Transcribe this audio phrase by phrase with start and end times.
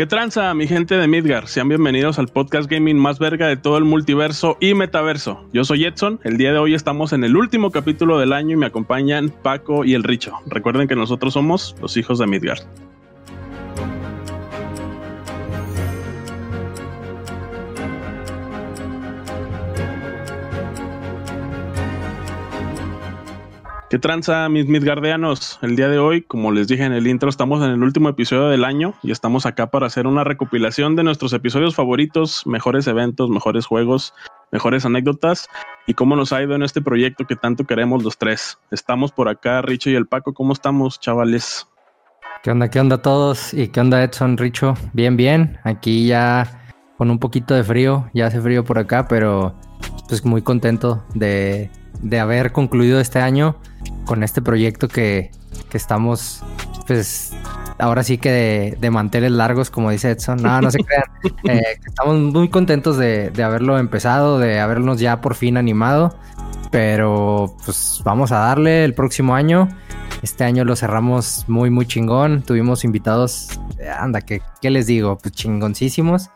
[0.00, 1.46] ¿Qué tranza, mi gente de Midgar?
[1.46, 5.44] Sean bienvenidos al podcast gaming más verga de todo el multiverso y metaverso.
[5.52, 6.18] Yo soy Edson.
[6.24, 9.84] El día de hoy estamos en el último capítulo del año y me acompañan Paco
[9.84, 10.38] y el Richo.
[10.46, 12.60] Recuerden que nosotros somos los hijos de Midgar.
[23.90, 25.58] ¿Qué tranza, mis Midgardianos?
[25.62, 28.46] El día de hoy, como les dije en el intro, estamos en el último episodio
[28.46, 33.30] del año y estamos acá para hacer una recopilación de nuestros episodios favoritos, mejores eventos,
[33.30, 34.14] mejores juegos,
[34.52, 35.48] mejores anécdotas
[35.88, 38.58] y cómo nos ha ido en este proyecto que tanto queremos los tres.
[38.70, 40.34] Estamos por acá, Richo y el Paco.
[40.34, 41.66] ¿Cómo estamos, chavales?
[42.44, 43.52] ¿Qué onda, qué onda todos?
[43.52, 44.74] ¿Y qué onda, Edson, Richo?
[44.92, 45.58] Bien, bien.
[45.64, 46.59] Aquí ya
[47.00, 49.54] con un poquito de frío, ya hace frío por acá, pero
[50.06, 51.70] pues muy contento de
[52.02, 53.56] de haber concluido este año
[54.04, 55.30] con este proyecto que,
[55.72, 56.42] estamos,
[56.86, 57.32] pues,
[57.78, 60.42] ahora sí que de, manteles largos, como dice Edson.
[60.42, 61.04] No, no se crean.
[61.44, 66.16] Eh, estamos muy contentos de, haberlo empezado, de habernos ya por fin animado.
[66.70, 69.68] Pero, pues, vamos a darle el próximo año.
[70.22, 72.42] Este año lo cerramos muy, muy chingón.
[72.42, 73.60] Tuvimos invitados,
[73.98, 75.18] anda, ¿qué, qué les digo?
[75.18, 76.30] Pues chingoncísimos.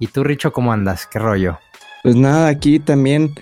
[0.00, 1.06] ¿Y tú, Richo, cómo andas?
[1.06, 1.58] ¿Qué rollo?
[2.04, 3.34] Pues nada, aquí también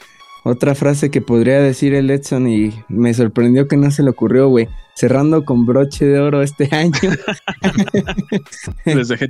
[0.42, 4.48] otra frase que podría decir el Edson y me sorprendió que no se le ocurrió,
[4.48, 4.68] güey.
[4.94, 6.94] Cerrando con broche de oro este año.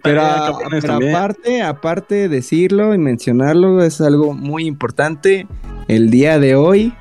[0.05, 5.49] pero, aparte, aparte decirlo y mencionarlo es algo muy importante.
[5.89, 6.95] El día de hoy,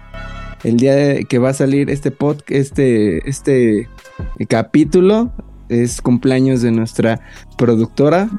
[0.64, 3.90] el día que va a salir este podcast, este, este
[4.48, 5.32] capítulo,
[5.70, 7.20] es cumpleaños de nuestra
[7.58, 8.30] productora.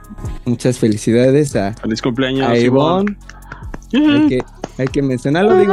[0.44, 3.16] Muchas felicidades a, Feliz cumpleaños, a Ivonne.
[4.78, 5.72] Hay que mencionarlo, digo,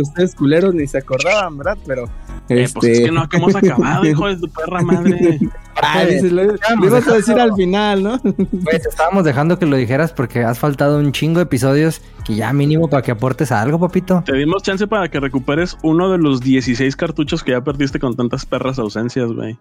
[0.00, 1.78] ustedes culeros ni se acordaban, ¿verdad?
[1.86, 2.04] Pero.
[2.48, 5.40] Eh, pues es este, que no que hemos acabado, hijo de tu perra madre.
[5.82, 6.44] Ah, dices, lo,
[6.84, 8.20] ibas a decir al final, ¿no?
[8.20, 12.52] Pues estábamos dejando que lo dijeras porque has faltado un chingo de episodios que ya
[12.52, 14.22] mínimo para que aportes algo, papito.
[14.24, 18.14] Te dimos chance para que recuperes uno de los 16 cartuchos que ya perdiste con
[18.14, 19.58] tantas perras ausencias, güey.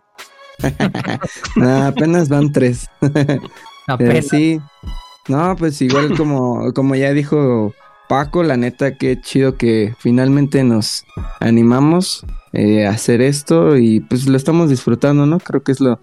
[1.86, 2.88] apenas van tres.
[3.88, 4.28] apenas.
[4.28, 4.60] sí.
[5.28, 7.74] No, pues igual como, como ya dijo
[8.10, 11.06] Paco, la neta, qué chido que finalmente nos
[11.40, 15.40] animamos eh, a hacer esto y pues lo estamos disfrutando, ¿no?
[15.40, 16.00] Creo que es lo,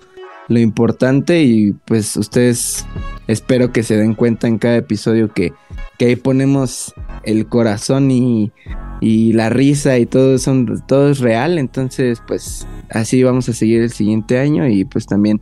[0.48, 2.86] lo importante y pues ustedes
[3.28, 5.52] espero que se den cuenta en cada episodio que,
[5.98, 8.52] que ahí ponemos el corazón y,
[9.00, 13.82] y la risa y todo, son, todo es real, entonces pues así vamos a seguir
[13.82, 15.40] el siguiente año y pues también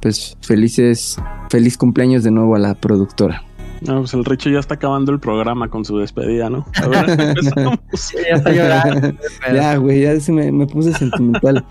[0.00, 1.16] pues felices,
[1.50, 3.42] feliz cumpleaños de nuevo a la productora.
[3.82, 6.64] No, pues el Richo ya está acabando el programa con su despedida, ¿no?
[6.82, 7.06] A ver,
[7.36, 9.18] ya está llorando.
[9.54, 11.64] ya, güey, ya se me, puse sentimental.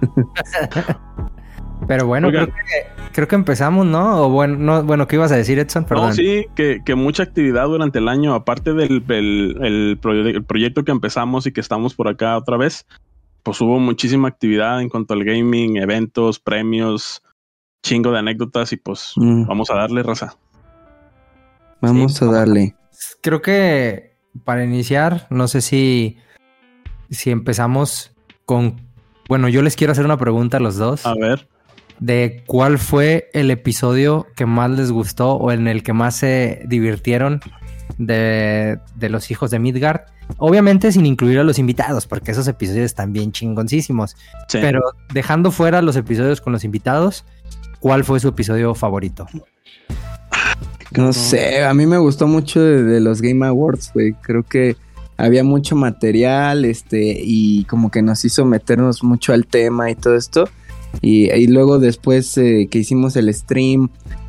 [1.86, 2.52] Pero bueno, creo que,
[3.12, 4.22] creo que, empezamos, ¿no?
[4.22, 5.84] O bueno, no, bueno, ¿qué ibas a decir, Edson?
[5.84, 6.08] Perdón.
[6.08, 9.98] No, sí, que, que, mucha actividad durante el año, aparte del el,
[10.46, 12.86] proyecto que empezamos y que estamos por acá otra vez,
[13.42, 17.22] pues hubo muchísima actividad en cuanto al gaming, eventos, premios,
[17.82, 19.46] chingo de anécdotas y pues mm.
[19.46, 20.36] vamos a darle raza.
[21.80, 22.76] Vamos a darle.
[23.22, 24.12] Creo que
[24.44, 26.18] para iniciar, no sé si,
[27.10, 28.14] si empezamos
[28.44, 28.80] con...
[29.28, 31.04] Bueno, yo les quiero hacer una pregunta a los dos.
[31.06, 31.48] A ver.
[32.02, 36.62] De cuál fue el episodio que más les gustó o en el que más se
[36.66, 37.40] divirtieron
[37.96, 40.00] de, de los hijos de Midgard.
[40.38, 44.16] Obviamente sin incluir a los invitados, porque esos episodios están bien chingoncísimos.
[44.50, 44.80] Pero
[45.12, 47.24] dejando fuera los episodios con los invitados,
[47.78, 49.26] ¿cuál fue su episodio favorito?
[50.96, 54.12] No sé, a mí me gustó mucho de, los Game Awards, güey.
[54.14, 54.76] Creo que
[55.16, 60.16] había mucho material, este, y como que nos hizo meternos mucho al tema y todo
[60.16, 60.48] esto.
[61.00, 63.88] Y, luego después eh, que hicimos el stream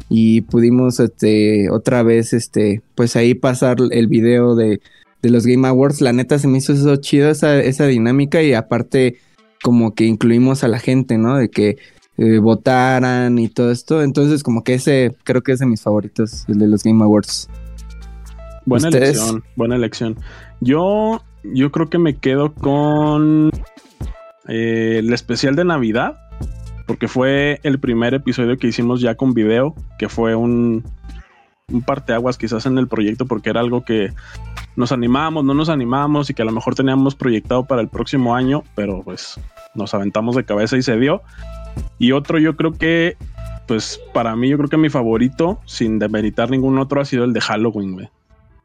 [0.09, 4.79] y pudimos este, otra vez, este, pues ahí pasar el video de,
[5.21, 8.53] de los Game Awards, la neta se me hizo eso chido, esa, esa dinámica y
[8.53, 9.17] aparte
[9.63, 11.37] como que incluimos a la gente, ¿no?
[11.37, 11.77] De que
[12.17, 14.03] eh, votaran y todo esto.
[14.03, 17.49] Entonces, como que ese creo que es de mis favoritos, el de los Game Awards.
[18.65, 20.17] Buena elección, buena elección.
[20.61, 23.49] Yo, yo creo que me quedo con
[24.47, 26.17] eh, el especial de Navidad,
[26.93, 30.83] porque fue el primer episodio que hicimos ya con video, que fue un,
[31.67, 34.13] un parteaguas quizás en el proyecto, porque era algo que
[34.75, 38.35] nos animamos, no nos animamos y que a lo mejor teníamos proyectado para el próximo
[38.35, 39.39] año, pero pues
[39.73, 41.23] nos aventamos de cabeza y se dio.
[41.97, 43.17] Y otro yo creo que,
[43.67, 47.33] pues para mí yo creo que mi favorito, sin demeritar ningún otro, ha sido el
[47.33, 48.09] de Halloween, güey.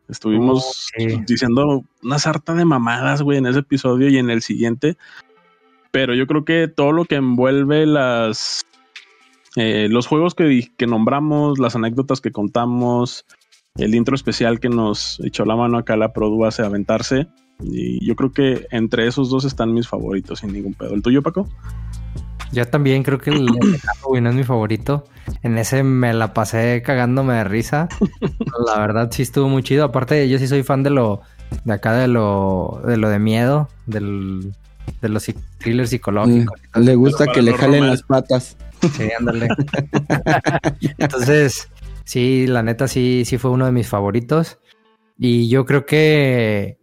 [0.06, 0.90] Estuvimos
[1.26, 4.98] diciendo una sarta de mamadas, güey, en ese episodio y en el siguiente.
[5.90, 8.64] Pero yo creo que todo lo que envuelve las
[9.56, 13.24] eh, los juegos que, que nombramos, las anécdotas que contamos,
[13.76, 17.28] el intro especial que nos echó la mano acá la Produ hace aventarse.
[17.60, 20.94] Y yo creo que entre esos dos están mis favoritos sin ningún pedo.
[20.94, 21.48] ¿El tuyo, Paco?
[22.52, 25.04] Yo también creo que el de Halloween es mi favorito.
[25.42, 27.88] En ese me la pasé cagándome de risa.
[28.66, 29.84] La verdad sí estuvo muy chido.
[29.84, 31.20] Aparte, yo sí soy fan de lo
[31.64, 34.54] de acá de lo de lo de miedo, del,
[35.00, 35.26] de los
[35.58, 36.60] thrillers psicológicos.
[36.74, 38.56] le gusta que le jalen las patas.
[38.80, 39.48] Sí, ándale.
[40.98, 41.68] Entonces,
[42.04, 44.58] sí, la neta sí, sí fue uno de mis favoritos.
[45.18, 46.78] Y yo creo que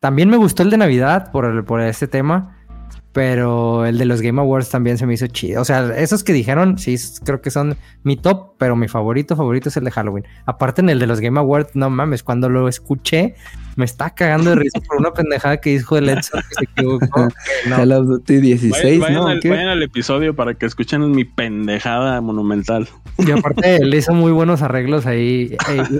[0.00, 2.58] también me gustó el de Navidad por, por este tema.
[3.12, 5.62] Pero el de los Game Awards también se me hizo chido.
[5.62, 9.68] O sea, esos que dijeron, sí, creo que son mi top, pero mi favorito, favorito
[9.68, 10.24] es el de Halloween.
[10.46, 13.34] Aparte en el de los Game Awards, no mames, cuando lo escuché,
[13.76, 17.28] me está cagando de risa por una pendejada que dijo el Edson que se equivocó.
[17.68, 17.76] No.
[17.76, 19.26] Call of Duty 16, vayan, ¿no?
[19.26, 22.88] Al, vayan al episodio para que escuchen mi pendejada monumental.
[23.18, 25.54] Y aparte le hizo muy buenos arreglos ahí,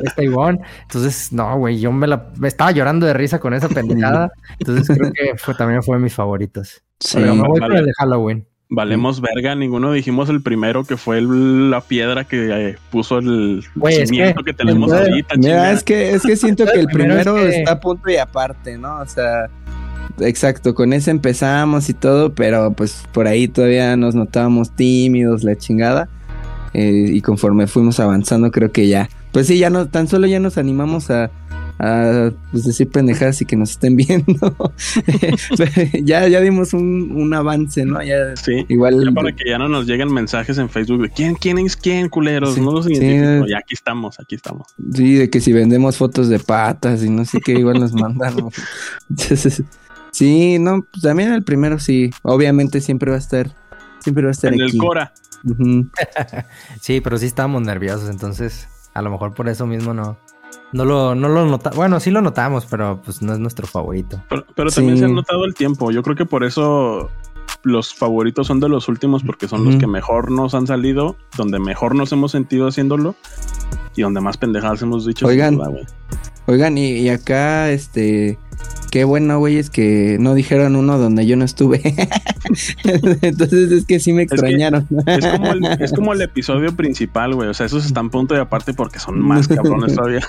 [0.04, 0.60] este Ivonne.
[0.84, 4.32] Entonces, no, güey, yo me la me estaba llorando de risa con esa pendejada.
[4.58, 6.82] Entonces creo que fue, también fue de mis favoritos.
[6.98, 7.74] Sí, Pero me voy vale.
[7.74, 8.46] con el de Halloween.
[8.74, 13.64] Valemos verga, ninguno dijimos el primero que fue el, la piedra que eh, puso el
[14.06, 15.36] cimiento que, que, tenemos ahorita.
[15.36, 17.58] Mira, es que, es que siento que el primero, es que...
[17.60, 19.00] está a punto y aparte, ¿no?
[19.00, 19.48] O sea,
[20.20, 25.56] exacto, con ese empezamos y todo, pero pues por ahí todavía nos notábamos tímidos, la
[25.56, 26.08] chingada.
[26.72, 30.40] Eh, y conforme fuimos avanzando, creo que ya, pues sí, ya no, tan solo ya
[30.40, 31.30] nos animamos a,
[31.78, 34.72] a pues, decir pendejadas y que nos estén viendo.
[36.04, 38.02] ya, ya dimos un, un, avance, ¿no?
[38.02, 39.04] Ya, sí, igual.
[39.04, 42.08] Ya para que ya no nos lleguen mensajes en Facebook de quién, quién es quién,
[42.08, 42.54] culeros.
[42.54, 43.44] Sí, no los identifico.
[43.44, 43.50] Sí.
[43.50, 44.68] Ya aquí estamos, aquí estamos.
[44.92, 48.34] Sí, de que si vendemos fotos de patas y no sé qué, igual nos mandan.
[50.12, 52.10] sí, no, pues también el primero sí.
[52.22, 53.50] Obviamente siempre va a estar.
[54.00, 54.76] Siempre va a estar en aquí.
[54.76, 55.12] el Cora.
[55.44, 55.90] Uh -huh.
[56.80, 60.16] sí, pero sí estábamos nerviosos, entonces a lo mejor por eso mismo no,
[60.74, 61.76] no lo, no lo notamos.
[61.76, 64.20] Bueno, sí lo notamos, pero pues no es nuestro favorito.
[64.28, 65.00] Pero, pero también sí.
[65.00, 65.92] se ha notado el tiempo.
[65.92, 67.10] Yo creo que por eso
[67.62, 71.60] los favoritos son de los últimos, porque son los que mejor nos han salido, donde
[71.60, 73.14] mejor nos hemos sentido haciéndolo
[73.94, 75.28] y donde más pendejadas hemos dicho.
[75.28, 75.60] Oigan,
[76.46, 78.38] oigan, y, y acá, este,
[78.94, 81.80] qué bueno, güey, es que no dijeron uno donde yo no estuve.
[83.22, 84.86] Entonces es que sí me extrañaron.
[85.04, 87.48] Es, que es, como el, es, como el, episodio principal, güey.
[87.48, 90.20] O sea, esos están punto y aparte porque son más cabrones todavía.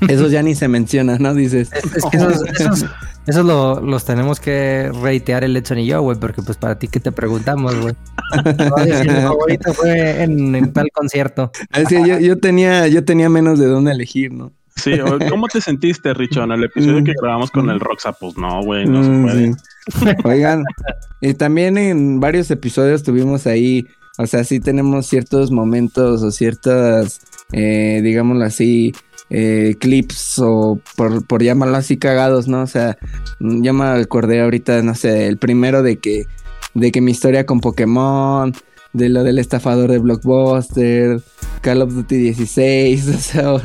[0.08, 1.34] Esos ya ni se mencionan, ¿no?
[1.34, 1.70] Dices.
[1.72, 2.86] Es, es que esos, esos,
[3.26, 6.88] esos lo, los tenemos que reitear el Edson y yo, güey, porque pues para ti
[6.88, 7.94] que te preguntamos, güey.
[9.04, 11.50] Mi favorito fue en, en, tal concierto.
[11.72, 14.52] Es que yo, yo, tenía, yo tenía menos de dónde elegir, ¿no?
[14.76, 14.92] Sí,
[15.30, 18.12] ¿cómo te sentiste, Richo, en el episodio que grabamos con el Roxa?
[18.12, 19.52] Pues no, güey, no se puede.
[19.52, 20.16] Sí.
[20.24, 20.64] Oigan,
[21.20, 23.86] y también en varios episodios tuvimos ahí,
[24.18, 27.20] o sea, sí tenemos ciertos momentos o ciertas,
[27.52, 28.92] eh, digámoslo así,
[29.30, 32.62] eh, clips o por, por llamarlo así cagados, ¿no?
[32.62, 32.98] O sea,
[33.40, 36.26] yo me acordé ahorita, no sé, el primero de que,
[36.74, 38.54] de que mi historia con Pokémon,
[38.94, 41.20] de lo del estafador de Blockbuster,
[41.60, 43.60] Call of Duty 16, o sea, o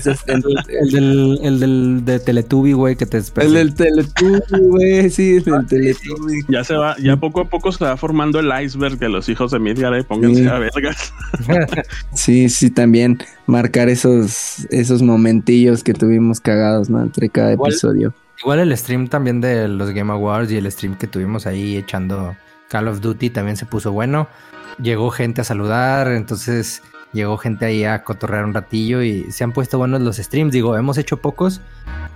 [0.00, 5.10] sea el, el, del, el del de Teletubby, güey, que te El del Teletubby, güey,
[5.10, 6.40] sí, el del Teletubby.
[6.48, 9.50] Ya se va, ya poco a poco se va formando el iceberg de los hijos
[9.50, 10.48] de Midgar, eh, pónganse sí.
[10.48, 11.12] a vergas.
[12.14, 17.02] sí, sí, también marcar esos, esos momentillos que tuvimos cagados, ¿no?
[17.02, 18.14] Entre cada igual, episodio.
[18.40, 22.34] Igual el stream también de los Game Awards y el stream que tuvimos ahí echando
[22.70, 24.26] Call of Duty también se puso bueno
[24.78, 29.52] llegó gente a saludar, entonces llegó gente ahí a cotorrear un ratillo y se han
[29.52, 30.52] puesto buenos los streams.
[30.52, 31.60] Digo, hemos hecho pocos,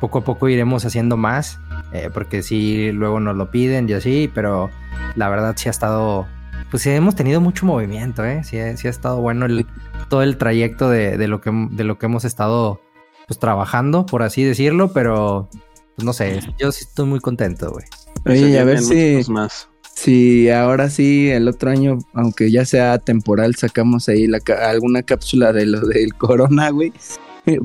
[0.00, 1.58] poco a poco iremos haciendo más,
[1.92, 4.70] eh, porque sí, luego nos lo piden y así, pero
[5.16, 6.26] la verdad sí ha estado,
[6.70, 8.42] pues sí, hemos tenido mucho movimiento, ¿eh?
[8.44, 9.66] Sí, sí ha estado bueno el,
[10.08, 12.80] todo el trayecto de, de, lo que, de lo que hemos estado
[13.26, 15.49] pues trabajando, por así decirlo, pero
[15.96, 17.84] pues no sé, yo sí estoy muy contento, güey.
[18.26, 19.20] Oye, a ver si...
[19.30, 19.68] Más.
[19.95, 25.53] Sí, ahora sí, el otro año, aunque ya sea temporal, sacamos ahí la, alguna cápsula
[25.53, 26.93] de lo del corona, güey.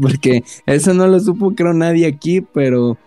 [0.02, 2.98] Porque eso no lo supo, creo, nadie aquí, pero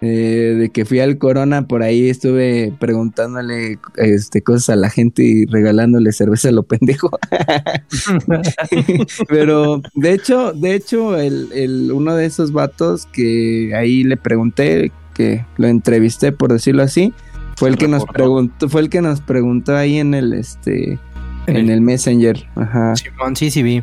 [0.00, 5.22] eh, de que fui al corona, por ahí estuve preguntándole este, cosas a la gente
[5.22, 7.10] y regalándole cerveza a lo pendejo.
[9.28, 14.90] pero de hecho, de hecho, el, el, uno de esos vatos que ahí le pregunté,
[15.14, 17.12] que lo entrevisté, por decirlo así,
[17.56, 20.98] fue el que nos preguntó, fue el que nos preguntó ahí en el este
[21.46, 22.46] en, en el, el, Messenger.
[22.56, 22.96] Ajá.
[22.96, 23.82] Simón, sí, sí vi.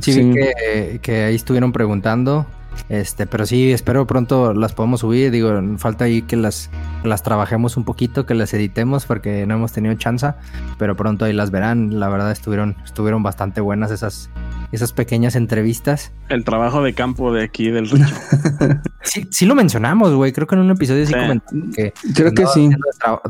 [0.00, 0.22] Sí, sí.
[0.22, 2.46] vi que, que, ahí estuvieron preguntando.
[2.88, 5.30] Este, pero sí, espero pronto las podamos subir.
[5.30, 6.70] Digo, falta ahí que las,
[7.04, 10.32] las trabajemos un poquito, que las editemos, porque no hemos tenido chance.
[10.78, 11.98] Pero pronto ahí las verán.
[11.98, 14.30] La verdad estuvieron, estuvieron bastante buenas esas,
[14.72, 16.12] esas pequeñas entrevistas.
[16.28, 18.14] El trabajo de campo de aquí del Richo.
[19.02, 20.32] sí, sí lo mencionamos, güey.
[20.32, 22.70] Creo que en un episodio sí, comentamos que creo que sí.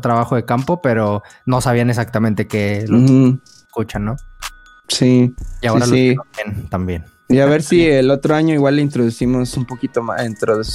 [0.01, 2.99] trabajo de campo, pero no sabían exactamente qué lo
[3.67, 4.17] escuchan, ¿no?
[4.89, 5.35] Sí.
[5.63, 7.05] Y ahora sí, lo también.
[7.29, 10.23] Y a ver si el otro año igual le introducimos un poquito más,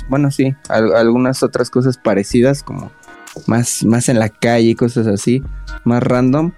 [0.09, 2.91] bueno, sí, algunas otras cosas parecidas, como
[3.47, 5.41] más, más en la calle y cosas así,
[5.85, 6.51] más random.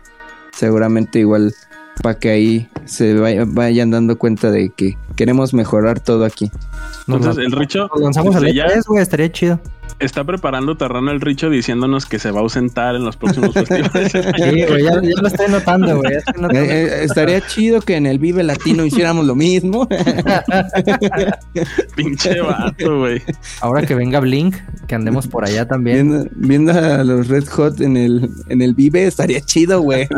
[0.51, 1.53] Seguramente igual
[2.01, 6.51] para que ahí se vayan dando cuenta de que queremos mejorar todo aquí.
[7.07, 7.89] Entonces, el Richo.
[7.99, 9.59] lanzamos al E3, güey, estaría chido.
[10.03, 14.11] Está preparando terreno el Richo diciéndonos que se va a ausentar en los próximos festivales.
[14.11, 16.13] Sí, güey, ya, lo estoy notando, güey.
[16.13, 16.21] Eh,
[16.53, 19.87] eh, estaría chido que en el Vive Latino hiciéramos lo mismo.
[21.95, 23.21] Pinche vato, güey.
[23.61, 24.57] Ahora que venga Blink,
[24.87, 26.29] que andemos por allá también.
[26.35, 30.09] Viendo, a los Red Hot en el, en el Vive, estaría chido, güey.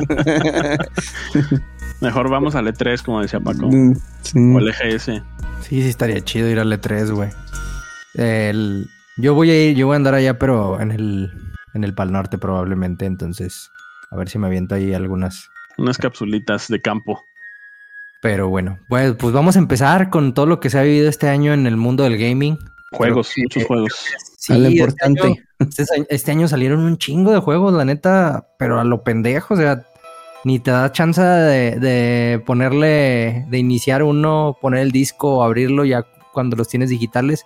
[2.02, 3.70] Mejor vamos al E3, como decía Paco.
[3.72, 5.04] Mm, o el EGS.
[5.04, 5.22] Sí,
[5.70, 7.30] sí, estaría chido ir al E3, güey.
[8.16, 11.32] El, yo voy a ir, yo voy a andar allá, pero en el,
[11.74, 13.72] en el Pal Norte probablemente, entonces
[14.12, 15.50] a ver si me aviento ahí algunas.
[15.78, 17.24] Unas capsulitas de campo.
[18.22, 21.30] Pero bueno, pues, pues vamos a empezar con todo lo que se ha vivido este
[21.30, 22.58] año en el mundo del gaming.
[22.92, 23.94] Juegos, muchos juegos.
[24.38, 25.46] Sí, lo este importante.
[25.60, 29.58] Este, este año, salieron un chingo de juegos, la neta, pero a lo pendejo, o
[29.58, 29.86] sea,
[30.44, 36.06] ni te da chance de, de ponerle, de iniciar uno, poner el disco, abrirlo ya
[36.34, 37.46] cuando los tienes digitales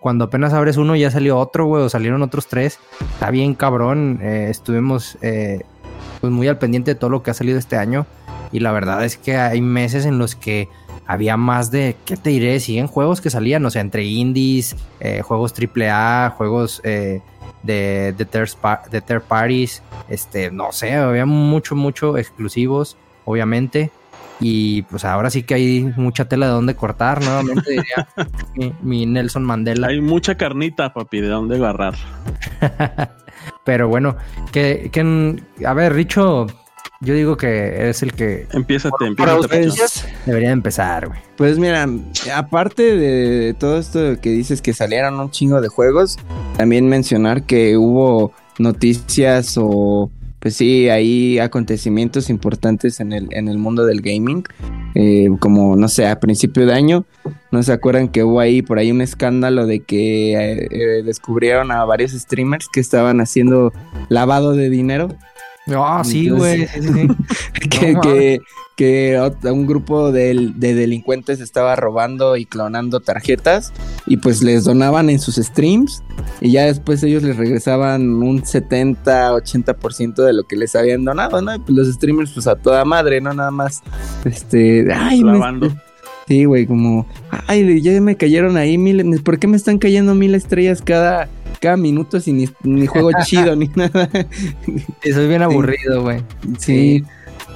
[0.00, 2.78] cuando apenas abres uno ya salió otro, güey, o salieron otros tres.
[3.12, 4.18] Está bien cabrón.
[4.22, 5.60] Eh, estuvimos eh,
[6.20, 8.06] pues muy al pendiente de todo lo que ha salido este año.
[8.50, 10.68] Y la verdad es que hay meses en los que
[11.06, 12.58] había más de, ¿qué te diré?
[12.60, 17.22] Siguen juegos que salían, o sea, entre indies, eh, juegos AAA, juegos de,
[17.62, 18.50] de, third,
[18.90, 23.90] de third parties, este, no sé, había mucho, mucho exclusivos, obviamente.
[24.40, 28.08] Y pues ahora sí que hay mucha tela de dónde cortar, nuevamente diría
[28.82, 29.88] mi, Nelson Mandela.
[29.88, 31.94] Hay mucha carnita, papi, de dónde agarrar.
[33.64, 34.16] Pero bueno,
[34.52, 36.46] que, que, a ver, Richo,
[37.02, 38.46] yo digo que es el que.
[38.52, 40.06] Empieza, empieza.
[40.26, 41.20] Debería empezar, güey.
[41.36, 41.88] Pues mira,
[42.34, 46.18] aparte de todo esto que dices que salieron un chingo de juegos,
[46.58, 53.58] también mencionar que hubo noticias o pues sí, hay acontecimientos importantes en el, en el
[53.58, 54.42] mundo del gaming.
[54.94, 57.04] Eh, como, no sé, a principio de año,
[57.50, 61.70] ¿no se acuerdan que hubo ahí por ahí un escándalo de que eh, eh, descubrieron
[61.70, 63.72] a varios streamers que estaban haciendo
[64.08, 65.08] lavado de dinero?
[65.76, 66.66] Ah, sí, güey.
[67.70, 68.40] que,
[68.80, 73.74] que un grupo de, delincuentes estaba robando y clonando tarjetas
[74.06, 76.02] y pues les donaban en sus streams
[76.40, 81.42] y ya después ellos les regresaban un 70, 80% de lo que les habían donado,
[81.42, 81.54] ¿no?
[81.54, 83.34] Y pues los streamers pues a toda madre, ¿no?
[83.34, 83.82] Nada más,
[84.24, 85.22] este, ay,
[86.30, 87.06] sí, güey, como,
[87.48, 91.28] ay, ya me cayeron ahí mil, ¿por qué me están cayendo mil estrellas cada
[91.60, 94.08] cada minuto sin ni, juego chido ni nada.
[95.02, 96.22] Soy bien aburrido, güey.
[96.58, 97.04] sí.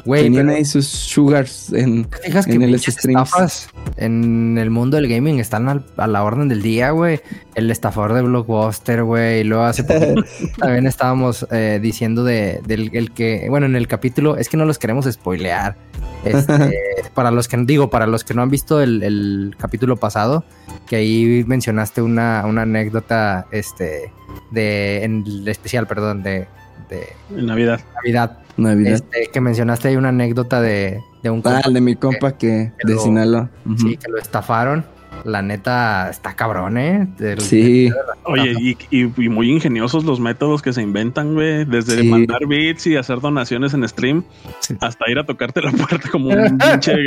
[0.05, 5.39] Güey, Tenían ahí sus sugars en, fijas en el estafas en el mundo del gaming
[5.39, 7.21] están a la orden del día, güey.
[7.55, 9.41] El estafador de Blockbuster, güey.
[9.41, 9.83] Y luego hace
[10.59, 14.67] también estábamos eh, diciendo de, del el que, bueno, en el capítulo, es que no
[14.67, 15.75] los queremos spoilear.
[16.25, 16.83] Este,
[17.15, 20.45] para los que digo, para los que no han visto el, capítulo pasado,
[20.87, 24.13] que ahí mencionaste una, una anécdota, este,
[24.51, 26.47] de, en el especial, perdón, de,
[26.89, 27.81] de Navidad.
[27.95, 28.95] Navidad Navidad.
[28.95, 32.99] Este, que mencionaste ahí una anécdota de, de un Ah, de mi compa que, de
[32.99, 33.51] Sinaloa.
[33.79, 34.85] Sí, que lo estafaron.
[35.25, 37.09] La neta está cabrón, ¿eh?
[37.39, 37.91] sí.
[38.25, 41.65] Oye, y, muy ingeniosos los métodos que se inventan, güey.
[41.65, 44.23] Desde mandar bits y hacer donaciones en stream
[44.81, 46.95] hasta ir a tocarte la puerta como un pinche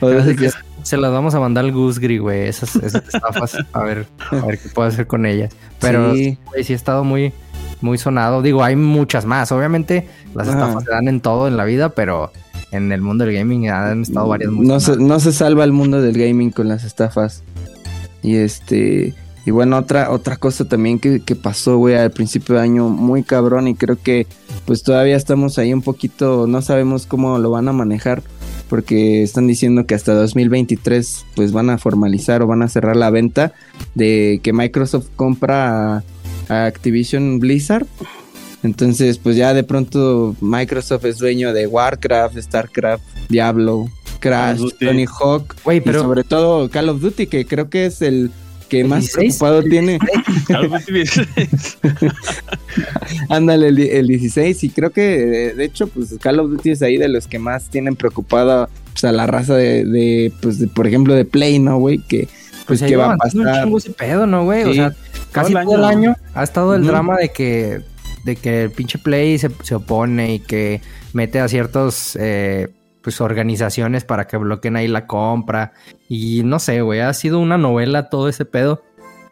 [0.86, 2.46] se las vamos a mandar al Gusgri, güey.
[2.46, 3.56] Esas, esas estafas.
[3.72, 5.54] a ver, a ver qué puedo hacer con ellas.
[5.80, 7.32] Pero sí, sí ha estado muy,
[7.80, 8.42] muy sonado.
[8.42, 9.50] Digo, hay muchas más.
[9.50, 12.30] Obviamente, las estafas se dan en todo en la vida, pero
[12.76, 16.00] en el mundo del gaming han estado varias no se, no se salva el mundo
[16.00, 17.42] del gaming con las estafas.
[18.22, 19.14] Y este.
[19.44, 23.22] Y bueno, otra, otra cosa también que, que pasó, güey, al principio de año, muy
[23.22, 24.26] cabrón, y creo que
[24.64, 28.24] pues todavía estamos ahí un poquito, no sabemos cómo lo van a manejar,
[28.68, 33.10] porque están diciendo que hasta 2023 pues van a formalizar o van a cerrar la
[33.10, 33.52] venta
[33.94, 36.02] de que Microsoft compra
[36.48, 37.86] Activision Blizzard.
[38.62, 43.86] Entonces, pues ya de pronto Microsoft es dueño de Warcraft, Starcraft, Diablo,
[44.18, 48.30] Crash, Tony Hawk, y sobre todo Call of Duty, que creo que es el
[48.68, 49.98] que más preocupado tiene.
[53.28, 57.08] Ándale, el, 16, y creo que de hecho, pues Call of Duty es ahí de
[57.08, 61.58] los que más tienen preocupada pues, a la raza de, pues, por ejemplo, de Play,
[61.58, 61.98] ¿no, güey?
[61.98, 62.28] Que,
[62.66, 63.66] pues, pues que va a pasar.
[63.66, 64.64] Un ese pedo, ¿no, güey?
[64.64, 64.94] o sea,
[65.32, 66.16] casi todo el, año.
[66.34, 67.82] ha estado el drama de que,
[68.26, 70.82] de que el pinche Play se, se opone y que
[71.14, 72.68] mete a ciertos eh,
[73.00, 75.72] pues organizaciones para que bloqueen ahí la compra.
[76.08, 78.82] Y no sé, güey, ha sido una novela todo ese pedo.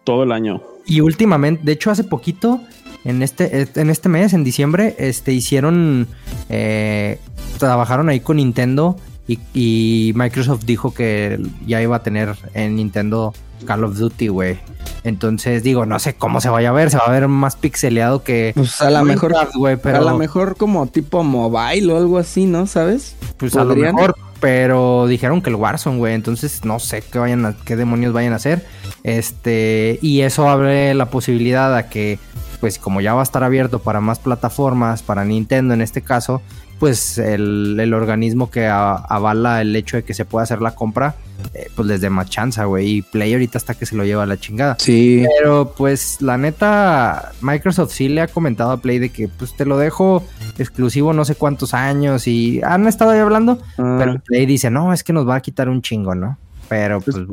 [0.05, 0.63] Todo el año.
[0.87, 2.61] Y últimamente, de hecho hace poquito,
[3.05, 6.07] en este, en este mes, en diciembre, este, hicieron,
[6.49, 7.19] eh,
[7.59, 13.33] trabajaron ahí con Nintendo y, y, Microsoft dijo que ya iba a tener en Nintendo
[13.65, 14.59] Call of Duty, güey.
[15.03, 18.23] Entonces digo, no sé cómo se vaya a ver, se va a ver más pixeleado
[18.23, 18.53] que.
[18.55, 19.35] Pues a lo mejor,
[19.83, 19.99] pero...
[19.99, 22.67] a lo mejor como tipo mobile o algo así, ¿no?
[22.67, 23.17] ¿Sabes?
[23.37, 26.15] Pues a lo mejor, pero dijeron que el Warzone, güey.
[26.15, 28.67] Entonces no sé qué vayan a, qué demonios vayan a hacer.
[29.03, 32.19] Este, y eso abre la posibilidad a que,
[32.61, 36.41] pues como ya va a estar abierto para más plataformas, para Nintendo en este caso,
[36.79, 41.15] pues el, organismo que avala el hecho de que se pueda hacer la compra
[41.53, 42.99] eh, pues les dé más chance, güey.
[42.99, 44.77] Y Play ahorita hasta que se lo lleva a la chingada.
[44.79, 45.25] Sí.
[45.39, 49.65] Pero pues la neta, Microsoft sí le ha comentado a Play de que pues te
[49.65, 50.25] lo dejo
[50.59, 53.59] exclusivo no sé cuántos años y han estado ahí hablando.
[53.79, 53.97] Ah.
[53.99, 56.39] Pero Play dice, no, es que nos va a quitar un chingo, ¿no?
[56.69, 57.17] Pero pues...
[57.17, 57.29] pues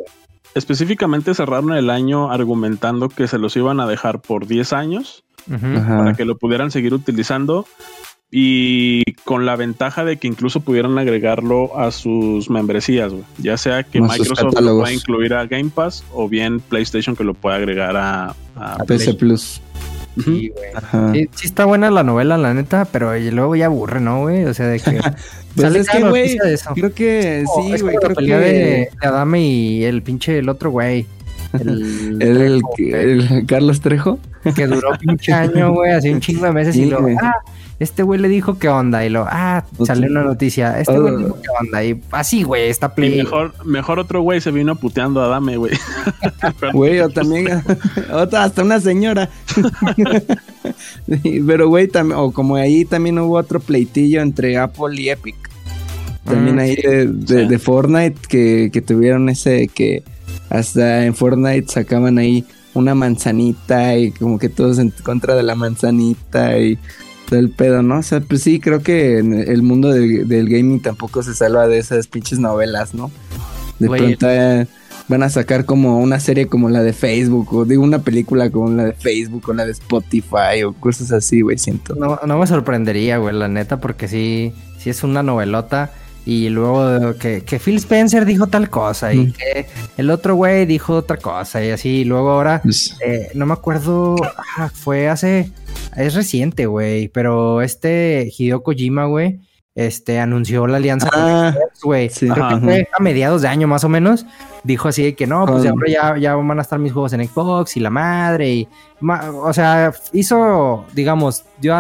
[0.54, 6.14] específicamente cerraron el año argumentando que se los iban a dejar por 10 años para
[6.14, 7.66] que lo pudieran seguir utilizando
[8.32, 14.00] y con la ventaja de que incluso pudieran agregarlo a sus membresías, ya sea que
[14.00, 18.34] Microsoft lo pueda incluir a Game Pass o bien PlayStation que lo pueda agregar a,
[18.88, 19.62] PC Plus.
[20.24, 21.30] Sí, güey.
[21.34, 24.44] Sí, está buena la novela, la neta, pero luego ya aburre, ¿no, güey?
[24.46, 25.00] O sea, de que.
[25.56, 26.38] pues es que, güey,
[26.76, 27.96] creo que sí, güey.
[27.96, 28.36] creo que.
[28.38, 31.06] De, Adame y el pinche el otro güey.
[31.54, 34.20] El, el, el, Carlos Trejo.
[34.56, 37.10] Que duró pinche año, güey, así un chingo de meses y luego.
[37.22, 37.34] Ah,
[37.80, 41.24] este güey le dijo qué onda y lo, ah, salió una noticia, este güey le
[41.24, 43.18] dijo qué onda y así, güey, está play.
[43.18, 45.74] mejor, mejor otro güey se vino puteando a Dame, güey.
[46.74, 47.64] Güey, o también,
[48.12, 49.30] otra, hasta una señora.
[51.48, 55.36] Pero, güey, o como ahí también hubo otro pleitillo entre Apple y Epic.
[56.24, 60.04] También ah, ahí de, de, Fortnite que, que tuvieron ese que
[60.52, 65.56] hasta en Fortnite sacaban ahí una manzanita y como que todos en contra de la
[65.56, 66.78] manzanita y
[67.30, 68.00] del pedo, ¿no?
[68.00, 72.08] O sea, pues sí, creo que el mundo del gaming tampoco se salva de esas
[72.08, 73.10] pinches novelas, ¿no?
[73.80, 74.68] De pronto eh,
[75.08, 78.70] van a sacar como una serie como la de Facebook, o digo una película como
[78.72, 81.96] la de Facebook, o la de Spotify, o cosas así, güey, siento.
[81.96, 85.94] No, no me sorprendería, güey, la neta, porque sí, sí es una novelota.
[86.26, 89.66] Y luego que, que, Phil Spencer dijo tal cosa y que
[89.98, 91.90] el otro güey dijo otra cosa y así.
[91.90, 94.16] Y luego ahora, pues eh, no me acuerdo,
[94.58, 95.52] ah, fue hace,
[95.96, 99.40] es reciente, güey, pero este Hideo Kojima, güey,
[99.74, 102.10] este anunció la alianza con ah, güey.
[102.10, 104.26] Creo que fue a mediados de año más o menos.
[104.64, 107.78] Dijo así de que no, pues ya, ya van a estar mis juegos en Xbox
[107.78, 108.50] y la madre.
[108.52, 108.68] Y,
[109.02, 111.74] o sea, hizo, digamos, dio,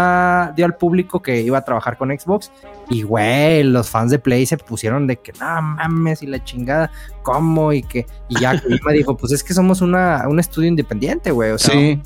[0.56, 2.52] dio al público que iba a trabajar con Xbox.
[2.90, 6.92] Y güey, los fans de Play se pusieron de que no mames y la chingada,
[7.22, 7.72] ¿cómo?
[7.72, 11.52] Y que, y ya Kojima dijo, pues es que somos una, un estudio independiente, güey.
[11.52, 12.02] O sea, sí.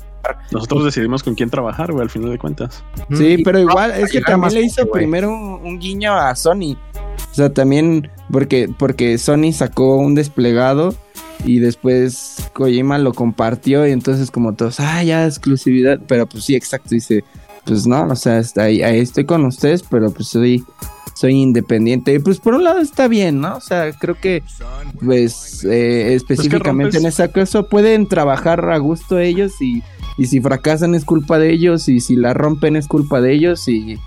[0.50, 2.84] Nosotros decidimos con quién trabajar, güey, al final de cuentas.
[3.12, 6.76] Sí, pero igual es que también le hizo primero un, guiño a Sony.
[7.30, 10.94] O sea, también porque, porque Sony sacó un desplegado
[11.44, 16.54] y después Kojima lo compartió y entonces como todos, ah, ya exclusividad, pero pues sí,
[16.54, 17.24] exacto, dice,
[17.64, 20.64] pues no, o sea, ahí, ahí estoy con ustedes, pero pues soy
[21.14, 22.12] soy independiente.
[22.12, 23.56] Y pues por un lado está bien, ¿no?
[23.56, 24.42] O sea, creo que
[25.02, 29.82] pues eh, específicamente en ese caso pueden trabajar a gusto ellos y
[30.18, 33.68] y si fracasan es culpa de ellos y si la rompen es culpa de ellos
[33.68, 33.98] y,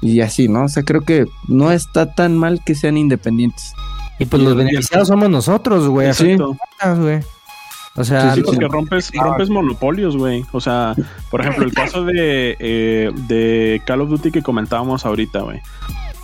[0.00, 0.64] y así, ¿no?
[0.64, 3.72] O sea, creo que no está tan mal que sean independientes.
[4.18, 6.12] Y pues los beneficiados somos nosotros, güey.
[6.12, 6.36] Sí.
[6.36, 7.20] güey.
[7.94, 10.44] O sea, sí, porque rompes, rompes monopolios, güey.
[10.52, 10.94] O sea,
[11.30, 15.60] por ejemplo, el caso de, eh, de Call of Duty que comentábamos ahorita, güey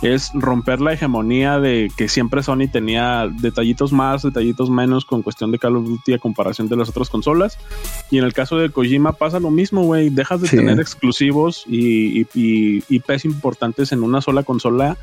[0.01, 5.51] es romper la hegemonía de que siempre Sony tenía detallitos más, detallitos menos con cuestión
[5.51, 7.57] de Call of Duty a comparación de las otras consolas.
[8.11, 10.09] Y en el caso de Kojima pasa lo mismo, güey.
[10.09, 14.97] Dejas de tener exclusivos y, y, y, IPs importantes en una sola consola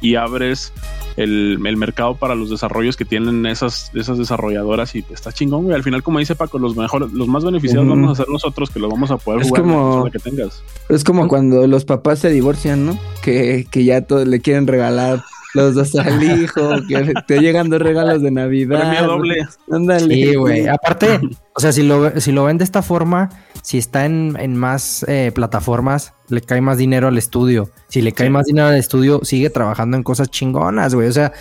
[0.00, 0.72] y abres
[1.16, 5.74] el, mercado para los desarrollos que tienen esas, esas desarrolladoras y está chingón, güey.
[5.74, 8.78] Al final, como dice Paco, los mejores, los más beneficiados vamos a ser nosotros que
[8.78, 10.62] lo vamos a poder jugar como, que tengas.
[10.88, 12.98] Es como cuando los papás se divorcian, ¿no?
[13.22, 15.22] Que, que ya todo le quieren regalar
[15.54, 19.06] los dos al hijo, que te llegan dos regalos de Navidad.
[19.06, 19.46] doble.
[19.70, 20.12] Ándale.
[20.12, 20.66] Sí, güey.
[20.68, 21.20] Aparte,
[21.54, 23.30] o sea, si lo, si lo ven de esta forma,
[23.62, 27.70] si está en, en más eh, plataformas, le cae más dinero al estudio.
[27.88, 31.06] Si le cae más dinero al estudio, sigue trabajando en cosas chingonas, güey.
[31.06, 31.32] O sea,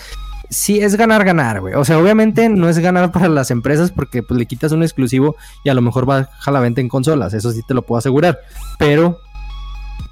[0.51, 1.73] sí es ganar, ganar, güey.
[1.73, 5.35] O sea, obviamente no es ganar para las empresas porque pues le quitas un exclusivo
[5.63, 7.33] y a lo mejor baja la venta en consolas.
[7.33, 8.37] Eso sí te lo puedo asegurar.
[8.77, 9.17] Pero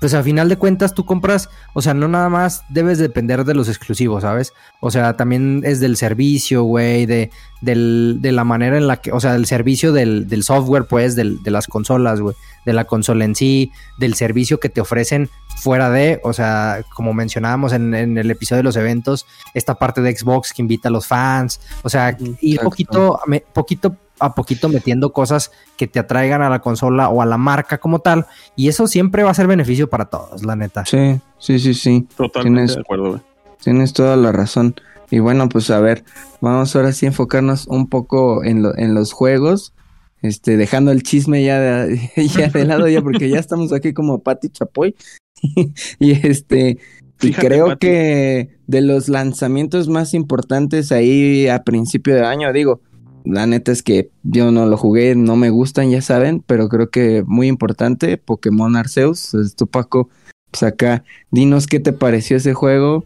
[0.01, 3.53] pues al final de cuentas tú compras, o sea, no nada más debes depender de
[3.53, 4.51] los exclusivos, ¿sabes?
[4.79, 7.29] O sea, también es del servicio, güey, de,
[7.61, 11.51] de la manera en la que, o sea, del servicio del, del software, pues, de
[11.51, 16.19] las consolas, güey, de la consola en sí, del servicio que te ofrecen fuera de,
[16.23, 20.53] o sea, como mencionábamos en, en el episodio de los eventos, esta parte de Xbox
[20.53, 23.19] que invita a los fans, o sea, ir poquito,
[23.53, 27.79] poquito a poquito metiendo cosas que te atraigan a la consola o a la marca
[27.79, 28.25] como tal.
[28.55, 30.85] Y eso siempre va a ser beneficio para todos, la neta.
[30.85, 32.07] Sí, sí, sí, sí.
[32.15, 33.21] Totalmente de acuerdo,
[33.63, 34.75] Tienes toda la razón.
[35.09, 36.03] Y bueno, pues a ver,
[36.39, 39.73] vamos ahora sí a enfocarnos un poco en, en los juegos.
[40.21, 41.99] Este, dejando el chisme ya de,
[42.35, 44.95] ya de lado ya, porque ya estamos aquí como Pati Chapoy.
[45.99, 46.77] y este,
[47.21, 52.81] y creo que de los lanzamientos más importantes ahí a principio de año, digo,
[53.25, 56.89] la neta es que yo no lo jugué, no me gustan, ya saben, pero creo
[56.89, 60.09] que muy importante, Pokémon Arceus, tu Paco,
[60.51, 63.03] pues acá, dinos qué te pareció ese juego.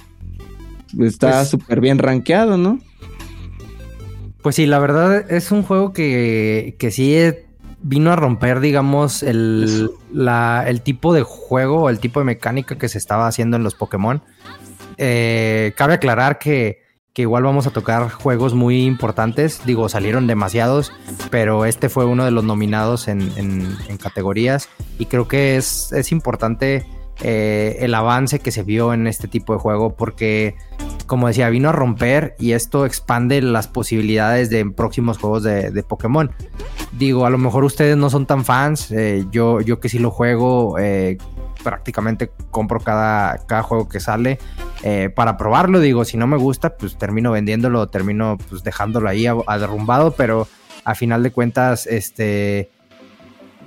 [0.99, 2.79] Está pues súper bien rankeado, ¿no?
[4.41, 7.15] Pues sí, la verdad es un juego que, que sí
[7.81, 12.89] vino a romper, digamos, el, el tipo de juego o el tipo de mecánica que
[12.89, 14.21] se estaba haciendo en los Pokémon.
[14.97, 16.84] Eh, cabe aclarar que
[17.15, 19.61] que igual vamos a tocar juegos muy importantes.
[19.65, 20.91] Digo, salieron demasiados,
[21.31, 23.31] pero este fue uno de los nominados en,
[24.03, 24.67] categorías
[24.99, 26.85] y creo que es, es importante
[27.21, 30.55] eh, el avance que se vio en este tipo de juego porque,
[31.07, 36.29] como decía, vino a romper y esto expande las posibilidades de próximos juegos de, Pokémon.
[36.91, 40.11] Digo, a lo mejor ustedes no son tan fans, eh, yo, yo que sí lo
[40.11, 41.17] juego, eh,
[41.65, 44.37] prácticamente compro cada, cada juego que sale
[44.83, 45.79] eh, para probarlo.
[45.79, 49.25] Digo, si no me gusta, pues termino vendiéndolo, termino pues dejándolo ahí
[49.59, 50.47] derrumbado, pero
[50.83, 52.69] a final de cuentas, este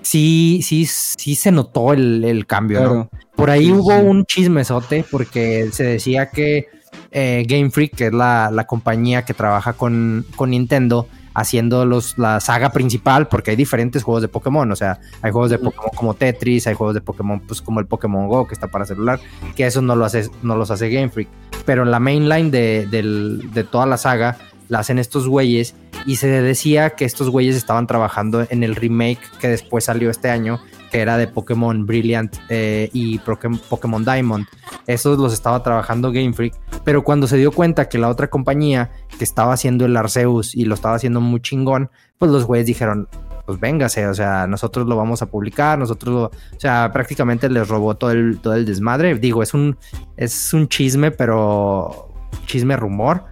[0.03, 3.11] sí, sí, sí se notó el, cambio, ¿no?
[3.35, 6.69] Por ahí hubo un chismesote porque se decía que
[7.11, 12.19] eh, Game Freak, que es la, la compañía que trabaja con, con Nintendo, haciendo los,
[12.19, 15.91] la saga principal, porque hay diferentes juegos de Pokémon, o sea, hay juegos de Pokémon
[15.95, 19.21] como Tetris, hay juegos de Pokémon pues como el Pokémon Go que está para celular,
[19.55, 21.29] que eso no, lo hace, no los hace Game Freak,
[21.65, 24.37] pero la mainline de, de toda la saga
[24.69, 25.75] la hacen estos güeyes
[26.07, 30.31] y se decía que estos güeyes estaban trabajando en el remake que después salió este
[30.31, 34.47] año, que era de Pokémon Brilliant eh, y Pokémon Diamond.
[34.87, 36.55] Esos los estaba trabajando Game Freak,
[36.85, 40.65] pero cuando se dio cuenta que la otra compañía que estaba haciendo el Arceus y
[40.65, 43.09] lo estaba haciendo muy chingón, pues los güeyes dijeron,
[43.47, 47.67] pues véngase, o sea, nosotros lo vamos a publicar, nosotros lo, o sea, prácticamente les
[47.67, 49.15] robó todo el, todo el desmadre.
[49.15, 49.77] Digo, es un,
[50.17, 52.09] es un chisme, pero
[52.47, 53.25] chisme rumor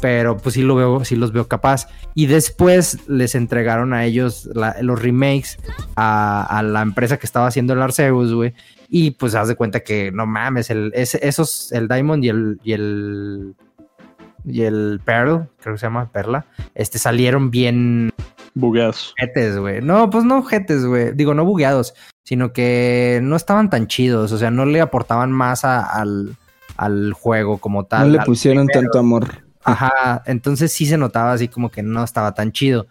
[0.00, 1.88] pero pues sí lo veo, sí los veo capaz.
[2.14, 4.48] Y después les entregaron a ellos
[4.80, 5.58] los remakes
[5.96, 8.54] a, la empresa que estaba haciendo el Arceus, güey.
[8.88, 12.72] Y pues haz de cuenta que no mames, el, esos, el Diamond y el, y
[12.72, 13.54] el
[14.46, 18.12] y el Pearl, creo que se llama Perla, este salieron bien
[18.54, 19.14] bugueados.
[19.16, 19.80] Jetes, güey.
[19.80, 21.12] No, pues no jetes, güey.
[21.14, 25.64] Digo, no bugueados, sino que no estaban tan chidos, o sea, no le aportaban más
[25.64, 26.36] al,
[26.76, 28.12] al juego como tal.
[28.12, 29.43] No le pusieron tanto amor.
[29.64, 32.86] Ajá, entonces sí se notaba así como que no estaba tan chido.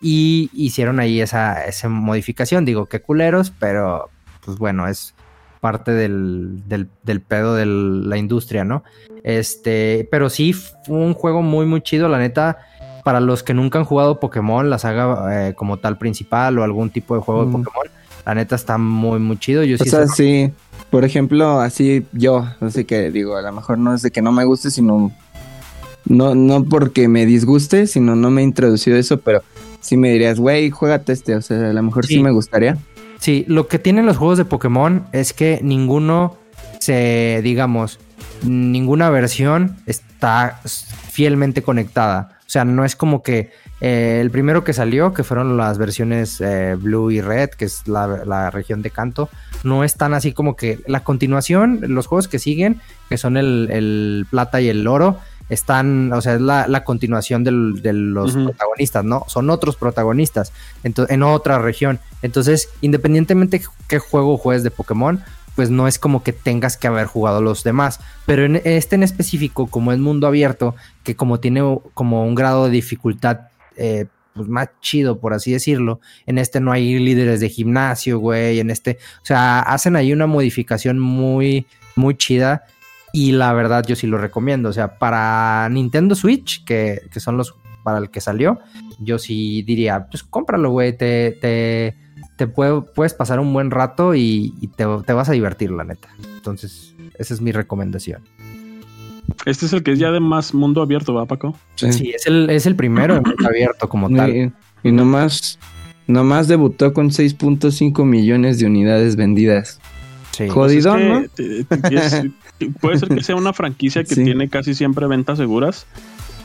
[0.00, 2.64] Y hicieron ahí esa, esa modificación.
[2.64, 4.10] Digo, qué culeros, pero
[4.44, 5.14] pues bueno, es
[5.60, 8.84] parte del, del, pedo de la industria, ¿no?
[9.24, 12.58] Este, pero sí fue un juego muy, muy chido, la neta.
[13.04, 16.90] Para los que nunca han jugado Pokémon, la saga eh, como tal principal o algún
[16.90, 17.52] tipo de juego de.
[17.52, 17.86] Pokémon,
[18.24, 19.62] la neta está muy, muy chido.
[19.62, 20.52] Yo o sea, sí,
[20.90, 24.32] por ejemplo, así yo, sé qué digo, a lo mejor no es de que no
[24.32, 25.12] me guste, sino
[26.06, 29.42] no, no porque me disguste, sino no me he introducido eso, pero
[29.80, 32.20] sí me dirías, güey, juégate este, o sea, a lo mejor sí.
[32.20, 32.78] me gustaría.
[33.18, 36.36] Sí, lo que tienen los juegos de Pokémon es que ninguno
[36.80, 37.98] se, digamos,
[38.42, 40.60] ninguna versión está
[41.10, 42.38] fielmente conectada.
[42.46, 46.40] O sea, no es como que eh, el primero que salió, que fueron las versiones
[46.40, 49.28] eh, Blue y Red, que es la, región de canto,
[49.64, 53.68] no es tan así como que la continuación, los juegos que siguen, que son el,
[53.72, 59.24] el plata y el oro, están, o sea, es la, continuación de los protagonistas, ¿no?
[59.28, 62.00] Son otros protagonistas en otra región.
[62.22, 65.22] Entonces, independientemente qué juego juegues de Pokémon,
[65.56, 67.98] pues no es como que tengas que haber jugado los demás.
[68.26, 71.62] Pero en este en específico, como es mundo abierto, que como tiene
[71.94, 76.00] como un grado de dificultad eh, pues más chido, por así decirlo.
[76.26, 78.60] En este no hay líderes de gimnasio, güey.
[78.60, 82.64] En este, o sea, hacen ahí una modificación muy, muy chida.
[83.16, 84.68] Y la verdad, yo sí lo recomiendo.
[84.68, 88.58] O sea, para Nintendo Switch, que, son los para el que salió,
[88.98, 90.94] yo sí diría, pues cómpralo, güey.
[90.94, 91.96] Te, te,
[92.36, 96.10] te puedes pasar un buen rato y, te, te vas a divertir, la neta.
[96.36, 98.20] Entonces, esa es mi recomendación.
[99.46, 101.56] Este es el que es ya de más mundo abierto, ¿va, Paco?
[101.76, 104.52] Sí, es, el, es el primero de mundo abierto como tal.
[104.82, 105.58] Y nomás,
[106.06, 109.80] nomás debutó con 6.5 millones de unidades vendidas.
[110.36, 110.48] Sí.
[110.48, 110.94] Jodido,
[111.68, 112.22] pues
[112.80, 115.86] puede ser que sea una franquicia que tiene casi siempre ventas seguras,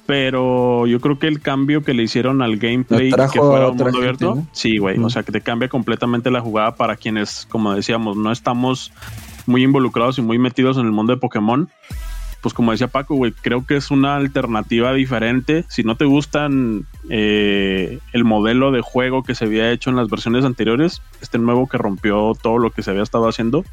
[0.06, 3.98] pero yo creo que el cambio que le hicieron al gameplay que fuera un mundo
[3.98, 8.16] abierto, sí, güey, o sea, que te cambia completamente la jugada para quienes, como decíamos,
[8.16, 8.94] no estamos
[9.46, 11.68] muy involucrados y muy metidos en el mundo de Pokémon.
[12.42, 15.64] Pues como decía Paco, güey, creo que es una alternativa diferente.
[15.70, 20.10] Si no te gustan eh, el modelo de juego que se había hecho en las
[20.10, 23.64] versiones anteriores, este nuevo que rompió todo lo que se había estado haciendo,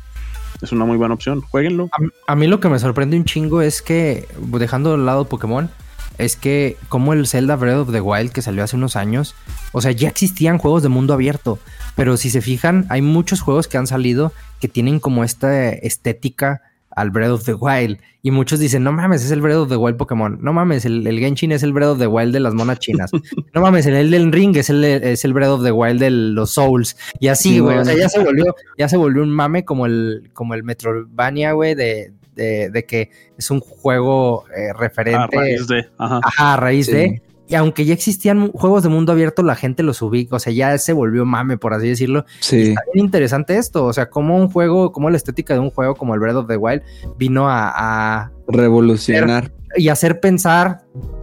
[0.62, 1.40] es una muy buena opción.
[1.40, 1.88] Jueguenlo.
[2.26, 5.70] A, mí lo que me sorprende un chingo es que, dejando de lado Pokémon,
[6.18, 9.34] es que como el Zelda Breath of the Wild que salió hace unos años,
[9.72, 11.58] o sea, ya existían juegos de mundo abierto,
[11.94, 16.62] pero si se fijan, hay muchos juegos que han salido que tienen como esta estética
[16.98, 17.98] al Breath of the Wild.
[18.22, 20.38] Y muchos dicen, no mames, es el Breath of the Wild Pokémon.
[20.42, 23.10] No mames, el, el Genshin es el Breath of the Wild de las monas chinas.
[23.54, 26.50] no mames, el Elden Ring es el, es el Breath of the Wild de los
[26.50, 26.96] Souls.
[27.20, 27.78] Y así, güey.
[27.78, 31.52] o sea, ya se volvió, ya se volvió un mame como el, como el Metroidvania,
[31.52, 35.18] güey, de, de, que es un juego eh, referente.
[35.18, 35.88] A raíz de.
[35.98, 37.22] Ajá, a raíz de.
[37.48, 40.76] Y aunque ya existían juegos de mundo abierto, la gente los ubica, o sea, ya
[40.76, 42.26] se volvió mame, por así decirlo.
[42.40, 42.68] Sí.
[42.68, 45.94] está bien interesante esto, o sea, como un juego, como la estética de un juego
[45.94, 46.82] como el Breath of the Wild
[47.16, 48.30] vino a...
[48.46, 49.50] revolucionar.
[49.76, 50.82] Y hacer pensar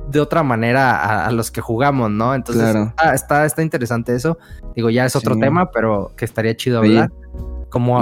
[0.10, 2.34] de otra manera a, los que jugamos, ¿no?
[2.34, 2.76] Entonces
[3.14, 4.38] está, está, interesante eso.
[4.76, 7.12] Digo, ya es otro tema, pero que estaría chido hablar.
[7.70, 8.02] Como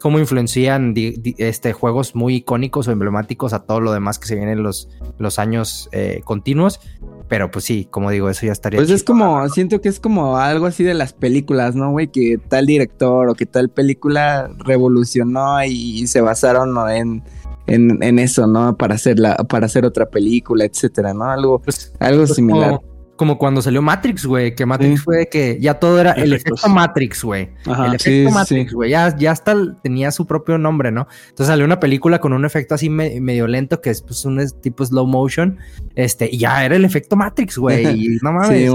[0.00, 4.52] cómo influencian este, juegos muy icónicos o emblemáticos a todo lo demás que se viene
[4.52, 6.80] en los, los años eh, continuos.
[7.30, 8.80] Pero pues sí, como digo, eso ya estaría.
[8.80, 12.08] Pues es como, siento que es como algo así de las películas, ¿no, güey?
[12.08, 17.22] Que tal director o que tal película revolucionó y se basaron en,
[17.68, 18.76] en, eso, ¿no?
[18.76, 21.30] Para hacer, la, para hacer otra película, etcétera, ¿no?
[21.30, 22.89] Algo, pues, algo pues similar como
[23.38, 27.50] cuando salió Matrix, güey, que Matrix fue que ya todo era el efecto Matrix, güey.
[27.66, 31.06] El efecto Matrix, güey, ya, ya hasta tenía su propio nombre, ¿no?
[31.28, 34.84] Entonces salió una película con un efecto así medio lento, que es pues un tipo
[34.84, 35.58] slow motion,
[35.94, 38.70] este, y ya era el efecto Matrix, güey, y no mames.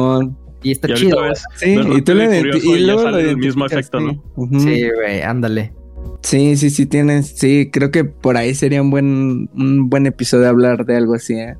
[0.63, 1.17] y está chido.
[1.55, 4.23] sí, y tú le y, luego el mismo efecto, ¿no?
[4.59, 5.73] Sí, güey, ándale.
[6.21, 10.49] Sí, sí, sí tienes, sí, creo que por ahí sería un buen, un buen episodio
[10.49, 11.55] hablar de algo así, ¿eh?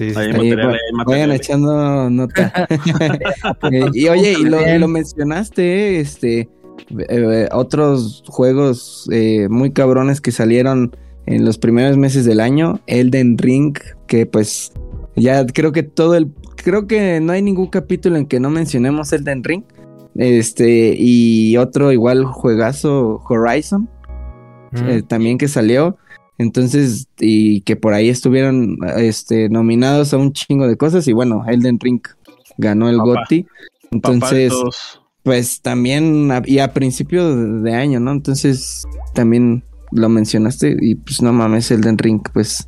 [0.00, 0.12] Sí,
[1.06, 2.66] vayan echando nota.
[3.70, 6.48] Eh, y oye, y lo, mencionaste, este,
[7.08, 13.36] eh, otros juegos eh, muy cabrones que salieron en los primeros meses del año, Elden
[13.36, 14.72] Ring, que pues
[15.16, 19.12] ya creo que todo el, creo que no hay ningún capítulo en que no mencionemos
[19.12, 19.64] Elden Ring,
[20.16, 23.88] este, y otro igual juegazo Horizon,
[24.72, 25.02] mm.
[25.08, 25.98] también que salió.
[26.40, 31.06] Entonces, y que por ahí estuvieron este, nominados a un chingo de cosas.
[31.06, 32.00] Y bueno, Elden Ring
[32.56, 33.46] ganó el GOTY.
[33.90, 34.50] Entonces,
[35.22, 38.12] pues también, y a principio de año, ¿no?
[38.12, 40.78] Entonces, también lo mencionaste.
[40.80, 42.66] Y pues no mames, Elden Ring, pues.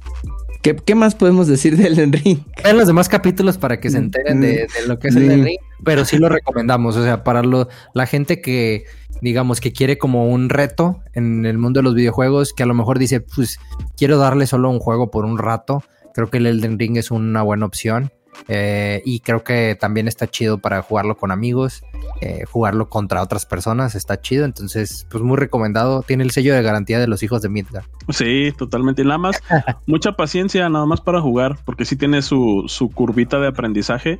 [0.60, 2.40] ¿Qué, más podemos decir de Elden Ring?
[2.62, 5.16] Vean los demás capítulos para que se mm, enteren de, mm, de lo que es
[5.16, 5.58] Elden Ring.
[5.82, 6.94] Pero sí lo recomendamos.
[6.96, 8.84] O sea, para lo, la gente que
[9.22, 12.74] digamos, que quiere como un reto en el mundo de los videojuegos, que a lo
[12.74, 13.58] mejor dice, pues
[13.96, 15.82] quiero darle solo un juego por un rato,
[16.12, 18.12] creo que el Elden Ring es una buena opción.
[18.48, 21.84] Eh, y creo que también está chido para jugarlo con amigos,
[22.20, 24.44] eh, jugarlo contra otras personas, está chido.
[24.44, 26.02] Entonces, pues muy recomendado.
[26.02, 27.84] Tiene el sello de garantía de los hijos de Midgar.
[28.08, 29.04] Sí, totalmente.
[29.04, 29.42] Nada más,
[29.86, 34.18] mucha paciencia, nada más para jugar, porque sí tiene su, su curvita de aprendizaje.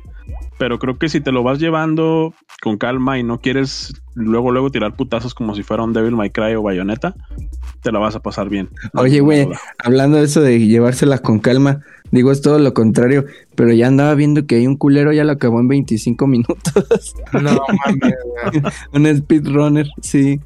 [0.57, 4.69] Pero creo que si te lo vas llevando con calma y no quieres luego, luego
[4.69, 7.15] tirar putazos como si fuera un Devil May Cry o Bayonetta,
[7.81, 8.69] te la vas a pasar bien.
[8.93, 9.47] Oye, güey,
[9.79, 11.81] hablando de eso de llevársela con calma,
[12.13, 15.31] Digo, es todo lo contrario, pero ya andaba viendo que hay un culero ya lo
[15.31, 17.15] acabó en 25 minutos.
[17.33, 17.41] No
[17.85, 20.39] mames, Un speedrunner, sí.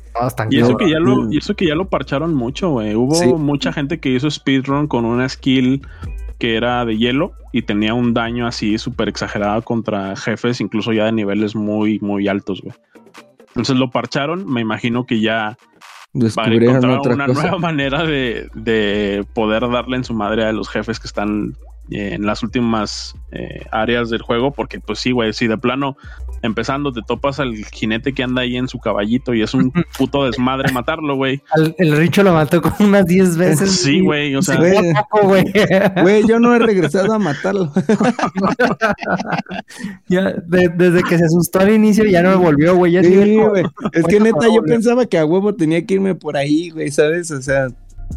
[0.49, 2.95] y, eso que ya lo, y eso que ya lo parcharon mucho, güey.
[2.95, 5.85] Hubo mucha gente que hizo speedrun con una skill
[6.39, 11.03] que era de hielo y tenía un daño así súper exagerado contra jefes, incluso ya
[11.03, 12.75] de niveles muy, muy altos, güey.
[13.47, 15.57] Entonces lo parcharon, me imagino que ya
[16.17, 20.99] descubrieron otra una nueva manera de, de, poder darle en su madre a los jefes
[20.99, 21.55] que están
[21.89, 25.97] en las últimas eh, áreas del juego, porque pues sí, güey, si de plano
[26.41, 30.25] empezando te topas al jinete que anda ahí en su caballito y es un puto
[30.25, 31.41] desmadre matarlo, güey.
[31.77, 33.71] El Richo lo mató como unas 10 veces.
[33.71, 34.57] Sí, güey, o sea,
[35.21, 37.71] güey, yo no he regresado a matarlo.
[40.07, 43.03] ya, desde que se asustó al inicio ya no me volvió, güey.
[43.03, 43.65] Sí, güey.
[43.93, 47.31] Es que neta, yo pensaba que a huevo tenía que irme por ahí, güey, ¿sabes?
[47.31, 47.67] O sea,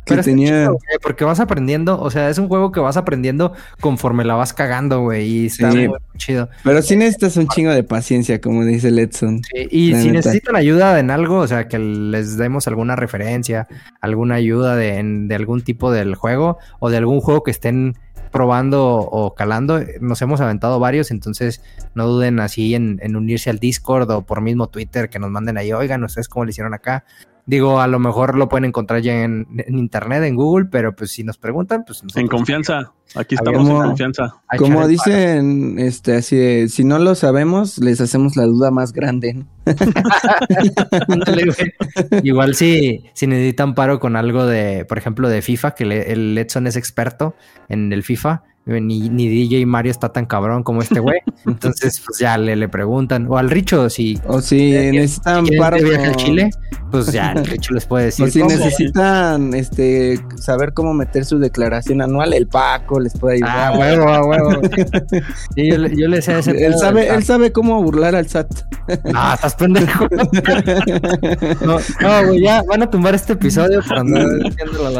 [0.05, 0.71] pero tenía...
[1.03, 5.01] porque vas aprendiendo, o sea, es un juego que vas aprendiendo conforme la vas cagando,
[5.01, 6.49] güey, y está muy chido.
[6.65, 9.43] Pero sí necesitas un chingo de paciencia, como dice Letson.
[9.53, 13.69] y si necesitan ayuda en algo, o sea, que les demos alguna referencia,
[14.01, 17.97] alguna ayuda de, de algún tipo del juego o de algún juego que estén
[18.31, 19.81] probando o calando.
[20.01, 21.63] Nos hemos aventado varios, entonces
[21.95, 25.59] no duden así en, en, unirse al Discord o por mismo Twitter que nos manden
[25.59, 27.05] ahí, oigan, ustedes cómo le hicieron acá.
[27.51, 31.25] Digo, a lo mejor lo pueden encontrar ya en, internet, en Google, pero pues si
[31.25, 32.93] nos preguntan, pues en confianza.
[33.17, 34.37] Aquí estamos en confianza.
[34.57, 39.45] Como dicen, este, así si no lo sabemos, les hacemos la duda más grande.
[42.23, 46.69] Igual si, si necesitan paro con algo de, por ejemplo, de FIFA, que el Edson
[46.69, 47.35] es experto
[47.69, 51.21] en el FIFA, ni, ni, DJ Mario está tan cabrón como este güey.
[51.47, 53.27] Entonces, pues ya le, le preguntan.
[53.29, 54.21] O al Richo, si.
[54.27, 56.51] O si necesitan para viaje a Chile,
[56.91, 58.27] pues ya el Richo les puede decir.
[58.27, 63.73] O si necesitan este saber cómo meter su declaración anual, el Paco les puede ayudar.
[63.75, 64.51] Ah, huevo, a huevo.
[65.57, 68.51] yo, yo, le sé ese él sabe, él sabe cómo burlar al SAT.
[69.05, 70.07] No, estás pendejo.
[71.65, 74.27] no, no, güey, ya van a tumbar este episodio para andar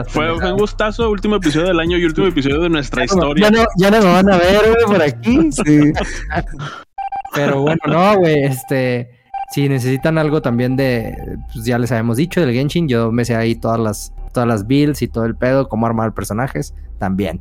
[0.09, 3.99] Fue un gustazo, último episodio del año y último episodio de nuestra historia ya no
[3.99, 5.53] me van a ver, güey, por aquí.
[5.53, 5.93] Sí.
[7.35, 9.11] Pero bueno, no, güey, este.
[9.53, 11.13] Si necesitan algo también de,
[11.53, 14.65] pues ya les habíamos dicho, del Genshin, yo me sé ahí todas las, todas las
[14.69, 17.41] builds y todo el pedo, cómo armar personajes, también.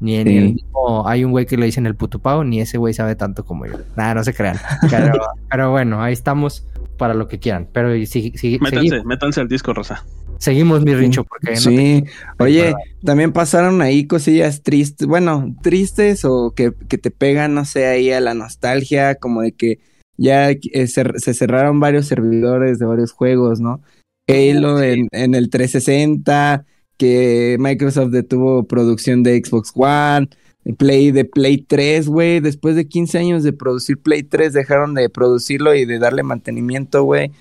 [0.00, 2.94] Ni, en el mismo, hay un güey que le dicen el putupao, ni ese güey
[2.94, 3.74] sabe tanto como yo.
[3.94, 4.58] Nada, no se crean.
[4.90, 5.12] Pero,
[5.50, 7.68] pero bueno, ahí estamos para lo que quieran.
[7.72, 10.02] Pero sí, sí, métanse, métanse al disco, Rosa.
[10.44, 12.04] Seguimos, mi Richo, porque sí.
[12.38, 18.10] Oye, también pasaron ahí cosillas tristes, bueno, tristes o que, te pegan, no sé, ahí
[18.10, 19.78] a la nostalgia, como de que
[20.18, 23.80] ya eh, se, cerraron varios servidores de varios juegos, ¿no?
[24.28, 26.66] Halo en, en el 360,
[26.98, 30.28] que Microsoft detuvo producción de Xbox One,
[30.76, 32.40] Play de Play 3, güey.
[32.40, 37.04] Después de 15 años de producir Play 3, dejaron de producirlo y de darle mantenimiento,
[37.04, 37.32] güey.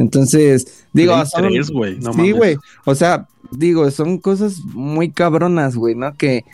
[0.00, 2.56] Entonces, digo, sí, güey.
[2.84, 6.14] O sea, digo, son cosas muy cabronas, güey, ¿no?
[6.16, 6.44] Que,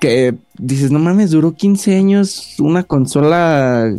[0.00, 3.94] que dices, no mames, duró 15 años una consola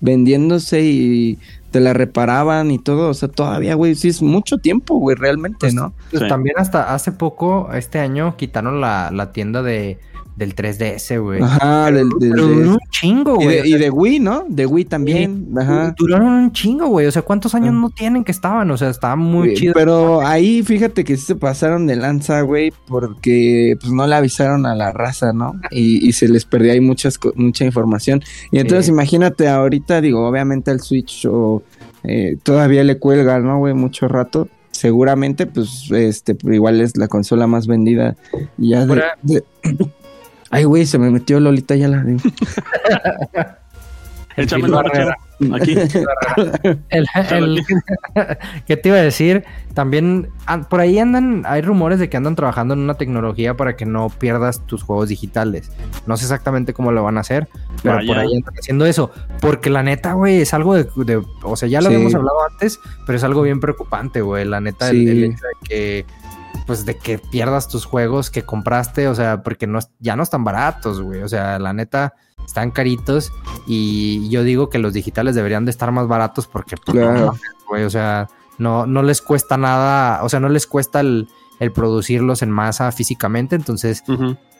[0.00, 1.38] vendiéndose y
[1.70, 5.58] te la reparaban y todo, o sea, todavía, güey, sí es mucho tiempo, güey, realmente,
[5.60, 5.92] pues, ¿no?
[6.10, 9.98] Pues también hasta hace poco, este año, quitaron la, la tienda de,
[10.40, 11.42] del 3DS, güey.
[11.42, 13.74] Ajá, del, un chingo, güey.
[13.74, 14.46] Y, de, Wii, ¿no?
[14.48, 15.48] De Wii también.
[15.56, 15.94] Ajá.
[15.98, 17.06] Duraron un chingo, güey.
[17.06, 17.78] O sea, ¿cuántos años ah.
[17.78, 18.70] no tienen que estaban?
[18.70, 19.74] O sea, estaba muy chido.
[19.74, 24.64] Pero ahí fíjate que sí se pasaron de lanza, güey, porque pues no le avisaron
[24.64, 25.60] a la raza, ¿no?
[25.70, 28.22] Y, se les perdía ahí muchas, mucha información.
[28.50, 31.62] Y entonces imagínate ahorita, digo, obviamente el Switch o,
[32.02, 33.74] eh, todavía le cuelga, ¿no, güey?
[33.74, 38.16] Mucho rato seguramente, pues, este, igual es la consola más vendida
[38.56, 39.44] ya de,
[40.50, 42.04] Ay, güey, se me metió Lolita ya la.
[44.36, 45.16] Échame la
[45.54, 45.74] Aquí.
[46.90, 47.06] el,
[48.66, 49.44] ¿Qué te iba a decir?
[49.74, 50.28] También
[50.68, 54.10] por ahí andan, hay rumores de que andan trabajando en una tecnología para que no
[54.10, 55.72] pierdas tus juegos digitales.
[56.06, 57.48] No sé exactamente cómo lo van a hacer,
[57.82, 59.10] pero por ahí andan haciendo eso.
[59.40, 63.16] Porque la neta, güey, es algo de, o sea, ya lo habíamos hablado antes, pero
[63.16, 64.44] es algo bien preocupante, güey.
[64.44, 66.06] La neta, el, hecho de que
[66.66, 70.44] pues de que pierdas tus juegos que compraste, o sea, porque no, ya no están
[70.44, 73.32] baratos, güey, o sea, la neta están caritos
[73.66, 76.98] y yo digo que los digitales deberían de estar más baratos porque, pues,
[77.68, 81.28] güey, o sea, no, no les cuesta nada, o sea, no les cuesta el,
[81.68, 84.02] producirlos en masa físicamente, entonces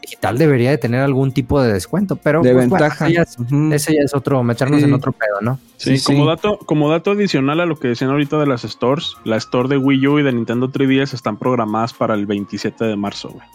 [0.03, 3.09] digital debería de tener algún tipo de descuento, pero de pues, ventaja.
[3.09, 5.59] ese, ya es, otro, meternos en otro pedo, ¿no?
[5.77, 9.37] Sí, como dato, como dato adicional a lo que decían ahorita de las stores, la
[9.37, 13.31] store de Wii U y de Nintendo 3DS están programadas para el 27 de marzo,
[13.31, 13.47] güey.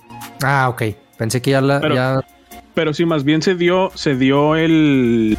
[0.44, 0.84] Ah, ok.
[1.18, 2.22] Pensé que ya la pero,
[2.74, 5.38] pero sí, más bien se dio, se dio el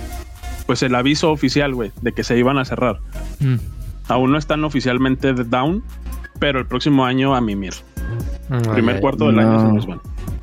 [0.66, 2.98] pues el aviso oficial, güey, de que se iban a cerrar.
[3.38, 3.56] Mm.
[4.08, 5.82] Aún no están oficialmente down,
[6.38, 7.74] pero el próximo año a mimir.
[8.48, 10.00] Mm, Primer cuarto del año se nos van.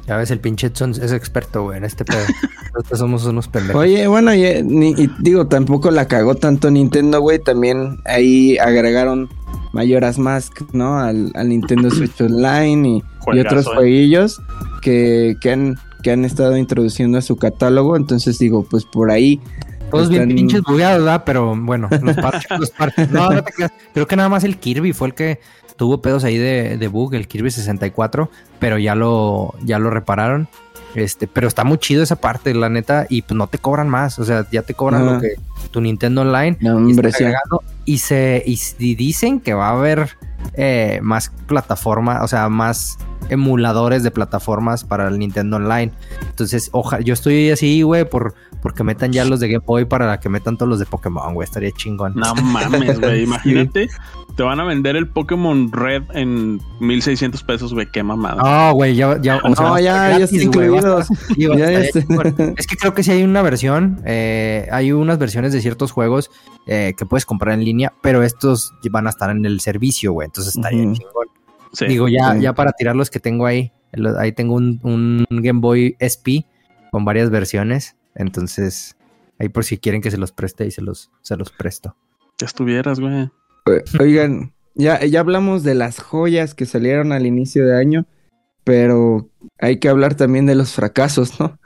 [0.08, 2.20] Ya ves, el pinche Edson es experto, güey, en este pedo.
[2.74, 3.82] Nosotros somos unos pendejos.
[3.82, 4.44] Oye, bueno, y,
[5.20, 7.40] digo, tampoco la cagó tanto Nintendo, güey.
[7.40, 9.30] También ahí agregaron
[9.72, 11.00] Mayoras Mask, ¿no?
[11.00, 13.02] Al, Nintendo Switch Online
[13.34, 13.70] y, otros eh.
[13.76, 14.42] jueguillos
[14.82, 17.96] que, que, han, que han estado introduciendo a su catálogo.
[17.96, 19.40] Entonces digo, pues por ahí
[19.94, 21.24] todos bien pinches bugueados, ¿verdad?
[21.24, 23.10] Pero bueno, los parches, los parches.
[23.12, 23.54] No, no te
[23.94, 25.40] Creo que nada más el Kirby fue el que
[25.76, 30.48] tuvo pedos ahí de, de bug, el Kirby 64, pero ya lo, ya lo repararon.
[30.96, 34.20] Este, pero está muy chido esa parte, la neta, y pues no te cobran más,
[34.20, 35.36] o sea, ya te cobran lo que
[35.72, 36.58] tu Nintendo Online
[37.86, 40.10] y, se y, dicen que va a haber
[40.54, 43.00] eh, más plataformas, o sea, más
[43.30, 45.92] emuladores de plataformas para el Nintendo Online.
[46.30, 50.20] Entonces, ojalá, yo estoy así, güey, por porque metan ya los de Game Boy para
[50.20, 52.14] que metan todos los de Pokémon, güey, estaría chingón.
[52.16, 53.90] No mames, güey, imagínate
[54.36, 58.42] te van a vender el Pokémon Red en 1600 pesos, güey, qué mamada.
[58.42, 61.00] No, güey, ya, ya, o no, ya, ya está incluido.
[62.58, 66.32] es que creo que sí hay una versión, eh, hay unas versiones de ciertos juegos
[66.66, 70.26] eh, que puedes comprar en línea, pero estos van a estar en el servicio, güey,
[70.26, 71.28] entonces estaría chingón.
[71.88, 73.72] Digo, ya, ya para tirar los que tengo ahí,
[74.20, 76.46] ahí tengo un, un Game Boy SP
[76.92, 78.96] con varias versiones, entonces
[79.40, 81.96] ahí por si quieren que se los preste y se los, se los presto.
[82.40, 83.30] Ya estuvieras, güey.
[84.00, 88.06] Oigan, ya, ya hablamos de las joyas que salieron al inicio de año,
[88.64, 91.60] pero hay que hablar también de los fracasos, ¿no?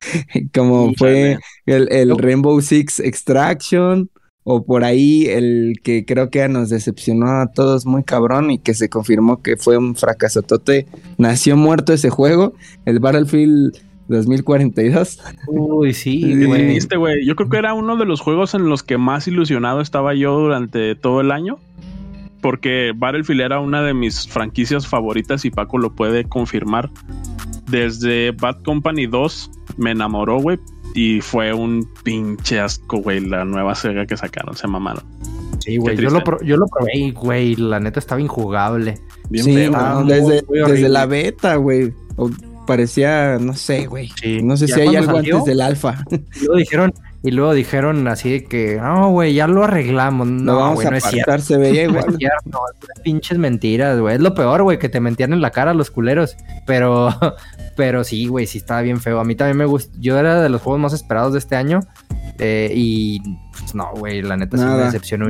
[0.54, 4.10] Como fue el, Rainbow Six Extraction,
[4.42, 8.74] o por ahí el que creo que nos decepcionó a todos muy cabrón y que
[8.74, 10.86] se confirmó que fue un fracaso tote.
[11.18, 12.54] Nació muerto ese juego,
[12.86, 13.76] el Battlefield
[14.10, 15.20] 2042.
[15.46, 17.24] Uy, sí, güey.
[17.24, 20.38] Yo creo que era uno de los juegos en los que más ilusionado estaba yo
[20.38, 21.58] durante todo el año.
[22.42, 26.90] Porque Battlefield era una de mis franquicias favoritas y Paco lo puede confirmar.
[27.68, 30.58] Desde Bad Company 2 me enamoró, güey.
[30.94, 35.04] Y fue un pinche asco, güey, la nueva Sega que sacaron, se mamaron.
[35.60, 38.98] Sí, güey, yo lo, yo lo probé, güey, la neta estaba injugable.
[39.28, 41.92] Bien sí, desde, desde la beta, güey
[42.70, 44.12] parecía, no sé, güey.
[44.44, 46.04] no sé si hay algo antes del alfa.
[46.40, 46.94] Y luego dijeron,
[47.24, 50.28] y luego dijeron así de que, no, güey, ya lo arreglamos.
[50.28, 52.16] No, vamos a no es se veía igual.
[52.44, 52.60] No,
[53.02, 54.14] pinches mentiras, güey.
[54.14, 56.36] Es lo peor, güey, que te mentían en la cara los culeros.
[56.64, 57.08] Pero,
[57.76, 59.18] pero sí, güey, sí estaba bien feo.
[59.18, 59.92] A mí también me gusta.
[59.98, 61.80] Yo era de los juegos más esperados de este año.
[62.38, 63.20] Eh, y
[63.58, 65.26] pues, no, güey, la neta sí me decepcionó.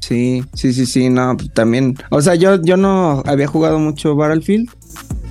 [0.00, 1.96] Sí, sí, sí, sí, no, también.
[2.10, 4.70] O sea, yo, yo no había jugado mucho Battlefield.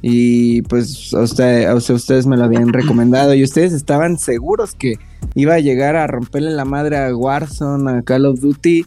[0.07, 4.99] Y pues a, usted, a ustedes me lo habían recomendado y ustedes estaban seguros que
[5.33, 8.85] iba a llegar a romperle la madre a Warzone, a Call of Duty,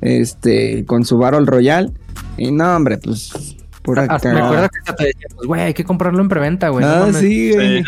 [0.00, 1.90] este, con su Battle Royale.
[2.36, 4.32] Y no, hombre, pues por acá.
[4.32, 6.84] Me acuerdo que te decía, pues, güey, hay que comprarlo en preventa, güey.
[6.84, 7.82] Ah, sí, güey.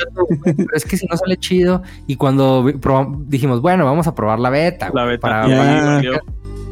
[0.45, 1.85] Pero es que si no sale chido.
[2.09, 2.65] Y cuando
[3.29, 4.91] dijimos, bueno, vamos a probar la beta.
[4.93, 5.21] La beta.
[5.21, 6.01] Para,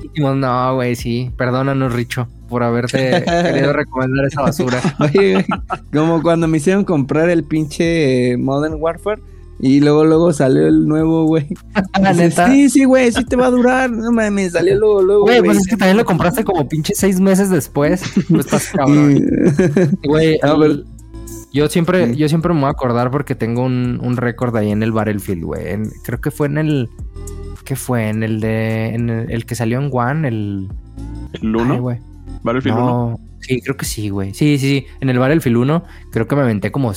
[0.02, 4.80] dijimos, no, güey, sí, perdónanos, Richo por haberte querido recomendar esa basura.
[4.98, 5.46] Oye,
[5.92, 9.22] como cuando me hicieron comprar el pinche Modern Warfare.
[9.62, 11.46] Y luego, luego salió el nuevo, güey.
[12.48, 13.90] Sí, sí, güey, sí te va a durar.
[13.90, 15.22] No mames, salió luego, luego.
[15.24, 18.02] Güey, pues es que también lo compraste como pinche seis meses después.
[18.30, 19.22] No estás cabrón.
[20.02, 20.40] Güey,
[21.52, 24.82] yo siempre, yo siempre me voy a acordar porque tengo un, un récord ahí en
[24.82, 25.78] el Battlefield, güey.
[26.04, 26.88] Creo que fue en el.
[27.64, 28.08] ¿Qué fue?
[28.08, 28.94] En el de.
[28.94, 30.68] En el, que salió en One, el.
[31.32, 31.98] ¿El 1?
[32.42, 34.34] Battlefield no, Sí, creo que sí, güey.
[34.34, 34.86] Sí, sí, sí.
[35.00, 36.92] En el Battlefield 1 creo que me aventé como...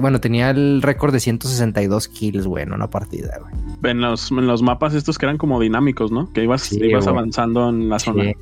[0.00, 3.54] Bueno, tenía el récord de 162 kills, güey, en una partida, güey.
[3.92, 6.32] En los, en los mapas estos que eran como dinámicos, ¿no?
[6.32, 8.24] Que ibas, ibas avanzando en la zona.
[8.24, 8.34] Y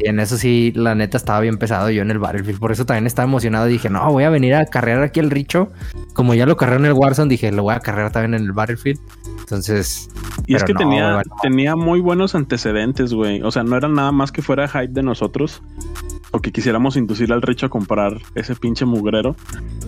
[0.00, 2.58] en eso sí, la neta estaba bien pesado yo en el Battlefield.
[2.60, 3.66] Por eso también estaba emocionado.
[3.66, 5.70] Dije, no, voy a venir a carrear aquí el Richo.
[6.14, 8.52] Como ya lo carré en el Warzone, dije, lo voy a carrear también en el
[8.52, 9.00] Battlefield.
[9.40, 10.08] Entonces.
[10.46, 13.42] Y es que tenía, tenía muy buenos antecedentes, güey.
[13.42, 15.62] O sea, no era nada más que fuera hype de nosotros
[16.30, 19.36] o que quisiéramos inducir al Richo a comprar ese pinche mugrero,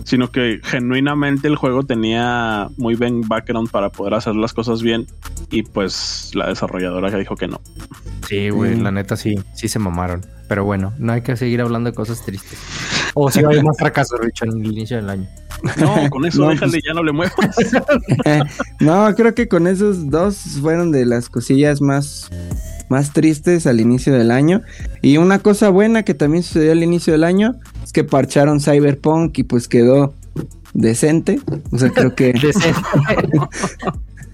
[0.03, 5.07] sino que genuinamente el juego tenía muy buen background para poder hacer las cosas bien
[5.49, 7.61] y pues la desarrolladora dijo que no.
[8.27, 8.83] Sí, güey, mm.
[8.83, 10.21] la neta sí, sí se mamaron.
[10.47, 12.59] Pero bueno, no hay que seguir hablando de cosas tristes.
[13.13, 15.27] O si hay más fracasos, Richo, en el inicio del año.
[15.77, 17.35] No, con eso déjale, pues ya no le muevas.
[18.79, 22.29] no, creo que con esos dos fueron de las cosillas más
[22.91, 24.61] más tristes al inicio del año.
[25.01, 29.39] Y una cosa buena que también sucedió al inicio del año es que parcharon Cyberpunk
[29.39, 30.13] y pues quedó
[30.73, 31.39] decente.
[31.71, 32.33] O sea, creo que...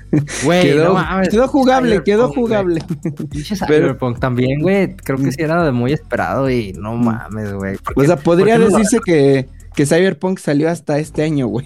[0.62, 2.82] quedó, jugable, quedó jugable.
[3.68, 4.96] Cyberpunk también, güey.
[4.96, 7.06] Creo que sí era de muy esperado y no mm.
[7.06, 7.78] mames, güey.
[7.96, 11.66] O sea, podría decirse que, que Cyberpunk salió hasta este año, güey.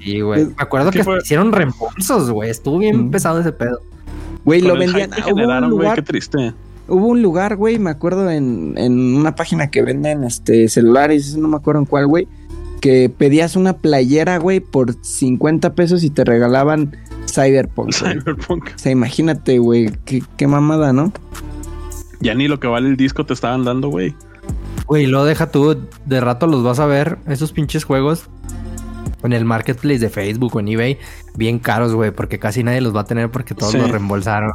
[0.00, 0.46] sí, güey.
[0.46, 2.50] Me acuerdo que hicieron reembolsos, güey.
[2.50, 3.10] Estuvo bien mm.
[3.12, 3.80] pesado ese pedo.
[4.46, 5.96] Güey, lo vendían a un lugar.
[5.96, 6.54] qué triste.
[6.86, 11.48] hubo un lugar, güey, me acuerdo en, en una página que venden este celulares, no
[11.48, 12.28] me acuerdo en cuál, güey,
[12.80, 16.96] que pedías una playera, güey, por 50 pesos y te regalaban
[17.28, 17.92] Cyberpunk.
[17.92, 18.70] Cyberpunk.
[18.76, 21.12] O sea, imagínate, güey, qué, qué mamada, ¿no?
[22.20, 24.14] Ya ni lo que vale el disco te estaban dando, güey.
[24.86, 28.28] Güey, lo deja tú, de rato los vas a ver, esos pinches juegos
[29.24, 30.98] en el marketplace de Facebook o en eBay,
[31.36, 34.52] bien caros, güey, porque casi nadie los va a tener porque todos los reembolsaron.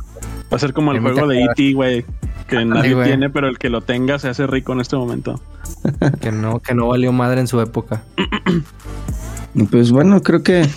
[0.52, 2.06] Va a ser como el juego de E.T., güey,
[2.48, 5.40] que nadie tiene, pero el que lo tenga se hace rico en este momento.
[6.22, 8.04] que no, que no valió madre en su época.
[9.70, 10.68] pues bueno, creo que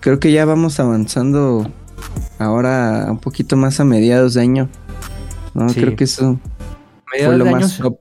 [0.00, 1.70] creo que ya vamos avanzando
[2.38, 4.68] ahora un poquito más a mediados de año.
[5.54, 6.38] No, creo que eso
[7.06, 7.98] fue lo más top.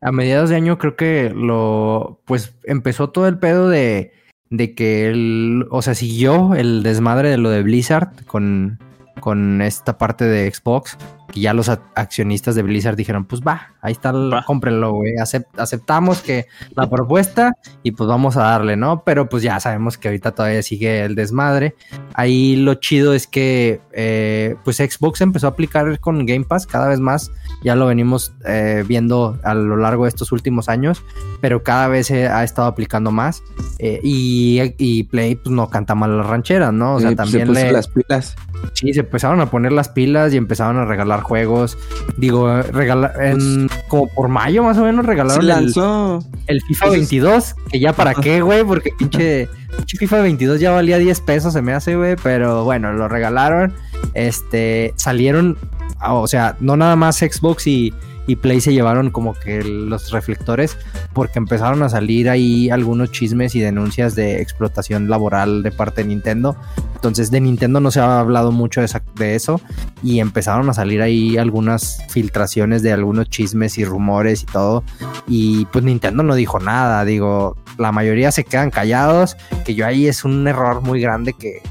[0.00, 4.12] A mediados de año creo que lo, pues empezó todo el pedo de,
[4.50, 8.78] de que el, o sea, siguió el desmadre de lo de Blizzard con,
[9.20, 10.96] con esta parte de Xbox
[11.32, 15.14] que ya los accionistas de Blizzard dijeron, pues va, ahí está, el, cómprenlo, güey,
[15.56, 19.04] aceptamos que la propuesta y pues vamos a darle, ¿no?
[19.04, 21.74] Pero pues ya sabemos que ahorita todavía sigue el desmadre.
[22.14, 26.88] Ahí lo chido es que eh, pues Xbox empezó a aplicar con Game Pass cada
[26.88, 27.30] vez más,
[27.62, 31.02] ya lo venimos eh, viendo a lo largo de estos últimos años,
[31.40, 33.42] pero cada vez se ha estado aplicando más
[33.78, 36.94] eh, y, Play pues no canta mal las rancheras, ¿no?
[36.94, 37.72] O sea, pues, también le...
[37.72, 38.36] las pilas.
[38.72, 41.76] Sí, se empezaron a poner las pilas y empezaron a regalar juegos.
[42.16, 46.24] Digo, regalar en, como por mayo más o menos regalaron lanzó.
[46.46, 50.98] El, FIFA 22, que ya para qué, güey, porque pinche, pinche, FIFA 22 ya valía
[50.98, 53.72] 10 pesos, se me hace, güey, pero bueno, lo regalaron.
[54.14, 55.58] Este, salieron,
[56.06, 57.92] o sea, no nada más Xbox y,
[58.28, 60.76] y Play se llevaron como que los reflectores
[61.14, 66.08] porque empezaron a salir ahí algunos chismes y denuncias de explotación laboral de parte de
[66.08, 66.54] Nintendo.
[66.94, 69.60] Entonces de Nintendo no se ha hablado mucho de, eso
[70.02, 74.84] y empezaron a salir ahí algunas filtraciones de algunos chismes y rumores y todo.
[75.26, 80.06] Y pues Nintendo no dijo nada, digo, la mayoría se quedan callados, que yo ahí
[80.06, 81.62] es un error muy grande que,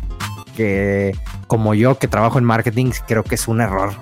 [0.55, 3.93] que como yo que trabajo en marketing creo que es un error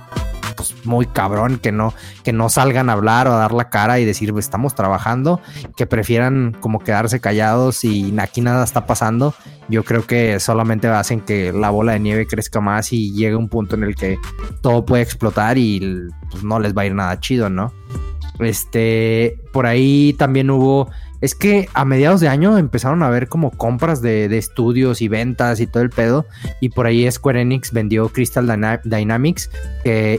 [0.55, 1.93] pues muy cabrón que no,
[2.23, 5.41] que no salgan a hablar o a dar la cara y decir pues, estamos trabajando,
[5.75, 9.33] que prefieran como quedarse callados y aquí nada está pasando.
[9.67, 13.49] Yo creo que solamente hacen que la bola de nieve crezca más y llegue un
[13.49, 14.17] punto en el que
[14.61, 17.73] todo puede explotar y pues, no les va a ir nada chido, ¿no?
[18.39, 20.89] Este, por ahí también hubo
[21.25, 25.59] es que a mediados de año empezaron a ver como compras de, estudios y ventas
[25.59, 26.27] y todo el pedo.
[26.61, 28.45] Y por ahí Square Enix vendió Crystal
[28.83, 29.49] Dynamics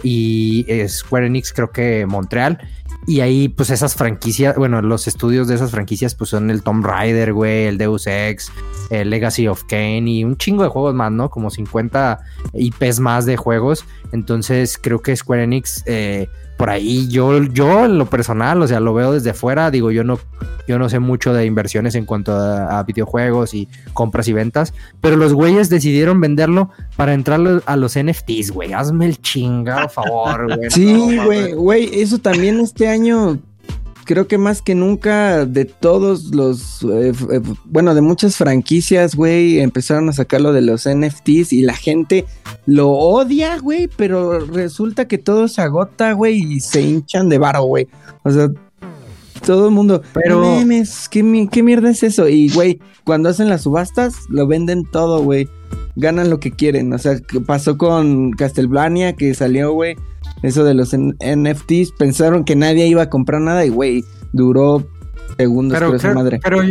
[0.02, 2.58] y Square Enix creo que Montreal.
[3.06, 6.84] Y ahí, pues esas franquicias, bueno, los estudios de esas franquicias, pues son el Tomb
[6.84, 8.50] Raider, güey, el Deus Ex,
[8.90, 11.30] el Legacy of Kane y un chingo de juegos más, ¿no?
[11.30, 12.18] Como 50
[12.54, 13.84] IPs más de juegos.
[14.10, 18.80] Entonces, creo que Square Enix eh, por ahí yo, yo en lo personal, o sea,
[18.80, 20.18] lo veo desde fuera, digo, yo no,
[20.66, 25.16] yo no sé mucho de inversiones en cuanto a, videojuegos y compras y ventas, pero
[25.16, 30.70] los güeyes decidieron venderlo para entrar a los NFTs, güey, hazme el chingado favor, güey.
[30.76, 33.38] Sí, güey, güey, eso también este año
[34.06, 39.58] creo que más que nunca de todos los, eh, eh, bueno, de muchas franquicias, güey,
[39.58, 42.24] empezaron a sacarlo de los NFTs y la gente
[42.64, 47.64] lo odia, güey, pero resulta que todo se agota, güey, y se hinchan de varo,
[47.64, 47.88] güey.
[48.22, 48.48] O sea,
[49.44, 52.28] todo el mundo, pero memes, ¿qué, ¿qué mierda es eso?
[52.28, 55.48] Y, güey, cuando hacen las subastas, lo venden todo, güey.
[55.96, 56.92] Ganan lo que quieren.
[56.92, 59.96] O sea, ¿qué pasó con Castlevania, que salió, güey
[60.42, 64.86] eso de los NFTs, pensaron que nadie iba a comprar nada y, güey, duró
[65.36, 66.40] segundos pero, madre.
[66.42, 66.62] Pero,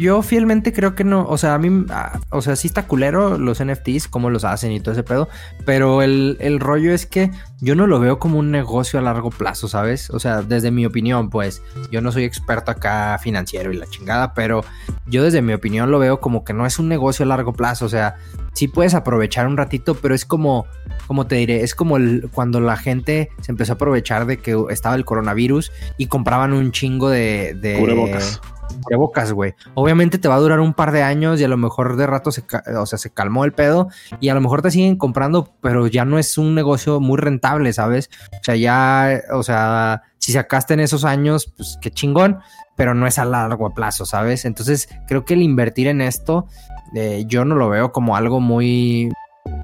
[0.00, 1.86] yo fielmente creo que no, o sea, a mí,
[2.30, 5.28] o sea, sí está culero los NFTs, cómo los hacen y todo ese pedo,
[5.64, 9.30] pero el, el, rollo es que yo no lo veo como un negocio a largo
[9.30, 10.10] plazo, ¿sabes?
[10.10, 14.34] O sea, desde mi opinión, pues, yo no soy experto acá financiero y la chingada,
[14.34, 14.64] pero
[15.06, 17.86] yo desde mi opinión lo veo como que no es un negocio a largo plazo,
[17.86, 18.16] o sea,
[18.54, 20.66] sí puedes aprovechar un ratito, pero es como,
[21.06, 24.56] como te diré, es como el, cuando la gente se empezó a aprovechar de que
[24.70, 27.54] estaba el coronavirus y compraban un chingo de...
[27.60, 29.32] de cubrebocas.
[29.32, 29.54] güey.
[29.74, 32.30] Obviamente te va a durar un par de años y a lo mejor de rato
[32.30, 32.44] se,
[32.76, 33.88] o sea, se calmó el pedo
[34.20, 37.72] y a lo mejor te siguen comprando, pero ya no es un negocio muy rentable,
[37.72, 38.10] ¿sabes?
[38.32, 42.38] O sea, ya, o sea, si sacaste en esos años, pues qué chingón,
[42.76, 44.44] pero no es a largo plazo, ¿sabes?
[44.44, 46.46] Entonces creo que el invertir en esto,
[46.94, 49.12] eh, yo no lo veo como algo muy,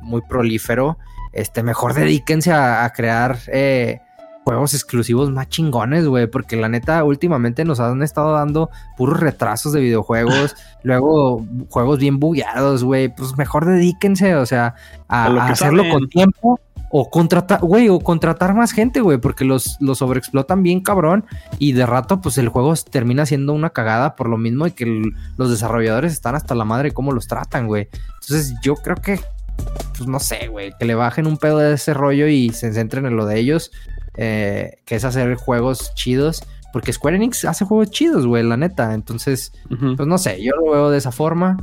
[0.02, 0.98] muy prolífero.
[1.32, 4.00] Este, mejor dedíquense a, crear eh,
[4.44, 9.72] juegos exclusivos más chingones, güey, porque la neta últimamente nos han estado dando puros retrasos
[9.72, 14.74] de videojuegos, luego juegos bien bugueados, güey, pues mejor dedíquense, o sea,
[15.08, 16.58] a, hacerlo con tiempo
[16.90, 21.24] o contratar, güey, o contratar más gente, güey, porque los, los sobreexplotan bien cabrón
[21.58, 25.02] y de rato pues el juego termina siendo una cagada por lo mismo y que
[25.36, 27.88] los desarrolladores están hasta la madre cómo los tratan, güey.
[28.20, 29.20] Entonces yo creo que,
[29.96, 33.06] pues no sé, güey, que le bajen un pedo de ese rollo y se centren
[33.06, 33.70] en lo de ellos,
[34.16, 36.42] eh, que es hacer juegos chidos.
[36.72, 38.94] Porque Square Enix hace juegos chidos, güey, la neta.
[38.94, 39.52] Entonces,
[39.96, 41.56] pues no sé, yo lo veo de esa forma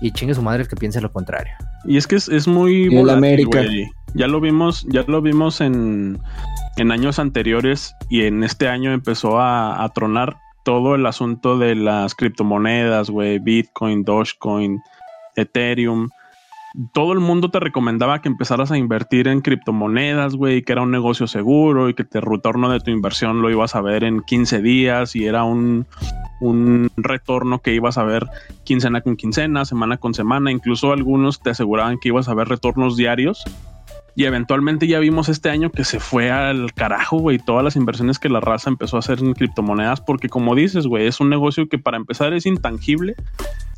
[0.00, 1.52] y chingue su madre el que piense lo contrario.
[1.86, 3.62] Y es que es, muy volátil, América.
[4.14, 6.18] Ya lo vimos, ya lo vimos en,
[6.76, 11.74] en, años anteriores y en este año empezó a, a tronar todo el asunto de
[11.74, 14.80] las criptomonedas, güey, Bitcoin, Dogecoin,
[15.36, 16.08] Ethereum
[16.92, 20.90] todo el mundo te recomendaba que empezaras a invertir en criptomonedas, güey, que era un
[20.90, 24.60] negocio seguro y que el retorno de tu inversión lo ibas a ver en 15
[24.60, 25.86] días y era un,
[26.44, 28.26] un retorno que ibas a ver
[28.64, 32.96] quincena con quincena, semana con semana, incluso algunos te aseguraban que ibas a ver retornos
[32.96, 33.44] diarios
[34.16, 38.20] y eventualmente ya vimos este año que se fue al carajo, güey, todas las inversiones
[38.20, 41.68] que la raza empezó a hacer en criptomonedas, porque como dices, güey, es un negocio
[41.68, 43.16] que para empezar es intangible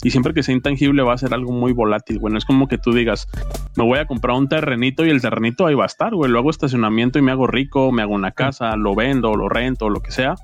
[0.02, 2.32] y siempre que sea intangible va a ser algo muy volátil, güey.
[2.32, 3.28] No es como que tú digas,
[3.76, 6.30] me voy a comprar un terrenito y el terrenito ahí va a estar, güey.
[6.30, 9.88] Lo hago estacionamiento y me hago rico, me hago una casa, lo vendo, lo rento,
[9.88, 10.34] lo que sea.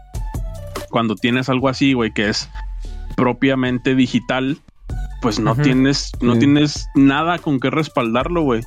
[0.93, 2.49] Cuando tienes algo así, güey, que es
[3.17, 4.59] propiamente digital,
[5.21, 8.63] pues no tienes, no tienes nada con qué respaldarlo, güey.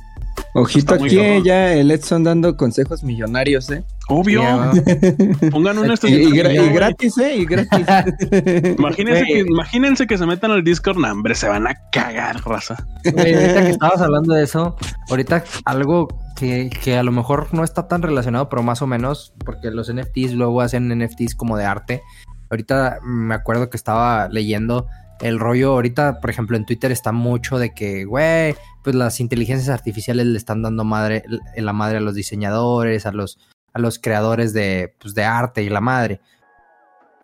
[0.54, 3.84] Ojito aquí ya el Edson dando consejos millonarios, ¿eh?
[4.08, 4.42] Obvio.
[5.50, 7.36] Pongan un y, y, gratis, ¿eh?
[7.36, 7.86] Y gratis.
[8.78, 12.76] imagínense, que, imagínense que se metan al Discord, no, hombre, se van a cagar, raza.
[13.04, 14.76] ahorita que estabas hablando de eso,
[15.08, 19.34] ahorita algo que, que, a lo mejor no está tan relacionado, pero más o menos,
[19.44, 22.02] porque los NFTs luego hacen NFTs como de arte.
[22.50, 24.86] Ahorita me acuerdo que estaba leyendo
[25.20, 29.70] el rollo ahorita, por ejemplo, en Twitter está mucho de que, güey, pues las inteligencias
[29.70, 31.24] artificiales le están dando madre,
[31.56, 33.38] la madre a los diseñadores, a los,
[33.72, 36.20] a los creadores de, pues, de arte y la madre.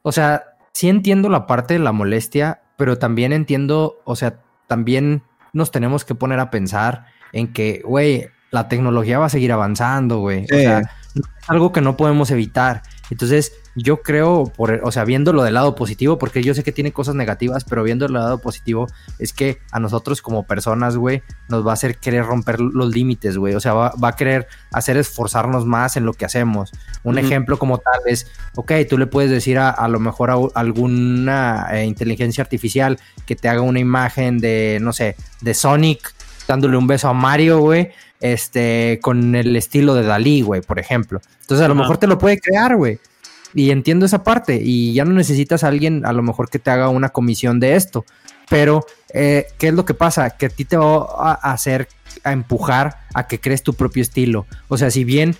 [0.03, 5.23] O sea, sí entiendo la parte de la molestia, pero también entiendo, o sea, también
[5.53, 10.19] nos tenemos que poner a pensar en que, güey, la tecnología va a seguir avanzando,
[10.19, 10.45] güey.
[10.45, 10.81] O sea,
[11.15, 12.83] es algo que no podemos evitar.
[13.11, 16.93] Entonces, yo creo, por, o sea, viéndolo del lado positivo, porque yo sé que tiene
[16.93, 18.89] cosas negativas, pero viendo el lado positivo,
[19.19, 23.39] es que a nosotros como personas, güey, nos va a hacer querer romper los límites,
[23.39, 23.55] güey.
[23.55, 26.73] O sea, va, a querer hacer esforzarnos más en lo que hacemos.
[27.05, 30.37] Un ejemplo como tal es, ok, tú le puedes decir a, a lo mejor a,
[30.55, 36.15] alguna eh, inteligencia artificial que te haga una imagen de, no sé, de Sonic
[36.47, 37.91] dándole un beso a Mario, güey
[38.23, 41.21] este, con el estilo de Dalí, güey, por ejemplo.
[41.41, 42.99] Entonces a lo mejor te lo puede crear, güey.
[43.53, 44.61] Y entiendo esa parte.
[44.63, 47.75] Y ya no necesitas a alguien a lo mejor que te haga una comisión de
[47.75, 48.07] esto.
[48.49, 50.31] Pero, eh, ¿qué es lo que pasa?
[50.31, 51.89] Que a ti te va a hacer,
[52.23, 54.47] a empujar a que crees tu propio estilo.
[54.69, 55.37] O sea, si bien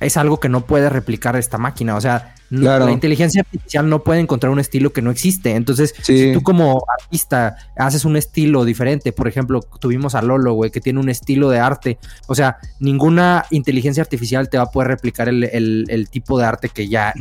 [0.00, 1.94] es algo que no puede replicar esta máquina.
[1.94, 5.54] O sea, la inteligencia artificial no puede encontrar un estilo que no existe.
[5.54, 10.70] Entonces, si tú como artista haces un estilo diferente, por ejemplo, tuvimos a Lolo, güey,
[10.70, 11.98] que tiene un estilo de arte.
[12.26, 16.88] O sea, ninguna inteligencia artificial te va a poder replicar el, tipo de arte que
[16.88, 17.14] ya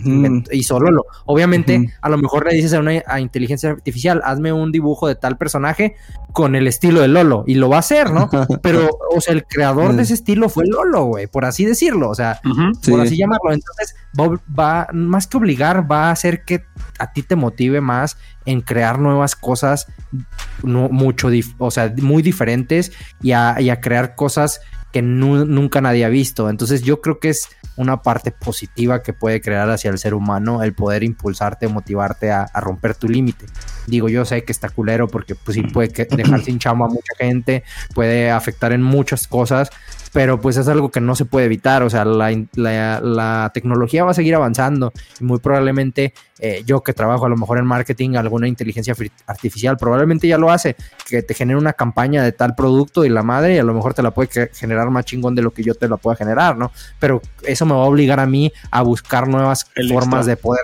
[0.52, 1.06] hizo Lolo.
[1.26, 5.38] Obviamente, a lo mejor le dices a una inteligencia artificial, hazme un dibujo de tal
[5.38, 5.96] personaje
[6.32, 8.30] con el estilo de Lolo y lo va a hacer, ¿no?
[8.62, 12.10] Pero, o sea, el creador de ese estilo fue Lolo, güey, por así decirlo.
[12.10, 12.40] O sea,
[12.90, 13.54] por así llamarlo.
[13.54, 16.66] Entonces, va, más que obligar, va a hacer que
[17.00, 19.88] a ti te motive más en crear nuevas cosas
[20.64, 24.62] no, mucho, o sea, muy diferentes y a, crear cosas
[24.92, 26.50] que nunca nadie ha visto.
[26.50, 30.62] Entonces yo creo que es una parte positiva que puede crear hacia el ser humano
[30.62, 33.48] el poder impulsarte, motivarte a, a romper tu límite.
[33.88, 37.14] Digo, yo sé que está culero porque pues sí puede dejar sin chamba a mucha
[37.18, 37.64] gente,
[37.94, 39.70] puede afectar en muchas cosas,
[40.14, 44.14] pero pues es algo que no se puede evitar, o sea, la, tecnología va a
[44.14, 48.48] seguir avanzando y muy probablemente eh, yo que trabajo a lo mejor en marketing, alguna
[48.48, 50.76] inteligencia artificial probablemente ya lo hace,
[51.10, 53.94] que te genere una campaña de tal producto y la madre y a lo mejor
[53.94, 56.72] te la puede generar más chingón de lo que yo te la pueda generar, ¿no?
[57.00, 60.64] Pero eso me va a obligar a mí a buscar nuevas formas de poder,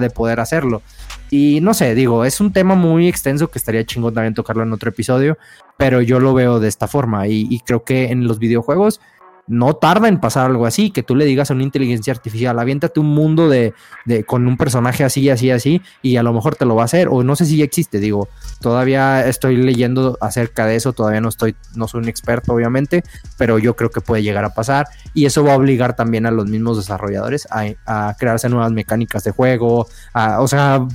[0.00, 0.82] de poder hacerlo.
[1.30, 4.72] Y no sé, digo, es un tema muy extenso que estaría chingón también tocarlo en
[4.72, 5.38] otro episodio,
[5.76, 9.00] pero yo lo veo de esta forma y, creo que en los videojuegos
[9.46, 13.00] no tarda en pasar algo así, que tú le digas a una inteligencia artificial, aviéntate
[13.00, 13.74] un mundo de,
[14.04, 16.84] de, con un personaje así, así, así, y a lo mejor te lo va a
[16.86, 18.28] hacer, o no sé si ya existe, digo,
[18.60, 23.04] todavía estoy leyendo acerca de eso, todavía no estoy, no soy un experto, obviamente,
[23.38, 26.30] pero yo creo que puede llegar a pasar, y eso va a obligar también a
[26.30, 30.86] los mismos desarrolladores a, crearse nuevas mecánicas de juego, o sea,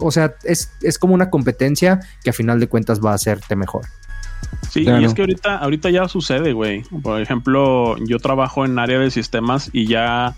[0.00, 3.86] o sea, es, como una competencia que a final de cuentas va a hacerte mejor.
[4.70, 6.82] Sí, y es que ahorita, ahorita ya sucede, güey.
[7.02, 10.34] Por ejemplo, yo trabajo en área de sistemas y ya,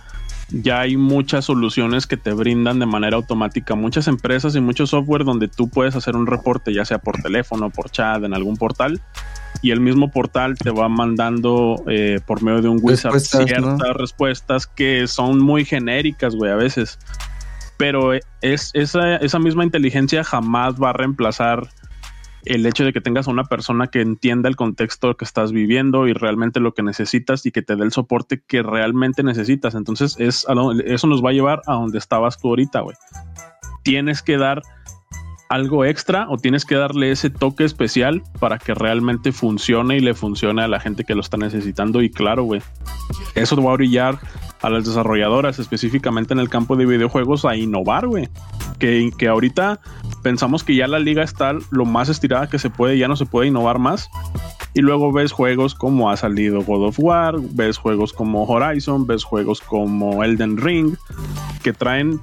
[0.50, 3.74] ya hay muchas soluciones que te brindan de manera automática.
[3.74, 7.70] Muchas empresas y mucho software donde tú puedes hacer un reporte, ya sea por teléfono,
[7.70, 9.00] por chat, en algún portal.
[9.62, 14.66] Y el mismo portal te va mandando eh, por medio de un wizard ciertas respuestas
[14.66, 16.98] que son muy genéricas, güey, a veces.
[17.76, 21.68] Pero es, esa, esa misma inteligencia jamás va a reemplazar
[22.44, 26.06] el hecho de que tengas a una persona que entienda el contexto que estás viviendo
[26.06, 29.74] y realmente lo que necesitas y que te dé el soporte que realmente necesitas.
[29.74, 30.46] Entonces, es
[30.84, 32.96] eso nos va a llevar a donde estabas tú ahorita, güey.
[33.82, 34.62] Tienes que dar
[35.48, 40.14] algo extra o tienes que darle ese toque especial para que realmente funcione y le
[40.14, 42.02] funcione a la gente que lo está necesitando.
[42.02, 42.62] Y claro, güey,
[43.34, 44.18] eso va a brillar
[44.60, 48.28] a las desarrolladoras, específicamente en el campo de videojuegos, a innovar, güey.
[48.78, 49.80] Que, que ahorita
[50.28, 53.24] pensamos que ya la liga está lo más estirada que se puede, ya no se
[53.24, 54.10] puede innovar más.
[54.74, 59.24] Y luego ves juegos como ha salido God of War, ves juegos como Horizon, ves
[59.24, 60.96] juegos como Elden Ring,
[61.62, 62.20] que traen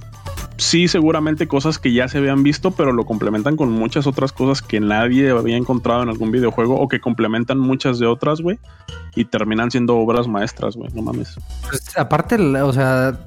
[0.57, 4.61] sí, seguramente cosas que ya se habían visto, pero lo complementan con muchas otras cosas
[4.61, 8.59] que nadie había encontrado en algún videojuego o que complementan muchas de otras, güey,
[9.15, 11.39] y terminan siendo obras maestras, güey, no mames.
[11.67, 13.17] Pues, aparte, o sea,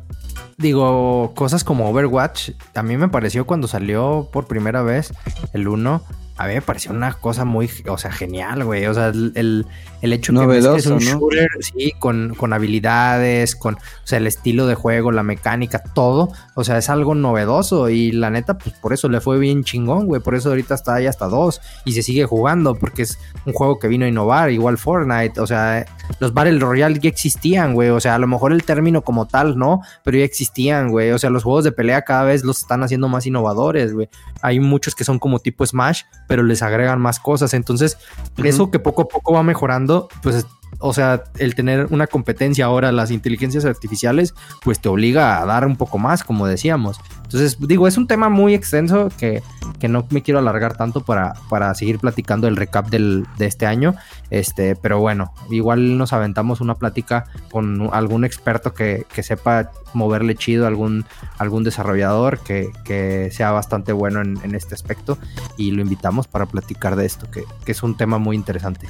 [0.59, 5.13] digo, cosas como Overwatch, a mí me pareció cuando salió por primera vez
[5.55, 6.03] el 1,
[6.37, 8.87] a mí me pareció una cosa muy, o sea, genial, güey.
[8.87, 9.67] O sea, el, el
[10.03, 14.67] hecho Novedoso, que es un shooter, sí, con, con, habilidades, con, o sea, el estilo
[14.67, 16.33] de juego, la mecánica, todo.
[16.55, 20.07] O sea, es algo novedoso y la neta, pues por eso le fue bien chingón,
[20.07, 20.21] güey.
[20.21, 23.79] Por eso ahorita está ahí hasta dos y se sigue jugando porque es un juego
[23.79, 25.41] que vino a innovar, igual Fortnite.
[25.41, 25.85] O sea,
[26.21, 27.91] los Battle Royale ya existían, güey.
[27.91, 31.11] O sea, a lo mejor el término como tal, no, pero ya existían, güey.
[31.11, 34.09] O sea, los juegos de pelea cada vez los están haciendo más innovadores, güey.
[34.43, 37.55] Hay muchos que son como tipo Smash, pero les agregan más cosas.
[37.55, 37.99] Entonces,
[38.37, 39.88] eso que poco a poco va mejorando,
[40.23, 40.47] pues
[40.79, 45.67] o sea, el tener una competencia ahora, las inteligencias artificiales, pues te obliga a dar
[45.67, 47.01] un poco más, como decíamos.
[47.29, 49.43] Entonces, digo, es un tema muy extenso que,
[49.87, 53.95] no me quiero alargar tanto para, para seguir platicando el recap del, de este año.
[54.31, 60.67] Este, pero bueno, igual nos aventamos una plática con algún experto que, sepa moverle chido,
[60.67, 61.05] algún,
[61.39, 65.19] algún desarrollador que, sea bastante bueno en, este aspecto.
[65.59, 68.89] Y lo invitamos para platicar de esto, que, es un tema muy interesante.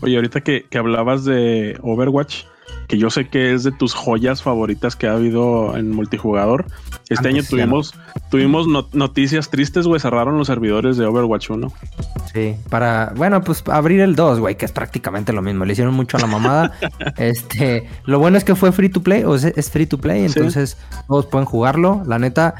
[0.00, 2.44] Oye, ahorita que, que hablabas de Overwatch,
[2.88, 6.66] que yo sé que es de tus joyas favoritas que ha habido en multijugador.
[7.08, 7.94] Este año tuvimos,
[8.30, 10.00] tuvimos noticias tristes, güey.
[10.00, 11.72] Cerraron los servidores de Overwatch 1.
[12.32, 15.64] Sí, para, bueno, pues abrir el 2, güey, que es prácticamente lo mismo.
[15.64, 16.72] Le hicieron mucho a la mamada.
[17.18, 20.78] este, lo bueno es que fue free to play, o es free to play, entonces
[21.06, 22.02] todos pueden jugarlo.
[22.06, 22.54] La neta,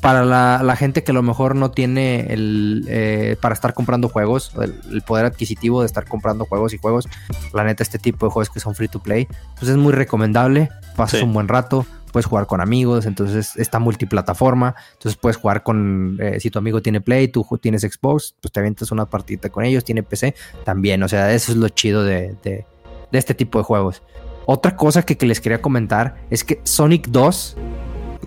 [0.00, 4.52] para la, gente que a lo mejor no tiene el eh, para estar comprando juegos,
[4.60, 7.08] el, poder adquisitivo de estar comprando juegos y juegos,
[7.52, 9.26] la neta, este tipo de juegos que son free to play,
[9.58, 14.74] pues es muy recomendable, pasas un buen rato, puedes jugar con amigos, entonces está multiplataforma,
[14.92, 18.60] entonces puedes jugar con, eh, si tu amigo tiene Play, tú tienes Xbox, pues te
[18.60, 20.34] avientas una partida con ellos, tiene PC
[20.64, 22.64] también, o sea, eso es lo chido de, de,
[23.12, 24.02] este tipo de juegos.
[24.46, 27.56] Otra cosa que, que les quería comentar es que Sonic 2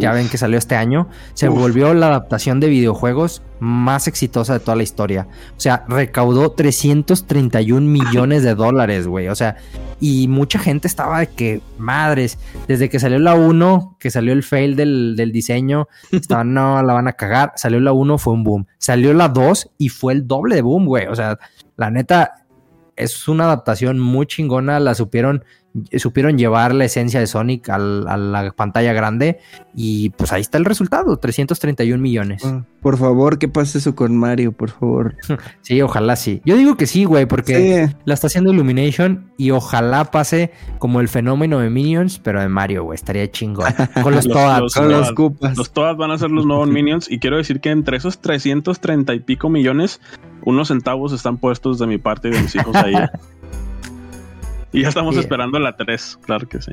[0.02, 4.60] ya ven que salió este año, se volvió la adaptación de videojuegos más exitosa de
[4.60, 5.28] toda la historia.
[5.56, 9.28] O sea, recaudó 331 millones de dólares, güey.
[9.28, 9.58] O sea,
[10.00, 14.42] y mucha gente estaba de que, madres, desde que salió la 1, que salió el
[14.42, 17.54] fail del, del diseño, estaban, no, la van a cagar.
[17.56, 18.68] Salió la 1, fue un boom.
[18.80, 21.06] Salió la 2 y fue el doble de boom, güey.
[21.06, 21.38] O sea,
[21.78, 22.42] la neta,
[22.96, 25.44] es una adaptación muy chingona, la supieron
[25.98, 29.40] supieron llevar la esencia de Sonic a la pantalla grande
[29.74, 32.44] y pues ahí está el resultado, 331 millones.
[32.46, 35.16] Ah, por favor, que pase eso con Mario, por favor.
[35.62, 36.42] sí, ojalá sí.
[36.46, 41.08] Yo digo que sí, güey, porque la está haciendo Illumination y ojalá pase como el
[41.08, 43.74] fenómeno de Minions, pero de Mario, güey, estaría chingón.
[44.04, 44.74] Con los, Toads.
[44.74, 45.58] con los Cupas.
[45.58, 49.14] Los Toads van a ser los nuevos Minions y quiero decir que entre esos 330
[49.14, 50.02] y pico millones,
[50.44, 52.96] unos centavos están puestos de mi parte y de mis hijos ahí.
[54.72, 56.72] Y ya estamos esperando la 3, claro que sí.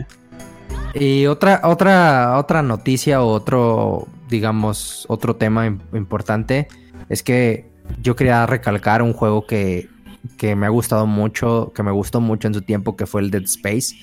[0.95, 6.69] Y otra, otra, otra noticia o otro, digamos, otro tema importante
[7.09, 7.67] es que
[8.01, 9.89] yo quería recalcar un juego que,
[10.37, 13.31] que me ha gustado mucho, que me gustó mucho en su tiempo, que fue el
[13.31, 13.97] Dead Space.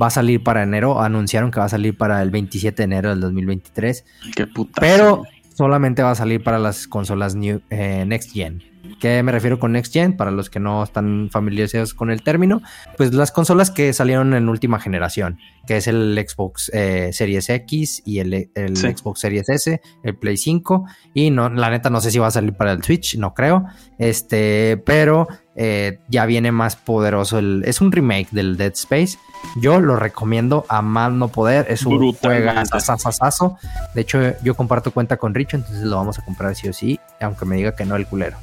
[0.00, 3.10] Va a salir para enero, anunciaron que va a salir para el 27 de enero
[3.10, 4.04] del 2023.
[4.34, 4.80] Qué puta.
[4.80, 5.24] Pero
[5.54, 8.62] solamente va a salir para las consolas new, eh, Next Gen.
[9.00, 10.16] ¿Qué me refiero con Next Gen?
[10.16, 12.62] Para los que no están familiarizados con el término,
[12.96, 18.02] pues las consolas que salieron en última generación, que es el Xbox eh, Series X
[18.04, 20.84] y el, Xbox Series S, el Play 5,
[21.14, 23.64] y no, la neta no sé si va a salir para el Switch, no creo,
[23.98, 27.38] este, pero eh, ya viene más poderoso.
[27.38, 29.18] El, es un remake del Dead Space.
[29.56, 31.66] Yo lo recomiendo a más no poder.
[31.68, 33.58] Es un juego
[33.94, 36.98] De hecho, yo comparto cuenta con Richo, entonces lo vamos a comprar sí o sí,
[37.20, 38.36] aunque me diga que no el culero.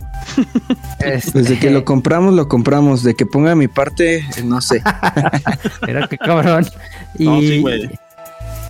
[0.99, 3.03] Desde que este lo compramos, lo compramos.
[3.03, 4.83] De que ponga mi parte, no sé.
[5.87, 6.67] Mira qué cabrón.
[7.15, 7.25] Y...
[7.25, 7.89] No, sí, güey.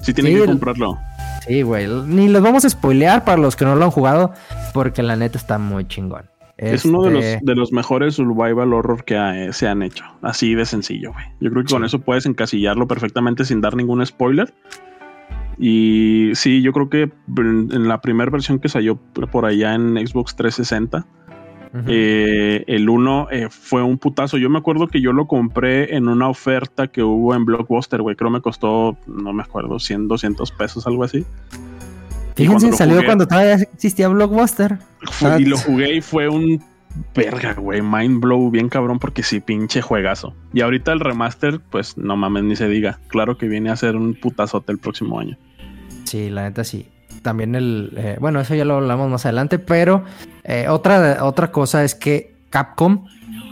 [0.02, 0.98] Sí, tienen que comprarlo.
[1.46, 1.88] Sí, güey.
[1.88, 4.34] Ni los vamos a spoilear para los que no lo han jugado,
[4.74, 6.24] porque la neta está muy chingón.
[6.62, 10.04] Es uno de los, este de los mejores survival horror que eh, se han hecho.
[10.22, 11.26] Así de sencillo, güey.
[11.40, 14.54] Yo creo que con eso puedes encasillarlo perfectamente sin dar ningún spoiler.
[15.58, 20.36] Y sí, yo creo que en la primera versión que salió por allá en Xbox
[20.36, 21.06] 360,
[21.88, 24.38] eh, el 1 eh, fue un putazo.
[24.38, 28.16] Yo me acuerdo que yo lo compré en una oferta que hubo en Blockbuster, güey.
[28.16, 31.26] Creo me costó, no me acuerdo, 100, 200 pesos, algo así.
[32.44, 34.80] Fíjense, salió cuando todavía existía Blockbuster.
[35.38, 36.64] y lo jugué y fue un
[37.14, 40.34] verga, güey, mind blow bien cabrón porque sí, pinche juegazo.
[40.54, 43.00] Y ahorita el remaster, pues no mames ni se diga.
[43.08, 45.38] Claro que viene a ser un putazote el próximo año.
[46.06, 46.88] Sí, la neta sí.
[47.22, 50.04] También el, eh, bueno, eso ya lo hablamos más adelante, pero
[50.44, 53.06] eh, otra, otra cosa es que Capcom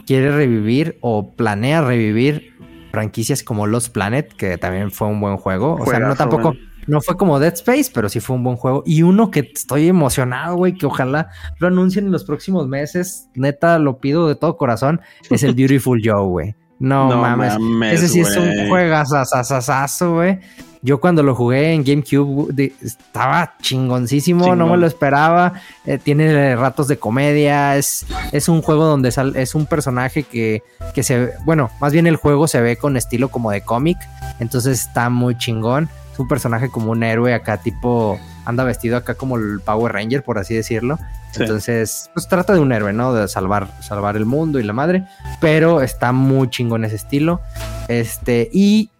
[0.06, 2.54] quiere revivir o planea revivir
[2.90, 5.74] franquicias como Lost Planet, que también fue un buen juego.
[5.74, 6.54] O sea, no tampoco,
[6.88, 8.82] no fue como Dead Space, pero sí fue un buen juego.
[8.86, 11.28] Y uno que estoy emocionado, güey, que ojalá
[11.58, 13.28] lo anuncien en los próximos meses.
[13.34, 15.00] Neta, lo pido de todo corazón.
[15.30, 16.54] Es el Beautiful Joe, güey.
[16.80, 17.56] No, mames.
[17.92, 20.38] Ese sí es un juegazo, güey.
[20.80, 25.54] Yo cuando lo jugué en GameCube estaba chingoncísimo, no me lo esperaba.
[25.84, 27.76] Eh, tiene ratos de comedia.
[27.76, 30.62] Es, es un juego donde es un personaje que,
[30.94, 31.32] que se.
[31.44, 33.98] Bueno, más bien el juego se ve con estilo como de cómic.
[34.38, 39.36] Entonces está muy chingón un personaje como un héroe acá, tipo, anda vestido acá como
[39.36, 40.98] el Power Ranger, por así decirlo.
[41.36, 43.12] Entonces, pues trata de un héroe, ¿no?
[43.12, 45.04] De salvar, salvar el mundo y la madre.
[45.40, 47.40] Pero está muy chingón ese estilo.
[47.88, 48.90] Este, y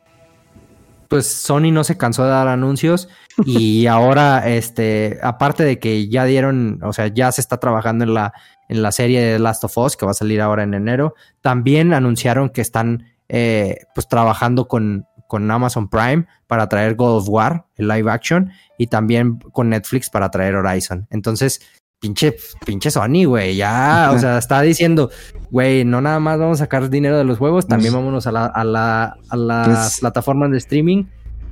[1.08, 3.08] pues Sony no se cansó de dar anuncios
[3.46, 8.14] y ahora, este, aparte de que ya dieron, o sea, ya se está trabajando en
[8.14, 8.32] la,
[8.68, 11.94] en la serie de Last of Us que va a salir ahora en enero, también
[11.94, 17.66] anunciaron que están, eh, pues trabajando con con Amazon Prime para traer God of War,
[17.76, 21.06] el live action, y también con Netflix para traer Horizon.
[21.10, 21.60] Entonces,
[22.00, 22.34] pinche,
[22.66, 25.10] pinche Sony, güey, ya, o sea, está diciendo,
[25.50, 28.32] güey, no nada más vamos a sacar dinero de los juegos, también pues vámonos a,
[28.32, 31.04] la, a, la, a las pues plataformas de streaming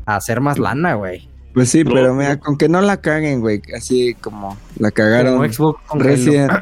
[0.07, 1.29] a hacer más lana, güey.
[1.57, 3.63] Pues sí, pero mira, con que no la caguen, güey.
[3.75, 5.51] Así como la cagaron.
[5.51, 6.53] Xbox Resident,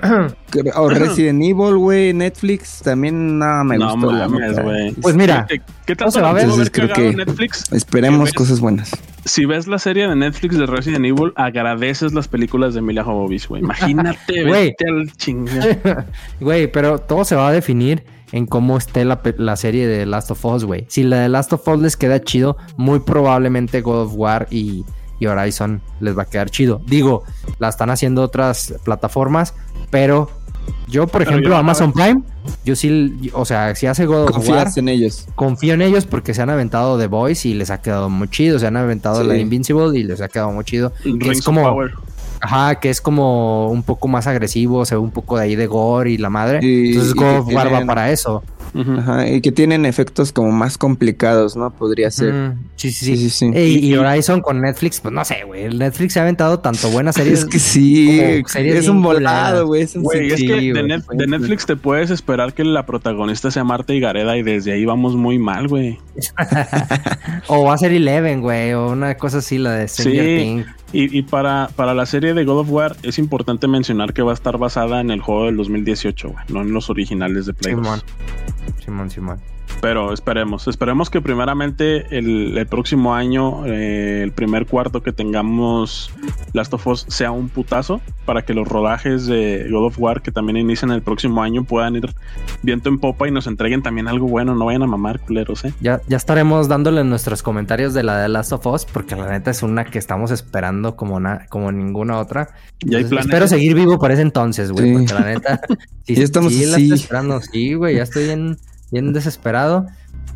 [0.76, 2.12] o Resident Evil, güey.
[2.12, 4.12] Netflix también nada me gustó.
[4.62, 4.92] güey.
[4.92, 5.49] Pues mira,
[5.84, 6.45] ¿qué, tal se va a ver?
[6.45, 7.72] Entonces creo que Netflix?
[7.72, 8.92] esperemos cosas buenas.
[9.24, 13.49] Si ves la serie de Netflix de Resident Evil, agradeces las películas de Emilia Jovovich,
[13.49, 13.62] güey.
[13.62, 14.76] Imagínate, güey.
[14.86, 16.05] al chingado.
[16.38, 18.05] Güey, pero todo se va a definir
[18.35, 20.87] en cómo esté la, serie de Last of Us, güey.
[20.89, 24.85] Si la de Last of Us les queda chido, muy probablemente God of War y,
[25.24, 26.82] Horizon les va a quedar chido.
[26.85, 27.22] Digo,
[27.59, 29.55] la están haciendo otras plataformas,
[29.91, 30.28] pero
[30.89, 32.22] yo, por ejemplo, Amazon Prime,
[32.64, 35.26] yo sí, o sea, si hace God of War, en ellos.
[35.37, 38.59] Confío en ellos porque se han aventado The Voice y les ha quedado muy chido.
[38.59, 40.93] Se han aventado la Invincible y les ha quedado muy chido.
[41.05, 41.85] es como,
[42.45, 45.66] Ajá, que es como un poco más agresivo, se ve un poco de ahí de
[45.66, 46.61] gore y la madre.
[46.62, 48.42] Entonces God of War va para eso.
[48.74, 51.70] Ajá, y que tienen efectos como más complicados, ¿no?
[51.70, 52.53] Podría ser.
[52.76, 53.51] sí, sí, sí.
[53.55, 55.74] y, Horizon con Netflix, pues no sé, güey.
[55.74, 57.40] Netflix se ha aventado tanto buenas series.
[57.40, 59.82] es que sí, es un volado, güey.
[59.82, 64.01] Es, güey, es que de, Netflix te puedes esperar que la protagonista sea Marta y
[64.01, 65.99] Gareda y desde ahí vamos muy mal, güey.
[67.47, 70.64] o va a ser Eleven, güey, o una cosa así, la de Stranger sí.
[70.97, 74.34] Y, para, para la serie de God of War es importante mencionar que va a
[74.34, 78.01] estar basada en el juego del 2018, güey, no en los originales de Play Simón,
[78.84, 79.53] Simón, Simón.
[79.81, 86.11] Pero esperemos, esperemos que primeramente el, próximo año, eh, el primer cuarto que tengamos
[86.53, 90.33] Last of Us sea un putazo para que los rodajes de God of War que
[90.33, 92.14] también inician el próximo año puedan ir
[92.62, 95.75] viento en popa y nos entreguen también algo bueno, no vayan a mamar culeros, ¿eh?
[95.81, 99.51] Ya, ya estaremos dándole nuestros comentarios de la de Last of Us porque la neta
[99.51, 102.55] es una que estamos esperando como, como ninguna otra.
[102.81, 103.27] Ya hay planes.
[103.27, 105.61] Espero seguir vivo por ese entonces, güey, porque la neta...
[106.07, 108.59] Sí, ya estamos sí, estoy esperando, sí, güey, ya estoy en
[108.95, 109.86] bien desesperado.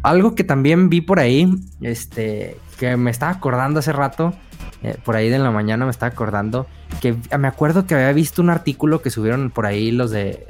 [0.02, 1.48] Algo que también vi por ahí,
[1.80, 4.34] este, que me estaba acordando hace rato,
[4.82, 6.66] eh, por ahí de la mañana me estaba acordando,
[7.00, 10.46] que me acuerdo que había visto un artículo que subieron por ahí los de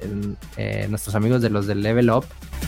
[0.57, 2.25] eh, nuestros amigos de los de Level Up,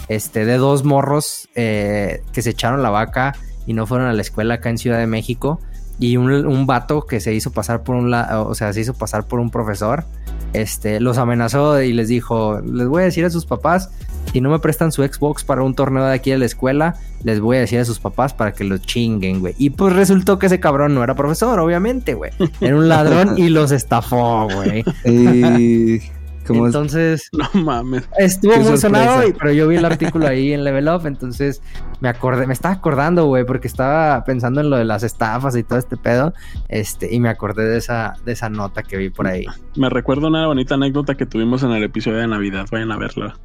[0.09, 3.35] este, de dos morros eh, que se echaron la vaca
[3.67, 5.61] y no fueron a la escuela acá en Ciudad de México.
[5.99, 9.27] Y un, un vato que se hizo pasar por un o sea, se hizo pasar
[9.27, 10.07] por un profesor
[10.53, 13.91] este, los amenazó y les dijo, les voy a decir a sus papás,
[14.33, 17.41] si no me prestan su Xbox para un torneo de aquí de la escuela, les
[17.41, 19.55] voy a decir a sus papás para que los chinguen, güey.
[19.59, 22.31] Y pues resultó que ese cabrón no era profesor, obviamente, güey.
[22.61, 24.85] Era un ladrón y los estafó, güey.
[25.05, 26.01] Y...
[26.49, 28.09] Entonces, no mames.
[28.19, 31.63] Estuvo muy sonado, pero yo vi el artículo ahí en Level Up, entonces
[32.01, 35.63] me acordé, me estaba acordando, güey, porque estaba pensando en lo de las estafas y
[35.63, 36.35] todo este pedo,
[36.69, 39.45] este, y me acordé de esa, de esa nota que vi por ahí.
[39.77, 43.37] Me recuerdo una bonita anécdota que tuvimos en el episodio de Navidad, vayan a verla.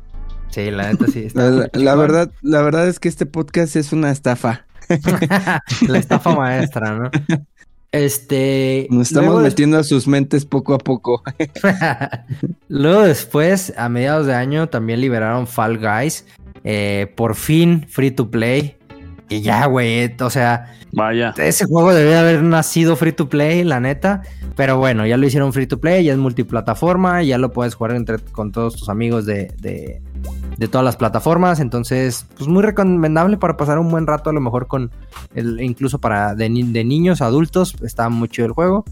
[0.56, 1.28] Sí, la neta sí.
[1.74, 4.66] la, verdad, la verdad es que este podcast es una estafa.
[5.90, 7.12] la estafa maestra, ¿no?
[7.92, 8.88] Este.
[8.90, 11.22] Nos estamos metiendo a sus mentes poco a poco.
[12.70, 16.26] luego después, a mediados de año, también liberaron Fall Guys.
[16.64, 18.78] Eh, por fin, free to play.
[19.28, 20.16] Y ya, güey.
[20.22, 20.74] O sea.
[20.94, 21.34] Vaya.
[21.36, 24.22] Ese juego debe haber nacido free to play, la neta.
[24.56, 27.98] Pero bueno, ya lo hicieron free to play, ya es multiplataforma, ya lo puedes jugar
[27.98, 30.02] entre, con todos tus amigos de, de
[30.70, 31.60] todas las plataformas.
[31.60, 34.92] Entonces, pues muy recomendable para pasar un buen rato, a lo mejor con
[35.34, 37.76] el, incluso para de, niños, adultos.
[37.84, 38.86] Está muy chido el juego.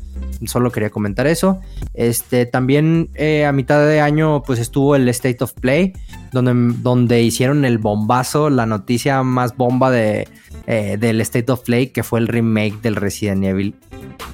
[0.45, 1.59] Solo quería comentar eso.
[1.93, 5.93] Este, también eh, a mitad de año, pues estuvo el State of Play,
[6.31, 10.27] donde, donde hicieron el bombazo, la noticia más bomba de,
[10.67, 13.75] eh, del State of Play, que fue el remake del Resident Evil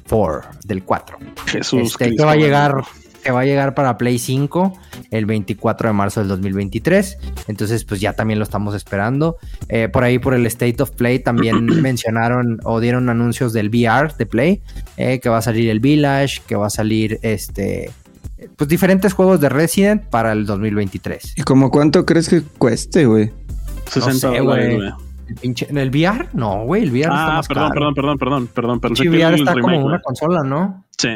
[0.08, 1.18] 4, del 4.
[1.46, 1.92] Jesús.
[1.92, 2.74] Este, que va a llegar
[3.22, 4.72] que va a llegar para Play 5
[5.10, 7.18] el 24 de marzo del 2023.
[7.48, 9.36] Entonces, pues ya también lo estamos esperando.
[9.68, 14.14] Eh, por ahí, por el State of Play, también mencionaron o dieron anuncios del VR
[14.16, 14.62] de Play,
[14.96, 17.90] eh, que va a salir el Village, que va a salir este.
[18.56, 21.34] Pues diferentes juegos de Resident para el 2023.
[21.36, 23.30] ¿Y como cuánto crees que cueste, güey?
[23.86, 24.78] 60 güey.
[25.42, 26.28] ¿En el VR?
[26.32, 28.96] No, güey, el VR ah, está más perdón, perdón, perdón, perdón, perdón, perdón.
[29.00, 30.84] El VR está como una consola, ¿no?
[30.96, 31.10] Sí.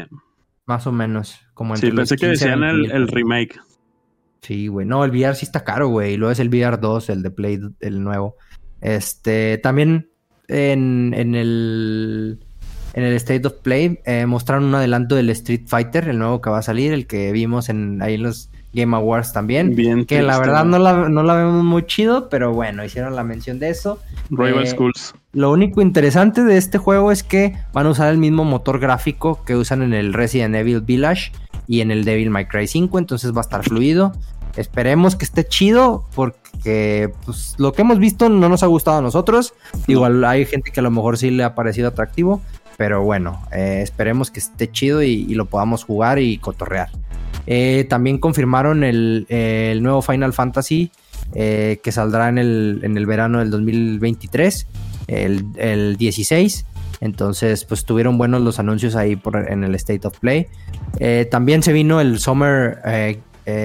[0.67, 1.41] Más o menos.
[1.55, 3.61] Como sí, pensé que decían el, remake.
[4.41, 4.87] Sí, güey.
[4.87, 6.15] No, el VR sí está caro, güey.
[6.15, 8.37] Y luego es el VR 2, el de Play, el nuevo.
[8.81, 10.11] Este, también
[10.49, 12.39] en, en el
[12.95, 16.49] en el State of Play eh, mostraron un adelanto del Street Fighter, el nuevo que
[16.49, 19.75] va a salir, el que vimos en ahí en los Game Awards también.
[19.75, 23.25] Bien que la verdad no la, no la, vemos muy chido, pero bueno, hicieron la
[23.25, 24.01] mención de eso.
[24.31, 25.15] Rival eh, Schools.
[25.35, 29.43] Lo único interesante de este juego es que van a usar el mismo motor gráfico
[29.45, 31.33] que usan en el Resident Evil Village
[31.67, 34.13] y en el Devil May Cry 5, entonces va a estar fluido.
[34.57, 39.03] Esperemos que esté chido porque pues, lo que hemos visto no nos ha gustado a
[39.03, 39.55] nosotros.
[39.89, 42.41] Igual hay gente que a lo mejor sí le ha parecido atractivo,
[42.77, 46.91] pero bueno, eh, esperemos que esté chido y, lo podamos jugar y cotorrear.
[47.49, 49.27] Eh, también confirmaron el,
[49.83, 50.93] nuevo Final Fantasy
[51.35, 54.67] eh, que saldrá en el, en el, verano del 2023,
[55.07, 56.67] el, 16.
[57.01, 60.47] Entonces, pues tuvieron buenos los anuncios ahí por, en el State of Play.
[61.31, 62.79] también se vino el Summer,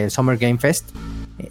[0.09, 0.89] Summer Game Fest.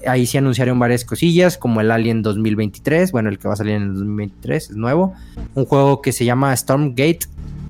[0.07, 3.75] Ahí se anunciaron varias cosillas, como el Alien 2023, bueno, el que va a salir
[3.75, 5.15] en el 2023, es nuevo.
[5.55, 7.21] Un juego que se llama Stormgate,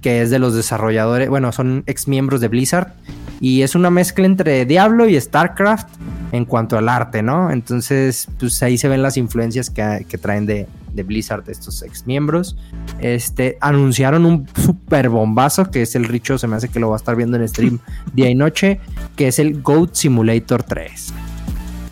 [0.00, 2.92] que es de los desarrolladores, bueno, son ex miembros de Blizzard
[3.40, 5.88] y es una mezcla entre Diablo y StarCraft
[6.32, 7.50] en cuanto al arte, ¿no?
[7.50, 10.66] Entonces, pues ahí se ven las influencias que, traen de,
[10.98, 12.56] de, Blizzard estos ex miembros.
[13.00, 16.96] Este, anunciaron un super bombazo que es el Richo, se me hace que lo va
[16.96, 17.78] a estar viendo en stream
[18.12, 18.80] día y noche,
[19.16, 21.14] que es el Goat Simulator 3.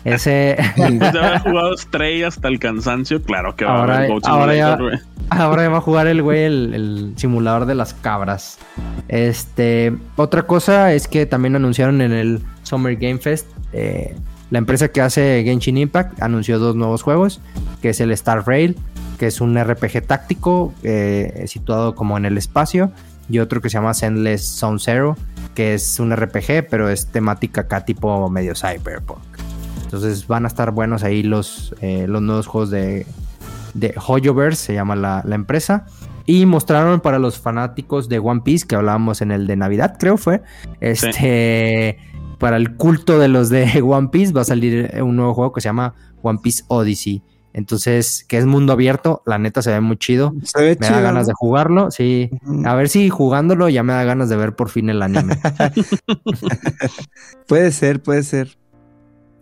[0.03, 0.55] Ese.
[0.77, 4.25] Después de haber jugado Stray hasta el cansancio, claro que va ahora, a haber Goat
[4.25, 4.99] ahora Simulator,
[5.29, 8.59] Ahora va a jugar el güey el, simulador de las cabras.
[9.09, 13.47] Este, otra cosa es que también anunciaron en el Summer Game Fest.
[13.73, 14.15] Eh,
[14.49, 17.41] la empresa que hace Genshin Impact anunció dos nuevos juegos,
[17.81, 18.77] que es el Star Rail,
[19.17, 22.91] que es un RPG táctico eh, situado como en el espacio,
[23.29, 25.17] y otro que se llama Sendless Zone Zero,
[25.53, 29.19] que es un RPG, pero es temática acá tipo medio cyberpunk.
[29.83, 33.05] Entonces van a estar buenos ahí los, eh, los nuevos juegos de,
[33.73, 35.85] de Hoyoverse, se llama la, empresa.
[36.25, 40.17] Y mostraron para los fanáticos de One Piece, que hablábamos en el de Navidad, creo
[40.17, 40.41] fue.
[40.81, 41.97] Este.
[42.37, 45.61] Para el culto de los de One Piece va a salir un nuevo juego que
[45.61, 47.23] se llama One Piece Odyssey.
[47.57, 50.31] Entonces, que es mundo abierto, la neta se ve muy chido.
[50.31, 52.29] me da ganas de jugarlo, sí.
[52.65, 55.39] A ver si jugándolo ya me da ganas de ver por fin el anime.
[57.47, 58.59] puede ser, puede ser.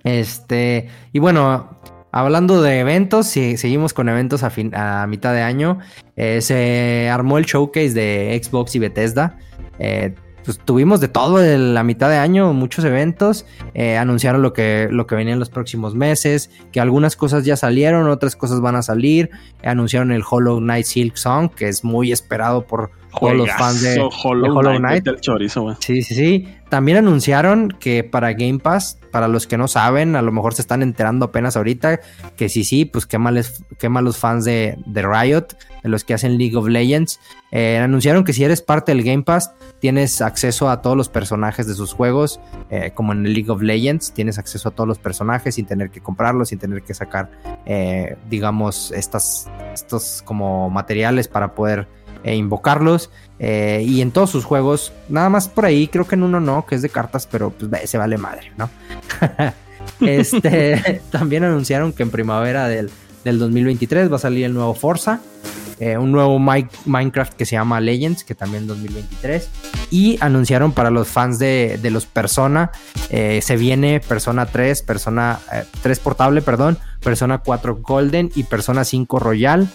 [0.06, 1.76] Este, y bueno,
[2.16, 5.80] Hablando de eventos, si seguimos con eventos a, fin, a mitad de año.
[6.16, 9.38] Eh, se armó el showcase de Xbox y Bethesda.
[9.80, 13.46] Eh, pues tuvimos de todo en la mitad de año, muchos eventos.
[13.74, 17.58] Eh, anunciaron lo que, lo que venía en los próximos meses, que algunas cosas ya
[17.58, 19.32] salieron, otras cosas van a salir.
[19.64, 24.10] anunciaron el Hollow Knight Silk Song, que es muy esperado por todos los fans de,
[24.24, 25.06] Hollow, Knight.
[25.80, 26.48] sí, sí, sí.
[26.70, 30.62] También anunciaron que para Game Pass, para los que no saben, a lo mejor se
[30.62, 32.00] están enterando apenas ahorita,
[32.36, 33.42] que sí, sí, pues qué mal,
[33.78, 35.48] qué mal los fans de, de, Riot,
[35.84, 37.20] de los que hacen League of Legends.
[37.52, 41.68] Eh, anunciaron que si eres parte del Game Pass, tienes acceso a todos los personajes
[41.68, 42.40] de sus juegos,
[42.72, 45.92] eh, como en el League of Legends, tienes acceso a todos los personajes sin tener
[45.92, 47.30] que comprarlos, sin tener que sacar,
[47.66, 51.88] eh, digamos, estas, estos como materiales para poder
[52.26, 53.12] e invocarlos.
[53.40, 56.66] Eh, y en todos sus juegos, nada más por ahí, creo que en uno no,
[56.66, 58.70] que es de cartas, pero pues se vale madre, ¿no?
[60.02, 62.90] este, también anunciaron que en primavera del,
[63.24, 65.22] 2023 va a salir el nuevo Forza.
[65.78, 69.50] Eh, un nuevo Minecraft que se llama Legends, que también 2023.
[69.92, 72.72] Y anunciaron para los fans de, los Persona,
[73.10, 75.40] eh, se viene Persona 3, Persona
[75.82, 79.68] 3 Portable, perdón, Persona 4 Golden y Persona 5 Royal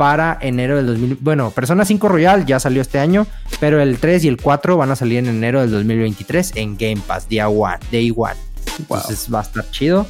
[0.00, 1.18] para enero del 2000.
[1.20, 3.26] Bueno, Persona 5 Royal ya salió este año,
[3.60, 7.02] pero el 3 y el 4 van a salir en enero del 2023 en Game
[7.06, 8.32] Pass, día one, day one.
[8.78, 10.06] Entonces va a estar chido.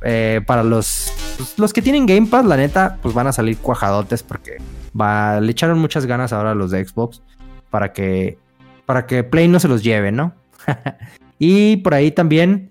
[0.00, 3.58] Eh, para los, pues, los que tienen Game Pass, la neta, pues van a salir
[3.58, 4.62] cuajadotes porque
[4.98, 7.20] va, le echaron muchas ganas ahora a los de Xbox
[7.68, 8.38] para que,
[8.86, 10.32] para que Play no se los lleve, ¿no?
[11.38, 12.70] y por ahí también,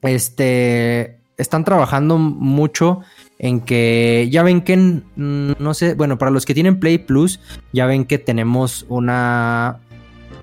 [0.00, 3.02] este, están trabajando mucho
[3.42, 7.40] en que ya ven que, no sé, bueno, para los que tienen Play Plus,
[7.72, 9.80] ya ven que tenemos una,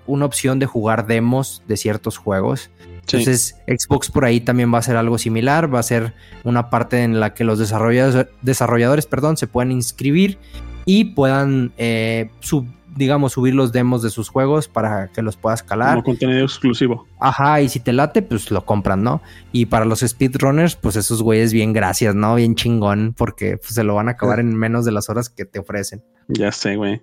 [0.06, 2.70] una opción de jugar demos de ciertos juegos.
[3.00, 7.02] Entonces, Xbox por ahí también va a ser algo similar, va a ser una parte
[7.02, 10.38] en la que los desarrolladores, desarrolladores perdón, se puedan inscribir
[10.86, 15.64] y puedan eh, sub, digamos, subir los demos de sus juegos para que los puedas
[15.64, 15.96] calar.
[15.96, 17.08] Como contenido exclusivo.
[17.20, 19.22] Ajá, y si te late, pues lo compran, ¿no?
[19.52, 22.36] Y para los speedrunners, pues esos güeyes bien gracias, ¿no?
[22.36, 25.46] Bien chingón, porque pues, se lo van a acabar en menos de las horas que
[25.46, 26.04] te ofrecen.
[26.28, 27.02] Ya sé, güey.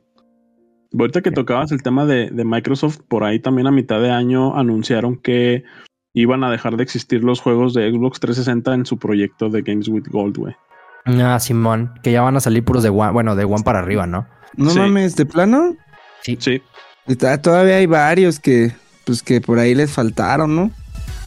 [0.98, 4.56] Ahorita que tocabas el tema de, de Microsoft, por ahí también a mitad de año
[4.56, 5.64] anunciaron que
[6.14, 9.88] iban a dejar de existir los juegos de Xbox 360 en su proyecto de Games
[9.88, 10.56] with Gold, güey.
[11.04, 14.06] Ah, Simón, que ya van a salir puros de One, bueno, de One para arriba,
[14.06, 14.26] ¿no?
[14.56, 15.76] No mames, ¿de plano?
[16.22, 16.36] Sí.
[16.40, 16.62] Sí.
[17.42, 18.72] todavía hay varios que,
[19.04, 20.70] pues, que por ahí les faltaron, ¿no?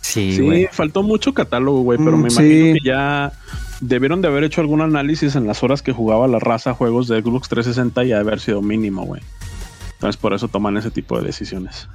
[0.02, 3.34] Sí, sí faltó mucho catálogo, güey, pero mm, me imagino que ya
[3.82, 7.22] debieron de haber hecho algún análisis en las horas que jugaba la raza juegos de
[7.22, 9.22] Xbox 360 y haber sido mínimo, güey.
[9.94, 11.90] Entonces por eso toman ese tipo de decisiones.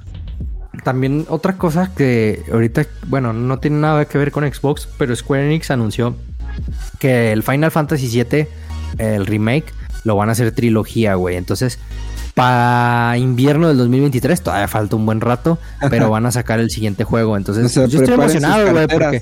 [0.82, 5.47] También otra cosa que ahorita, bueno, no tiene nada que ver con Xbox, pero Square
[5.47, 6.14] Enix anunció
[6.99, 8.47] que el Final Fantasy VII,
[8.99, 9.72] el remake,
[10.05, 11.37] lo van a hacer trilogía, güey.
[11.37, 11.79] Entonces,
[12.35, 15.59] para invierno del 2023 todavía falta un buen rato,
[15.91, 17.37] pero van a sacar el siguiente juego.
[17.37, 19.21] Entonces, yo estoy emocionado, güey, porque,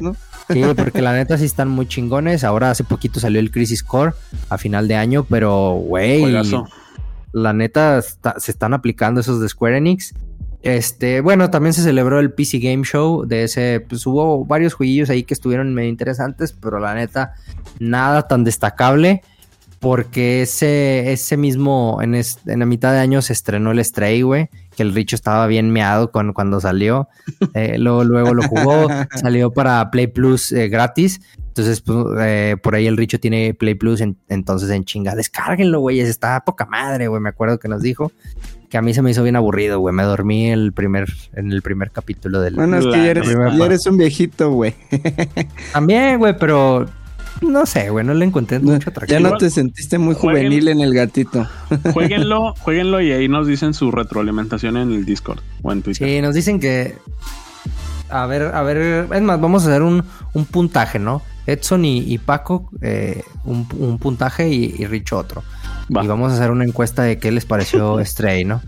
[0.51, 2.45] sí, porque la neta sí están muy chingones.
[2.45, 4.13] Ahora hace poquito salió el Crisis Core
[4.49, 6.25] a final de año, pero, güey,
[7.33, 10.15] la neta se están aplicando esos de Square Enix.
[10.63, 13.27] Este, bueno, también se celebró el PC Game Show.
[13.27, 17.35] De ese, pues hubo varios jueguillos ahí que estuvieron medio interesantes, pero la neta,
[17.79, 19.23] nada tan destacable
[19.83, 24.49] porque ese, ese mismo, en, en la mitad de año se estrenó el Stray, güey,
[24.77, 27.09] que el Richo estaba bien meado con, cuando salió.
[27.55, 28.87] Eh, luego, luego lo jugó,
[29.21, 31.21] salió para Play Plus eh, gratis.
[31.49, 36.01] Entonces, pues, eh, por ahí el Richo tiene Play Plus, entonces en chinga, descárguenlo, güey,
[36.01, 38.13] está poca madre, güey, me acuerdo que nos dijo.
[38.71, 39.95] Que a mí se me hizo bien aburrido, güey.
[39.95, 42.55] Me dormí el primer, en el primer capítulo del.
[42.55, 44.75] Bueno, es que ya eres, ya eres un viejito, güey.
[45.73, 46.87] También, güey, pero
[47.41, 49.21] no sé, güey, no le encontré mucho atractivo.
[49.21, 51.47] Ya no te sentiste muy juvenil en el gatito.
[51.93, 56.09] Jueguenlo, jueguenlo y ahí nos dicen su retroalimentación en el Discord o en Twitter.
[56.09, 56.97] Sí, nos dicen que.
[58.09, 60.05] A ver, a ver, es más, vamos a hacer un,
[60.51, 61.23] puntaje, ¿no?
[61.47, 65.43] Edson y, Paco, eh, un, puntaje y, y Rich otro.
[65.89, 68.61] Y vamos a hacer una encuesta de qué les pareció Stray, ¿no?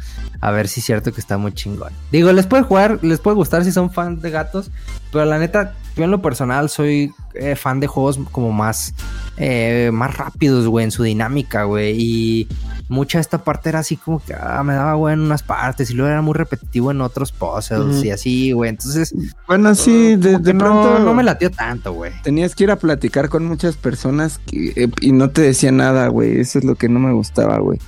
[0.44, 1.94] A ver si es cierto que está muy chingón.
[2.12, 4.70] Digo, les puede jugar, les puede gustar si son fans de gatos,
[5.10, 8.92] pero la neta, yo en lo personal soy eh, fan de juegos como más,
[9.38, 11.96] eh, más rápidos, güey, en su dinámica, güey.
[11.98, 12.48] Y
[12.90, 15.90] mucha de esta parte era así como que ah, me daba, güey, en unas partes
[15.90, 18.68] y luego era muy repetitivo en otros puzzles y así, güey.
[18.68, 19.14] Entonces,
[19.46, 22.12] bueno, sí, de, pronto no, me latió tanto, güey.
[22.22, 26.38] Tenías que ir a platicar con muchas personas eh, y no te decía nada, güey.
[26.38, 27.78] Eso es lo que no me gustaba, güey.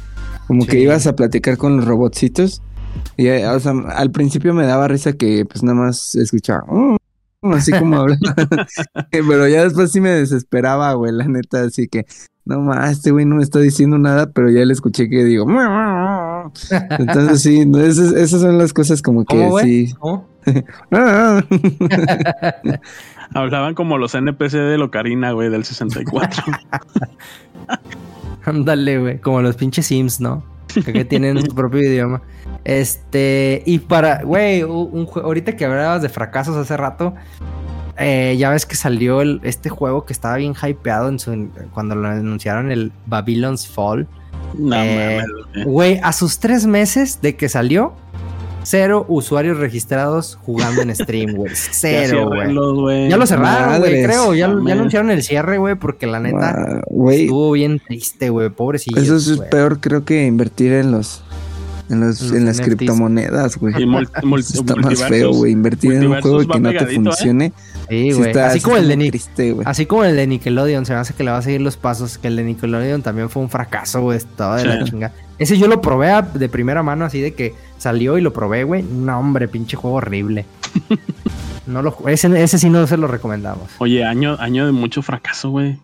[0.47, 2.63] Como que ibas a platicar con los robotcitos.
[3.17, 6.65] Y, o sea, al principio me daba risa que pues nada más escuchaba.
[6.69, 6.97] Mm",
[7.53, 8.35] así como hablaba.
[9.11, 11.63] pero ya después sí me desesperaba, güey, la neta.
[11.63, 12.07] Así que,
[12.45, 15.47] no más, este güey no me está diciendo nada, pero ya le escuché que digo.
[16.99, 19.95] Entonces sí, esas, son las cosas como que sí.
[23.35, 26.45] Hablaban como los NPC de Locarina, güey, del 64.
[28.45, 30.45] Ándale, güey, como los pinches Sims, ¿no?
[30.85, 32.23] Que tienen su propio idioma.
[32.65, 37.15] Este, y para, güey, un, ahorita que hablabas de fracasos hace rato,
[37.99, 41.95] eh, ya ves que salió el, este juego que estaba bien hypeado en su, cuando
[41.95, 44.07] lo anunciaron, el Babylon's Fall.
[44.59, 45.23] No, eh,
[45.65, 47.95] Güey, a sus tres meses de que salió,
[48.67, 51.53] cero usuarios registrados jugando en stream, güey.
[51.71, 52.29] Cero,
[52.75, 53.09] güey.
[53.09, 54.35] Ya lo cerraron, güey, creo.
[54.35, 58.51] Ya, ya, anunciaron el cierre, güey, porque la neta estuvo bien triste, güey.
[58.51, 59.01] Pobrecillo.
[59.01, 61.23] Eso es peor, creo que invertir en los
[61.89, 63.75] en, en las criptomonedas, güey.
[64.39, 65.53] Está más feo, güey.
[65.53, 67.53] Invertir en un juego que no te ¿eh?
[67.89, 68.37] Sí, güey.
[68.39, 69.21] así, como el de
[69.65, 70.87] así como el de Nickelodeon.
[70.87, 72.19] Se me hace que le va a seguir los pasos.
[72.19, 74.19] Que el de Nickelodeon también fue un fracaso, güey.
[74.19, 75.13] Estaba de la chinga.
[75.39, 78.83] Ese yo lo probé de primera mano, así de que salió y lo probé, güey.
[78.83, 80.47] No, hombre, pinche juego horrible.
[81.67, 83.71] no lo, ese, ese sí no se lo recomendamos.
[83.79, 85.79] Oye, año, año de mucho fracaso, güey.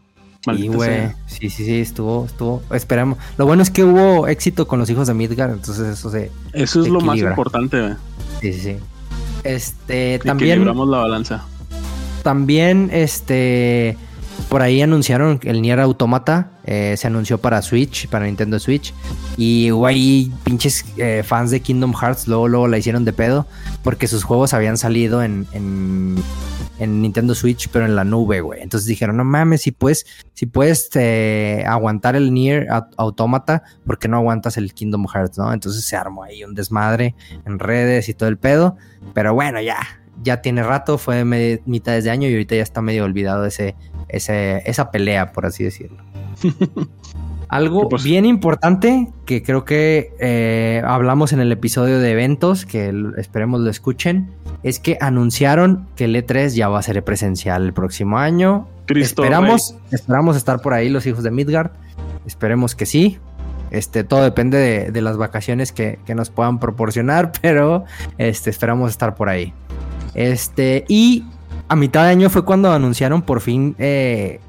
[0.44, 1.08] Sí, güey.
[1.26, 2.62] Sí, sí, sí, estuvo, estuvo.
[2.72, 3.18] Esperamos.
[3.38, 6.32] Lo bueno es que hubo éxito con los hijos de Midgar, entonces eso se.
[6.52, 7.94] Eso es lo más importante, güey.
[8.40, 8.76] Sí, sí, sí.
[9.44, 10.52] Este, también.
[10.52, 11.44] Equilibramos la balanza.
[12.22, 13.96] También, este.
[14.48, 16.50] Por ahí anunciaron el Nier Automata.
[16.64, 18.94] Eh, se anunció para Switch, para Nintendo Switch.
[19.36, 23.46] Y güey, pinches eh, fans de Kingdom Hearts luego, luego la hicieron de pedo.
[23.82, 26.16] Porque sus juegos habían salido en, en
[26.82, 28.60] en Nintendo Switch, pero en la nube, güey.
[28.60, 30.04] Entonces dijeron, no mames, si puedes,
[30.34, 32.66] si puedes eh, aguantar el Nier
[32.96, 35.52] Automata, ¿por qué no aguantas el Kingdom Hearts, no?
[35.52, 37.14] Entonces se armó ahí un desmadre
[37.46, 38.76] en redes y todo el pedo.
[39.14, 39.78] Pero bueno, ya,
[40.22, 43.74] ya tiene rato, fue mitad de año y ahorita ya está medio olvidado ese,
[44.08, 46.02] ese, esa pelea, por así decirlo.
[47.52, 52.90] Algo pues bien importante que creo que eh, hablamos en el episodio de eventos, que
[53.18, 54.30] esperemos lo escuchen,
[54.62, 58.68] es que anunciaron que el E3 ya va a ser presencial el próximo año.
[58.88, 61.72] esperamos, esperamos estar por ahí los hijos de Midgard.
[62.26, 63.18] Esperemos que sí.
[63.70, 67.84] Este, todo depende de, las vacaciones que, nos puedan proporcionar, pero
[68.16, 69.52] este, esperamos estar por ahí.
[70.14, 71.24] Este, y
[71.68, 74.40] a mitad de año fue cuando anunciaron por fin eh,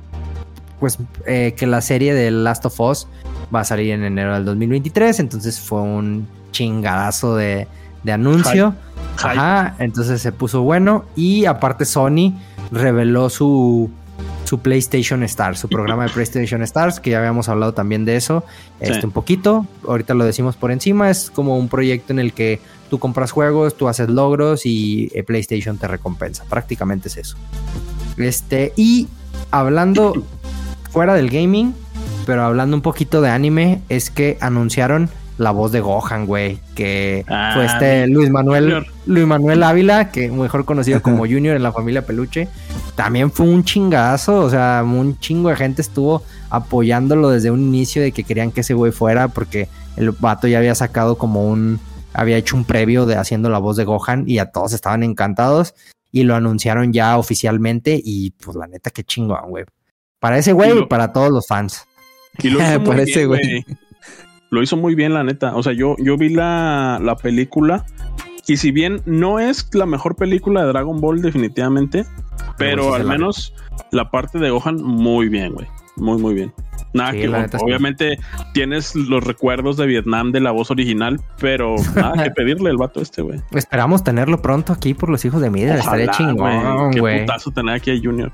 [0.80, 3.08] pues eh, que la serie de Last of Us
[3.54, 7.68] va a salir en enero del 2023, entonces fue un chingadazo de,
[8.12, 8.76] anuncio.
[9.18, 11.06] Ajá, entonces se puso bueno.
[11.16, 12.34] Y aparte Sony
[12.72, 13.90] reveló su,
[14.54, 18.44] su PlayStation Stars, su programa de PlayStation Stars, que ya habíamos hablado también de eso,
[18.80, 22.60] este un poquito, ahorita lo decimos por encima, es como un proyecto en el que
[22.88, 27.38] tú compras juegos, tú haces logros y eh, PlayStation te recompensa, prácticamente es eso.
[28.18, 29.08] Este, y
[29.50, 30.24] hablando
[30.92, 31.74] fuera del gaming,
[32.28, 37.26] pero hablando un poquito de anime, es que anunciaron la voz de Gohan, güey, que
[37.28, 41.72] ah, fue este Luis Manuel Luis Manuel Ávila, que mejor conocido como Junior en la
[41.72, 42.48] familia Peluche.
[42.96, 48.02] También fue un chingazo, o sea, un chingo de gente estuvo apoyándolo desde un inicio
[48.02, 51.80] de que querían que ese güey fuera porque el vato ya había sacado como un
[52.14, 55.74] había hecho un previo de haciendo la voz de Gohan y a todos estaban encantados
[56.12, 59.66] y lo anunciaron ya oficialmente y pues la neta qué chingón, güey.
[60.20, 61.86] Para ese güey y, para todos los fans.
[62.40, 63.66] Y lo hizo muy bien, güey.
[64.54, 65.56] Lo hizo muy bien, la neta.
[65.56, 67.86] O sea, yo, yo vi la, la película.
[68.46, 72.06] Y si bien no es la mejor película de Dragon Ball, definitivamente,
[72.60, 73.56] pero al menos
[73.92, 75.66] la parte de Gohan, muy bien, güey.
[75.96, 76.54] Muy, muy bien.
[76.94, 77.28] Nada que
[77.60, 78.20] obviamente
[78.54, 83.02] tienes los recuerdos de Vietnam de la voz original, pero nada que pedirle el vato
[83.02, 83.42] este, güey.
[83.54, 85.80] Esperamos tenerlo pronto aquí por los hijos de Midra.
[85.80, 87.16] Estaría chingón, güey.
[87.16, 88.32] Qué putazo tener aquí a Junior.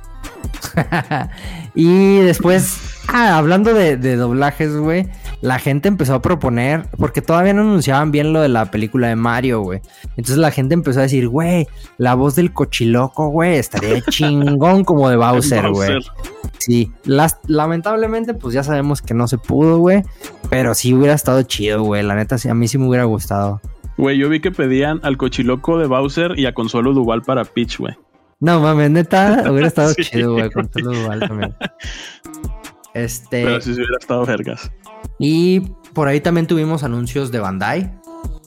[1.75, 2.77] y después,
[3.07, 5.07] ah, hablando de, de doblajes, güey,
[5.41, 9.15] la gente empezó a proponer, porque todavía no anunciaban bien lo de la película de
[9.15, 9.81] Mario, güey.
[10.09, 11.67] Entonces la gente empezó a decir, güey,
[11.97, 15.99] la voz del cochiloco, güey, estaría chingón como de Bowser, güey.
[16.57, 16.91] Sí,
[17.47, 20.03] lamentablemente, pues ya sabemos que no se pudo, güey.
[20.49, 22.03] Pero sí hubiera estado chido, güey.
[22.03, 23.61] La neta, a mí sí me hubiera gustado.
[23.97, 27.77] Güey, yo vi que pedían al cochiloco de Bowser y a Consuelo Duval para Peach,
[27.79, 27.95] güey.
[28.39, 31.55] No mames, neta, hubiera estado chido, güey, Consuelo Duval también.
[32.95, 33.43] Este.
[33.43, 34.71] Pero sí se hubiera estado vergas.
[35.19, 35.59] Y
[35.93, 37.91] por ahí también tuvimos anuncios de Bandai.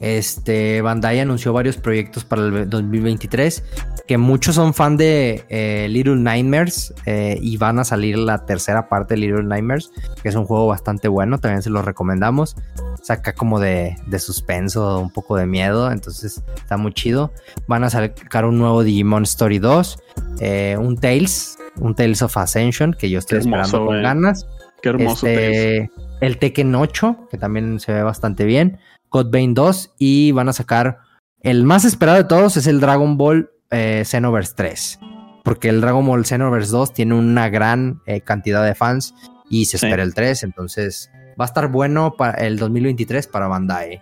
[0.00, 3.62] Este, Bandai anunció varios proyectos para el 2023,
[4.08, 8.88] que muchos son fan de eh, Little Nightmares eh, y van a salir la tercera
[8.88, 12.56] parte de Little Nightmares, que es un juego bastante bueno, también se lo recomendamos.
[13.00, 17.32] Saca como de, de suspenso, un poco de miedo, entonces está muy chido.
[17.68, 19.98] Van a sacar un nuevo Digimon Story 2,
[20.40, 24.48] eh, un Tales, un Tales of Ascension, que yo estoy esperando con ganas.
[24.82, 25.90] Qué hermoso este,
[26.22, 28.78] El Tekken 8, que también se ve bastante bien.
[29.10, 31.00] Bane 2 y van a sacar
[31.40, 35.00] el más esperado de todos es el Dragon Ball eh, Xenoverse 3.
[35.42, 39.16] Porque el Dragon Ball Xenoverse 2 tiene una gran eh, cantidad de fans
[39.50, 40.44] y se espera el 3.
[40.44, 44.00] Entonces va a estar bueno para el 2023 para Bandai.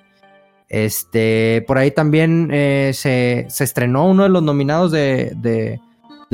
[0.69, 5.81] Este, por ahí también eh, se, estrenó uno de los nominados de, de,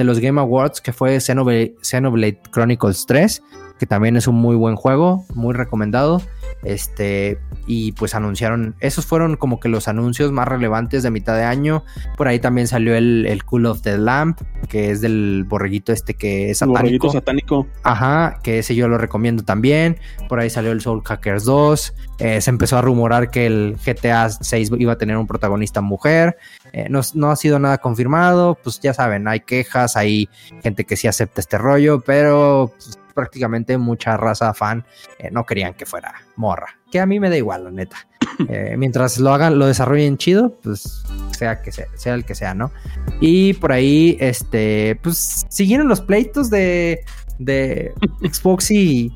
[0.04, 3.42] los Game Awards, que fue Xenoblade Chronicles 3
[3.78, 6.22] que también es un muy buen juego, muy recomendado.
[6.62, 11.44] Este, y pues anunciaron, esos fueron como que los anuncios más relevantes de mitad de
[11.44, 11.84] año.
[12.16, 16.14] Por ahí también salió el, el Cool of the Lamp, que es del borreguito este
[16.14, 16.82] que es satánico.
[16.82, 17.66] Borreguito satánico.
[17.82, 19.98] Ajá, que ese yo lo recomiendo también.
[20.28, 21.94] Por ahí salió el Soul Hackers 2.
[22.18, 26.36] Eh, se empezó a rumorar que el GTA 6 iba a tener un protagonista mujer.
[26.72, 28.56] Eh, no, no, ha sido nada confirmado.
[28.62, 30.28] Pues ya saben, hay quejas, hay
[30.62, 34.84] gente que sí acepta este rollo, pero pues, prácticamente mucha raza fan
[35.18, 36.78] eh, no querían que fuera morra.
[36.92, 37.96] Que a mí me da igual, la neta.
[38.50, 42.52] Eh, mientras lo hagan, lo desarrollen chido, pues sea que sea, sea, el que sea,
[42.52, 42.70] ¿no?
[43.18, 47.00] Y por ahí, este, pues siguieron los pleitos de,
[47.38, 47.94] de
[48.30, 49.10] Xbox y,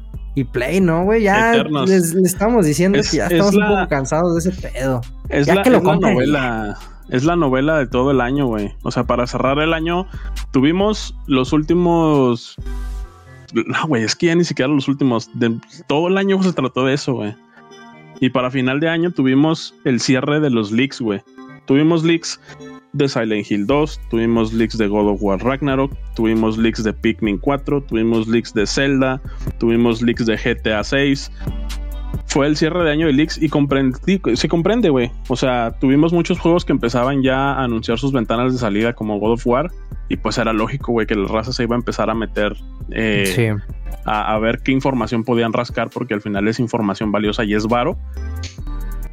[0.52, 1.24] Play, ¿no, güey?
[1.24, 1.52] Ya
[1.86, 5.02] les, estamos diciendo que ya estamos un poco cansados de ese pedo.
[5.28, 6.78] Es ya la, que lo novela.
[7.10, 8.74] Es la novela de todo el año, güey.
[8.82, 10.06] O sea, para cerrar el año,
[10.50, 12.56] tuvimos los últimos
[13.54, 15.30] no, güey, es que ya ni siquiera los últimos.
[15.38, 17.34] De, todo el año se trató de eso, güey.
[18.20, 21.22] Y para final de año tuvimos el cierre de los leaks, güey.
[21.66, 22.40] Tuvimos leaks
[22.92, 27.38] de Silent Hill 2, tuvimos leaks de God of War Ragnarok, tuvimos leaks de Pikmin
[27.38, 29.22] 4, tuvimos leaks de Zelda,
[29.58, 31.30] tuvimos leaks de GTA 6.
[32.30, 33.50] Fue el cierre de año de leaks y
[34.36, 35.10] se comprende, güey.
[35.28, 39.18] O sea, tuvimos muchos juegos que empezaban ya a anunciar sus ventanas de salida como
[39.18, 39.70] God of War
[40.08, 42.56] y pues era lógico, güey, que la raza se iba a empezar a meter
[42.92, 43.56] eh,
[44.04, 47.98] a, ver qué información podían rascar, porque al final es información valiosa y es varo.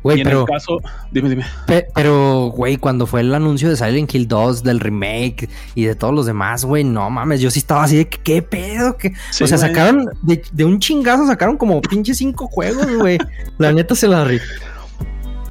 [0.08, 0.38] Güey, pero.
[0.38, 0.80] En el caso,
[1.12, 1.46] dime, dime.
[1.94, 6.14] pero, güey, cuando fue el anuncio de Silent Hill 2, del remake y de todos
[6.14, 9.10] los demás, güey, no mames, yo sí estaba así de que, qué pedo, que.
[9.10, 13.18] o sea, sacaron de, un chingazo, sacaron como pinche cinco juegos, güey.
[13.58, 14.26] la neta se la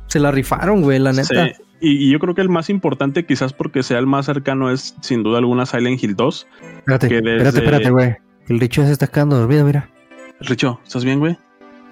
[0.07, 1.51] Se la rifaron, güey, la neta.
[1.83, 5.23] Y, yo creo que el más importante, quizás porque sea el más cercano, es sin
[5.23, 6.47] duda alguna Silent Hill 2.
[6.79, 8.17] Espérate, espérate, espérate, güey.
[8.49, 9.91] El Richo se está quedando dormido, mira.
[10.41, 11.37] Richo, ¿estás bien, güey?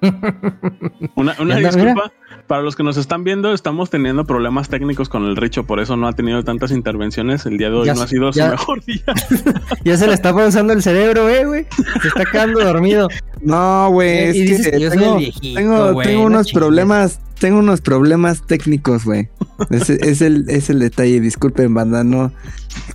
[1.15, 2.11] una, una disculpa.
[2.47, 5.97] Para los que nos están viendo, estamos teniendo problemas técnicos con el Richo, por eso
[5.97, 7.45] no ha tenido tantas intervenciones.
[7.47, 9.03] El día de hoy no ha sido su mejor día.
[9.83, 11.65] ya se le está pasando el cerebro, eh, güey.
[12.03, 13.07] Se está quedando dormido.
[13.41, 19.27] No, güey, es que, tengo, tengo, unos problemas, tengo unos problemas técnicos, güey.
[19.71, 22.31] Es, es, el, es el detalle, disculpen, banda, no.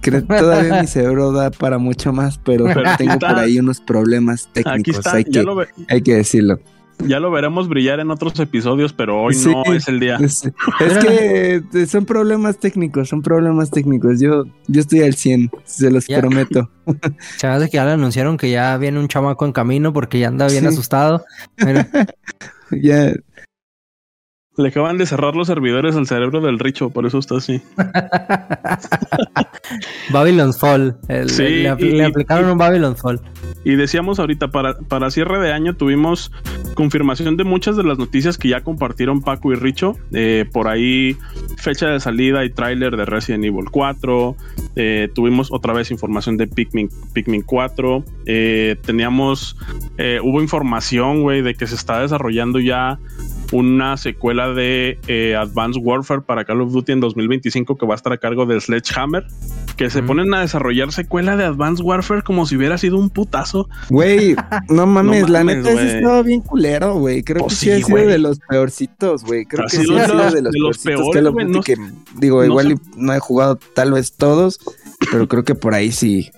[0.01, 2.66] Creo, todavía mi cerebro da para mucho más, pero,
[2.98, 5.05] tengo por ahí unos problemas técnicos.
[5.09, 5.44] hay, que,
[5.89, 6.60] hay que decirlo.
[7.06, 10.18] Ya lo veremos brillar en otros episodios, pero hoy no es el día.
[10.20, 10.43] Es,
[11.01, 14.20] que son problemas técnicos, son problemas técnicos.
[14.20, 16.70] Yo, yo estoy al 100, se los prometo.
[17.39, 20.48] Chavales que ya le anunciaron que ya viene un chamaco en camino porque ya anda
[20.48, 21.24] bien asustado.
[22.70, 23.12] ya,
[24.61, 27.62] le acaban de cerrar los servidores al cerebro del Richo, por eso está así.
[30.11, 30.97] Babylon's Fall.
[31.09, 33.20] le, aplicaron un Babylon's Fall.
[33.65, 36.32] Y decíamos ahorita, para, para cierre de año tuvimos
[36.74, 39.97] confirmación de muchas de las noticias que ya compartieron Paco y Richo.
[40.12, 41.16] Eh, por ahí,
[41.59, 44.37] fecha de salida y tráiler de Resident Evil 4.
[44.77, 48.05] Eh, tuvimos otra vez información de Pikmin, Pikmin 4.
[48.27, 49.57] Eh, teníamos,
[50.23, 52.99] hubo información, güey, de que se está desarrollando ya
[53.52, 57.97] una secuela de eh, Advanced Warfare para Call of Duty en 2025 que va a
[57.97, 59.27] estar a cargo de Sledgehammer.
[59.77, 63.68] Que se ponen a desarrollar secuela de Advanced Warfare como si hubiera sido un putazo.
[63.89, 64.36] Güey,
[64.68, 67.22] no mames, la neta es estaba bien culero, güey.
[67.22, 69.47] Creo que sí, ha sido de los peorcitos, güey.
[69.47, 71.64] Creo que sí ha sido de los, peores.
[71.64, 71.77] que,
[72.16, 74.60] digo, igual no he jugado tal vez todos,
[75.10, 76.31] pero creo que por ahí sí.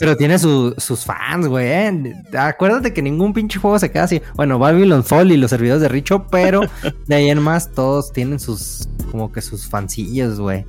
[0.00, 1.66] pero, tiene, sus fans, güey.
[1.66, 2.14] ¿eh?
[2.36, 4.20] Acuérdate que ningún pinche juego se queda así.
[4.34, 6.62] Bueno, Babylon Fall y los servidores de Richo, pero
[7.06, 10.64] de ahí en más todos tienen sus, como que sus fancillos, güey.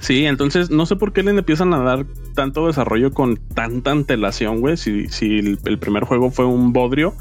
[0.00, 2.04] Sí, entonces no sé por qué le empiezan a dar
[2.34, 4.76] tanto desarrollo con tanta antelación, güey.
[4.76, 7.14] Si, si el, primer juego fue un bodrio.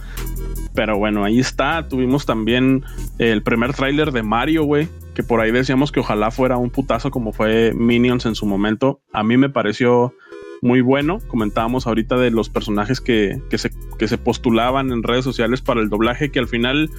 [0.73, 1.87] Pero bueno, ahí está.
[1.87, 2.83] Tuvimos también
[3.19, 7.11] el primer tráiler de Mario, güey que por ahí decíamos que ojalá fuera un putazo
[7.11, 9.01] como fue Minions en su momento.
[9.11, 10.13] A mí me pareció
[10.61, 11.19] muy bueno.
[11.27, 15.89] Comentábamos ahorita de los personajes que, se, que se postulaban en redes sociales para el
[15.89, 16.89] doblaje, que al final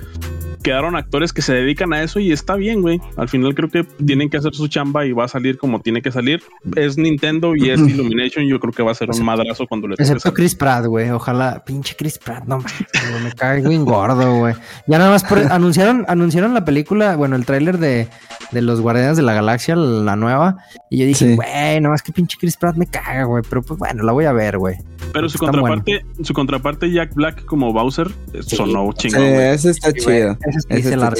[0.64, 2.98] quedaron actores que se dedican a eso y está bien, güey.
[3.16, 6.00] Al final creo que tienen que hacer su chamba y va a salir como tiene
[6.00, 6.42] que salir.
[6.74, 8.46] Es Nintendo y es Illumination.
[8.46, 11.10] Yo creo que va a ser un madrazo cuando le Excepto Chris Pratt, güey.
[11.10, 14.54] Ojalá, pinche Chris Pratt, no me cae bien gordo, güey.
[14.86, 18.08] Ya nada más anunciaron, anunciaron la película, bueno, el tráiler de,
[18.50, 20.56] de los Guardianes de la Galaxia, la nueva.
[20.88, 23.42] Y yo dije, güey, no más que pinche Chris Pratt me caga, güey.
[23.46, 24.76] Pero pues bueno, la voy a ver, güey.
[25.12, 28.10] Pero su contraparte, su contraparte Jack Black como Bowser
[28.40, 29.20] sonó chingón.
[29.20, 30.38] Sí, ese está chido.
[30.68, 31.12] Ese, se la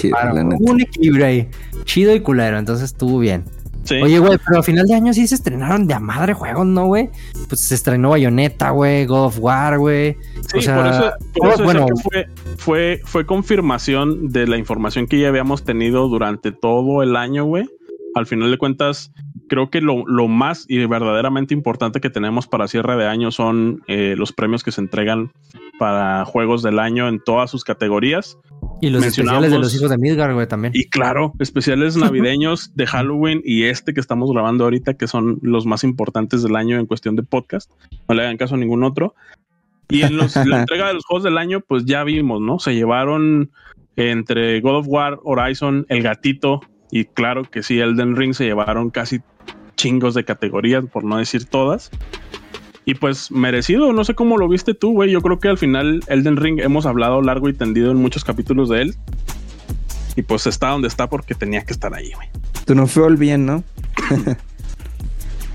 [0.60, 1.48] Un equilibrio ahí.
[1.84, 3.44] Chido y culero, entonces estuvo bien.
[4.02, 6.86] Oye, güey, pero a final de año sí se estrenaron de a madre juegos, ¿no,
[6.86, 7.10] güey?
[7.48, 10.16] Pues se estrenó Bayonetta, güey, God of War, güey.
[10.46, 15.06] Sí, o sea, por eso, por eso bueno, fue, fue, fue confirmación de la información
[15.06, 17.68] que ya habíamos tenido durante todo el año, güey.
[18.14, 19.12] Al final de cuentas,
[19.48, 24.14] creo que lo, más y verdaderamente importante que tenemos para cierre de año son eh,
[24.16, 25.32] los premios que se entregan
[25.78, 28.38] para juegos del año en todas sus categorías.
[28.84, 30.74] Y los especiales de los hijos de Midgar, güey, también.
[30.76, 35.64] Y claro, especiales navideños de Halloween y este que estamos grabando ahorita, que son los
[35.64, 37.70] más importantes del año en cuestión de podcast.
[38.06, 39.14] No le hagan caso a ningún otro.
[39.88, 40.26] Y en la
[40.60, 42.58] entrega de los juegos del año, pues ya vimos, ¿no?
[42.58, 43.50] Se llevaron
[43.96, 48.90] entre God of War, Horizon, El Gatito, y claro que sí, Elden Ring se llevaron
[48.90, 49.22] casi
[49.76, 51.90] chingos de categorías, por no decir todas.
[52.86, 55.10] Y pues merecido, no sé cómo lo viste tú, güey.
[55.10, 58.68] Yo creo que al final Elden Ring hemos hablado largo y tendido en muchos capítulos
[58.68, 58.94] de él.
[60.16, 62.28] Y pues está donde está porque tenía que estar ahí, güey.
[62.66, 63.64] Tú no fue el bien, ¿no?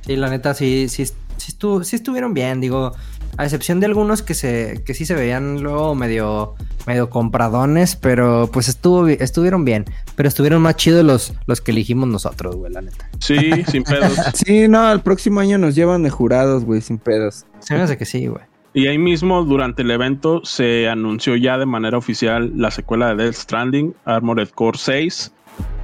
[0.06, 2.62] sí, la neta, sí, sí, sí, sí estuvieron bien.
[2.62, 2.94] Digo,
[3.38, 8.50] a excepción de algunos que se que sí se veían luego medio medio compradones, pero
[8.52, 9.86] pues estuvo estuvieron bien,
[10.16, 13.10] pero estuvieron más chidos los los que elegimos nosotros, güey, la neta.
[13.20, 14.18] Sí, sin pedos.
[14.34, 17.46] sí, no, el próximo año nos llevan de jurados, güey, sin pedos.
[17.60, 18.44] Se me hace que sí, güey.
[18.74, 23.24] Y ahí mismo, durante el evento, se anunció ya de manera oficial la secuela de
[23.24, 25.34] Death Stranding, Armored Core 6.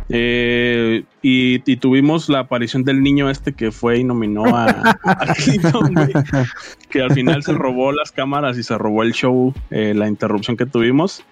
[0.10, 4.99] Eh, y, tuvimos la aparición del niño este que fue y nominó a,
[6.90, 10.57] que al final se robó las cámaras y se robó el show, eh, la interrupción
[10.57, 11.23] que tuvimos.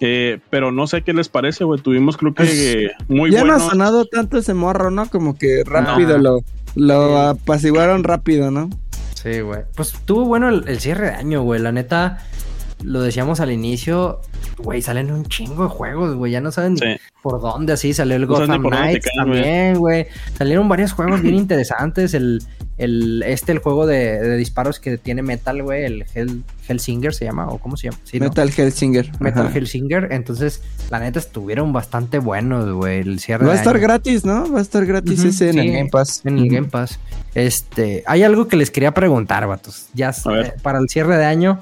[0.00, 1.80] Eh, pero no sé qué les parece, güey.
[1.80, 5.08] Tuvimos, creo que pues, muy Ya no ha sonado tanto ese morro, ¿no?
[5.08, 6.40] Como que rápido lo,
[6.74, 8.70] lo apaciguaron rápido, ¿no?
[9.14, 9.62] Sí, güey.
[9.74, 11.60] Pues tuvo bueno el, el cierre de año, güey.
[11.60, 12.18] La neta,
[12.82, 14.20] lo decíamos al inicio,
[14.58, 16.76] güey, salen un chingo de juegos, güey, ya no saben
[17.22, 20.06] por dónde así, salió el Gotham Knights también, güey.
[20.36, 22.42] Salieron varios juegos bien interesantes, el,
[22.76, 27.48] el, este, el juego de, disparos que tiene Metal, güey, el Hell, Hellsinger se llama,
[27.48, 27.98] o cómo se llama.
[28.12, 29.10] Metal Hellsinger.
[29.20, 34.24] Metal Hellsinger, entonces, la neta, estuvieron bastante buenos, güey, el cierre Va a estar gratis,
[34.24, 34.50] ¿no?
[34.52, 36.22] Va a estar gratis ese en el Game Pass.
[36.24, 37.00] En el Game Pass.
[37.34, 40.12] Este, hay algo que les quería preguntar, vatos, ya
[40.62, 41.58] para el cierre de año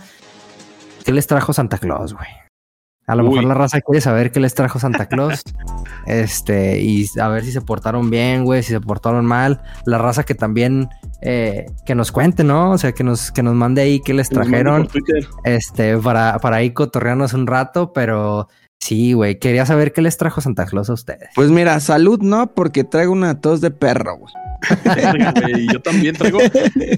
[1.06, 2.26] ¿Qué les trajo Santa Claus, güey?
[3.06, 5.40] A lo mejor la raza quiere saber qué les trajo Santa Claus.
[6.06, 9.62] este, y a ver si se portaron bien, güey, si se portaron mal.
[9.84, 10.88] La raza que también
[11.22, 12.72] eh, que nos cuente, ¿no?
[12.72, 14.88] O sea, que nos, que nos mande ahí qué les trajeron.
[15.44, 18.48] Este, para, para ahí cotorrearnos un rato, pero
[18.80, 21.28] sí, güey, quería saber qué les trajo Santa Claus a ustedes.
[21.36, 22.52] Pues mira, salud, ¿no?
[22.52, 24.32] Porque traigo una tos de perro, güey
[25.72, 26.38] yo también traigo,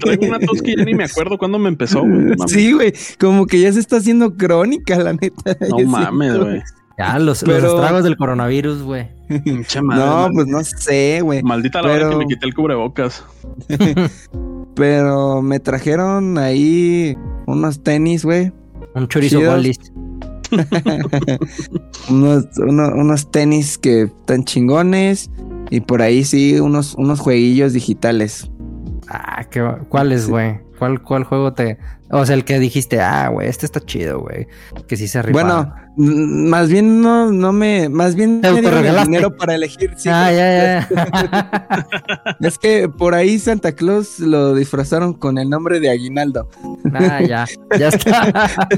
[0.01, 2.03] traigo una tos que ya ni me acuerdo cuándo me empezó,
[2.47, 5.57] Sí, güey, como que ya se está haciendo crónica, la neta.
[5.69, 6.63] No mames, güey.
[6.97, 9.07] Ya, los, estragos del coronavirus, güey.
[9.81, 11.41] no, pues no sé, güey.
[11.43, 13.23] Maldita la hora que me quité el cubrebocas.
[14.75, 18.51] pero me trajeron ahí unos tenis, güey.
[18.95, 19.79] Un chorizo golis.
[22.09, 25.29] unos, unos tenis que están chingones.
[25.69, 28.49] Y por ahí sí, unos, unos jueguillos digitales.
[29.07, 30.59] Ah, ¿qué, ¿cuáles, güey?
[30.77, 31.77] ¿Cuál, ¿Cuál juego te...?
[32.11, 34.47] O sea, el que dijiste, ah, güey, este está chido, güey.
[34.87, 35.33] Que sí se rifa.
[35.33, 37.87] Bueno, más bien no, no me...
[37.87, 39.91] Más bien me dieron dinero para elegir.
[40.07, 40.89] ah, ya, ya.
[42.39, 46.49] es que por ahí Santa Claus lo disfrazaron con el nombre de Aguinaldo.
[46.95, 47.45] ah, ya.
[47.77, 48.67] Ya está.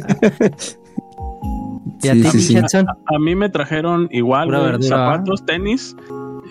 [2.03, 2.57] ¿Y a ti,
[3.05, 4.49] A, mí me trajeron igual,
[4.81, 5.95] zapatos, tenis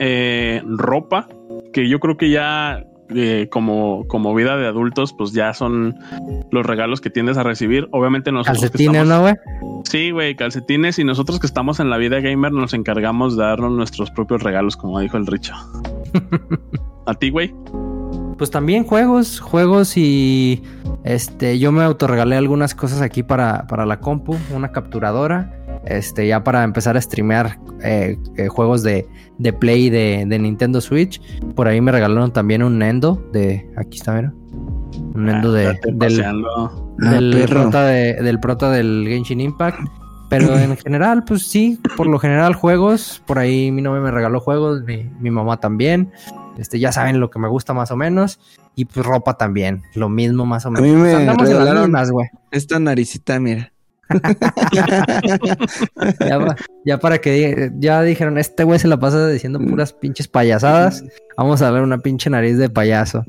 [0.01, 1.29] eh, ropa,
[1.73, 5.97] que yo creo que ya eh, como, como vida de adultos, pues ya son
[6.51, 7.87] los regalos que tiendes a recibir.
[7.93, 8.63] Obviamente nosotros.
[8.63, 9.35] Calcetines, ¿no, güey?
[9.85, 10.99] Sí, güey, calcetines.
[10.99, 14.77] Y nosotros que estamos en la vida gamer nos encargamos de darnos nuestros propios regalos,
[14.77, 15.55] como dijo el Richo.
[17.07, 17.53] ¿A ti, güey?
[18.39, 20.63] Pues también juegos, juegos y
[21.05, 26.45] este, yo me autorregalé algunas cosas aquí para, para la compu, una capturadora este, ya
[26.45, 29.07] para empezar a streamear eh, eh, juegos de,
[29.39, 31.21] de Play de, de, Nintendo Switch.
[31.55, 33.69] Por ahí me regalaron también un Nendo de.
[33.77, 34.33] Aquí está, mira.
[35.15, 39.81] Un Nendo ah, de, del, del, prota de, del prota del Genshin Impact.
[40.29, 43.23] Pero en general, pues sí, por lo general juegos.
[43.27, 46.13] Por ahí mi novia me regaló juegos, mi, mamá también.
[46.59, 48.39] Este, ya saben lo que me gusta más o menos.
[48.77, 50.89] Y pues ropa también, lo mismo más o menos.
[50.89, 52.29] A mí me Andamos regalaron güey.
[52.51, 53.73] Esta naricita, mira.
[56.85, 61.05] Ya, para que ya dijeron, este güey se la pasa diciendo puras pinches payasadas.
[61.41, 63.25] Vamos a ver una pinche nariz de payaso.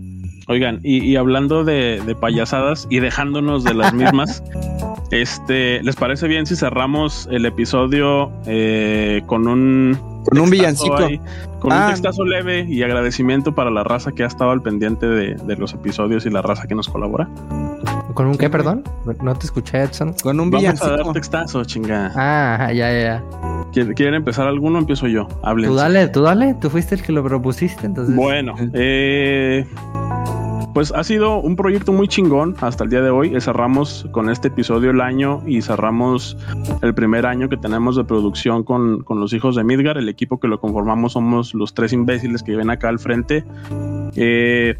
[0.49, 4.43] Oigan, y, hablando de, payasadas y dejándonos de las mismas,
[5.11, 10.97] este, ¿les parece bien si cerramos el episodio eh, con un con un villancico?
[11.61, 11.87] con un ah.
[11.87, 16.25] textazo leve y agradecimiento para la raza que ha estado al pendiente de, los episodios
[16.25, 17.29] y la raza que nos colabora.
[18.13, 18.83] ¿Con un qué, perdón?
[19.23, 20.15] No te escuché, Edson.
[20.21, 20.89] Con un Vamos villancico.
[20.89, 22.11] a dar textazo, chinga.
[22.13, 23.23] Ah, ya, ya.
[23.71, 24.79] ¿Quieren empezar alguno?
[24.79, 25.27] Empiezo yo.
[25.43, 25.69] Hablen.
[25.69, 26.55] Tú dale, tú dale.
[26.55, 28.15] Tú fuiste el que lo propusiste, entonces.
[28.15, 29.65] Bueno, eh
[30.73, 33.39] pues ha sido un proyecto muy chingón hasta el día de hoy.
[33.41, 36.37] Cerramos con este episodio el año y cerramos
[36.81, 39.97] el primer año que tenemos de producción con, los hijos de Midgar.
[39.97, 43.43] El equipo que lo conformamos somos los tres imbéciles que ven acá al frente.
[44.15, 44.77] Eh,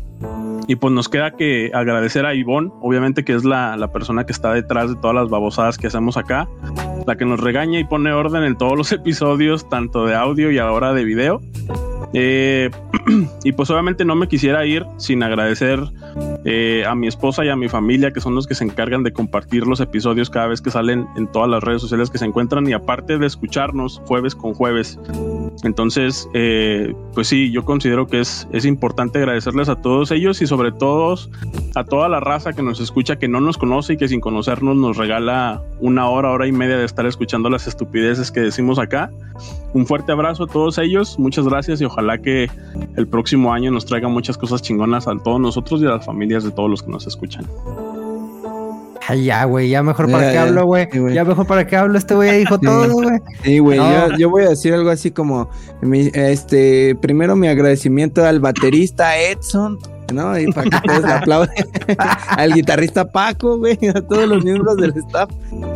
[0.72, 4.32] y pues nos queda que agradecer a Ivonne, obviamente que es la, la, persona que
[4.32, 6.48] está detrás de todas las babosadas que hacemos acá,
[7.06, 10.60] la que nos regaña y pone orden en todos los episodios, tanto de audio y
[10.60, 11.42] ahora de video.
[12.14, 12.70] Eh,
[13.44, 15.78] y pues obviamente no me quisiera ir sin agradecer
[16.46, 19.12] eh, a mi esposa y a mi familia, que son los que se encargan de
[19.12, 22.66] compartir los episodios cada vez que salen en todas las redes sociales que se encuentran
[22.70, 24.98] y aparte de escucharnos jueves con jueves.
[25.64, 30.48] Entonces, eh, pues sí, yo considero que es, es importante agradecerles a todos ellos y
[30.48, 31.16] sobre todo
[31.76, 34.76] a toda la raza que nos escucha, que no nos conoce y que sin conocernos
[34.76, 39.12] nos regala una hora, hora y media de estar escuchando las estupideces que decimos acá.
[39.74, 42.50] Un fuerte abrazo a todos ellos, muchas gracias y ojalá que
[42.96, 46.44] el próximo año nos traiga muchas cosas chingonas a todos nosotros y a las familias
[46.44, 47.46] de todos los que nos escuchan.
[49.08, 50.88] Ay, ya, güey, ya mejor para qué hablo, güey.
[51.14, 53.20] Ya mejor para qué hablo, este güey dijo todo, güey.
[53.44, 53.80] Sí, güey,
[54.18, 55.50] yo, voy a decir algo así como,
[55.82, 59.80] este, primero mi agradecimiento al baterista Edson,
[60.14, 60.38] ¿no?
[60.38, 61.50] Y para que todos le aplauden.
[62.30, 65.30] al guitarrista Paco, güey, a todos los miembros del staff.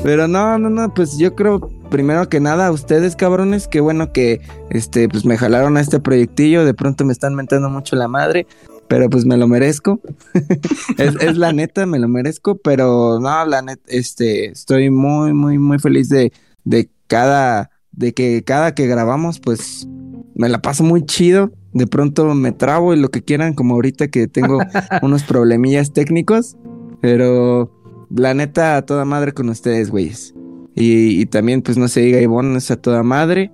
[0.03, 4.11] Pero no, no, no, pues yo creo primero que nada a ustedes, cabrones, qué bueno
[4.11, 8.07] que este pues me jalaron a este proyectillo, de pronto me están mentando mucho la
[8.07, 8.47] madre,
[8.87, 9.99] pero pues me lo merezco.
[10.97, 15.79] es, la neta, me lo merezco, pero no, la neta, este, estoy muy, muy, muy
[15.79, 16.31] feliz de,
[16.63, 19.87] de cada, de que cada que grabamos, pues
[20.35, 21.51] me la paso muy chido.
[21.73, 24.59] De pronto me trabo y lo que quieran, como ahorita que tengo
[25.01, 26.55] unos problemillas técnicos,
[27.01, 27.71] pero
[28.09, 30.33] la neta, a toda madre con ustedes, güeyes.
[30.75, 33.51] Y, también, pues no se diga, Ivonne es a toda madre.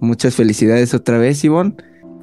[0.00, 1.74] Muchas felicidades otra vez, Ivonne.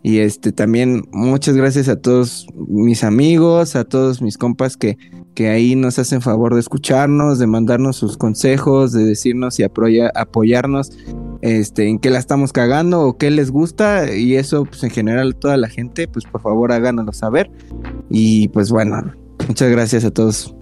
[0.08, 4.98] Y este también muchas gracias a todos mis amigos, a todos mis compas que,
[5.36, 10.98] que ahí nos hacen favor de escucharnos, de mandarnos sus consejos, de decirnos y apoyarnos
[11.42, 14.16] este, en qué la estamos cagando o qué les gusta.
[14.16, 17.52] Y eso, pues en general, toda la gente, pues por favor háganoslo saber.
[18.10, 19.14] Y pues bueno,
[19.50, 20.56] muchas gracias a todos.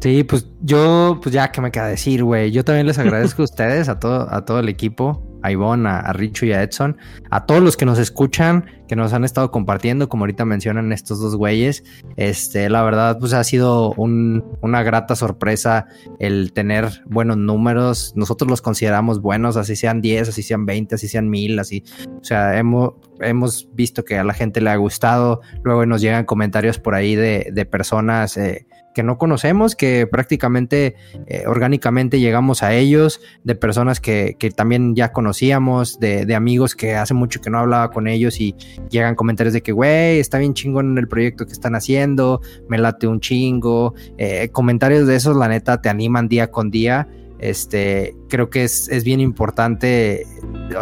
[0.00, 2.52] Sí, pues yo, pues ya que me queda decir, güey.
[2.52, 6.12] Yo también les agradezco a ustedes, a todo, a todo el equipo, a Ivonne, a,
[6.14, 6.96] Richo y a Edson,
[7.30, 11.20] a todos los que nos escuchan, que nos han estado compartiendo, como ahorita mencionan estos
[11.20, 11.84] dos güeyes.
[12.16, 15.86] Este, la verdad, pues ha sido una grata sorpresa
[16.18, 18.14] el tener buenos números.
[18.16, 21.84] Nosotros los consideramos buenos, así sean 10, así sean 20, así sean 1000, así.
[22.08, 25.42] O sea, hemos, hemos visto que a la gente le ha gustado.
[25.62, 28.38] Luego nos llegan comentarios por ahí de, de personas.
[28.38, 30.94] Eh, que no conocemos, que prácticamente
[31.26, 36.74] eh, orgánicamente llegamos a ellos, de personas que, que también ya conocíamos, de, de, amigos
[36.74, 38.54] que hace mucho que no hablaba con ellos y
[38.90, 43.06] llegan comentarios de que, güey, está bien chingón el proyecto que están haciendo, me late
[43.06, 47.08] un chingo, eh, comentarios de esos, la neta, te animan día con día.
[47.40, 50.26] Este, creo que es, es, bien importante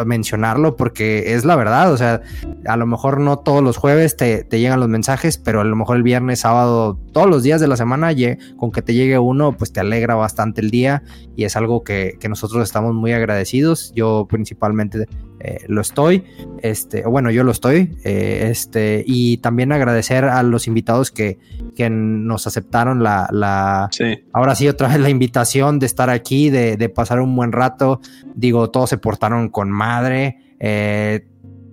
[0.07, 1.93] mencionarlo porque es la verdad.
[1.93, 2.23] O sea,
[2.67, 5.97] a lo mejor no todos los jueves te, llegan los mensajes, pero a lo mejor
[5.97, 8.11] el viernes, sábado, todos los días de la semana,
[8.57, 11.03] con que te llegue uno, pues te alegra bastante el día
[11.37, 13.93] y es algo que, nosotros estamos muy agradecidos.
[13.95, 15.07] Yo principalmente
[15.41, 16.25] eh, lo estoy,
[16.63, 21.39] este, bueno, yo lo estoy, eh, este, y también agradecer a los invitados que,
[21.75, 23.91] que nos aceptaron la, la
[24.33, 28.01] ahora sí, otra vez la invitación de estar aquí, de, de pasar un buen rato.
[28.37, 30.37] Digo, todos se portaron con madre.
[30.61, 31.27] Eh,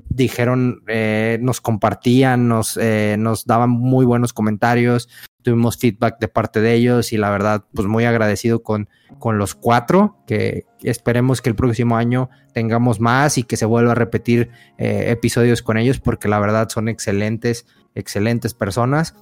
[0.09, 5.07] dijeron, eh, nos compartían, nos, eh, nos daban muy buenos comentarios,
[5.43, 8.89] tuvimos feedback de parte de ellos y la verdad, pues muy agradecido con,
[9.19, 13.91] con los cuatro, que esperemos que el próximo año tengamos más y que se vuelva
[13.91, 19.13] a repetir episodios con ellos, porque la verdad son excelentes, excelentes personas.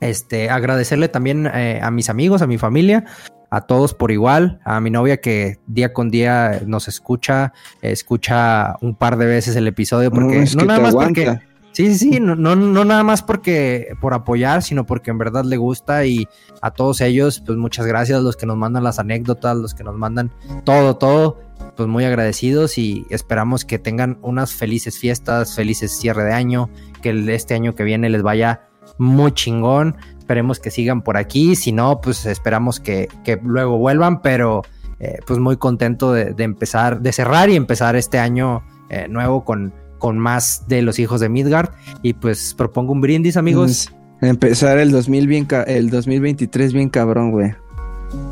[0.00, 3.04] Este, agradecerle también eh, a mis amigos, a mi familia,
[3.50, 8.94] a todos por igual, a mi novia que día con día nos escucha, escucha un
[8.94, 11.38] par de veces el episodio porque no, nada más porque
[11.76, 15.44] Sí, sí, sí, no, no, no nada más porque por apoyar, sino porque en verdad
[15.44, 16.26] le gusta y
[16.62, 19.94] a todos ellos, pues muchas gracias, los que nos mandan las anécdotas, los que nos
[19.94, 20.32] mandan
[20.64, 21.38] todo, todo,
[21.76, 26.70] pues muy agradecidos y esperamos que tengan unas felices fiestas, felices cierre de año,
[27.02, 31.72] que este año que viene les vaya muy chingón, esperemos que sigan por aquí, si
[31.72, 33.08] no, pues esperamos que,
[33.42, 34.62] luego vuelvan, pero
[35.00, 39.72] eh, pues muy contento de, empezar, de cerrar y empezar este año eh, nuevo con
[39.98, 41.70] con más de los hijos de Midgard.
[42.02, 43.92] Y pues propongo un brindis, amigos.
[44.20, 47.54] Empezar el, 2000 bien el 2023 bien cabrón, güey.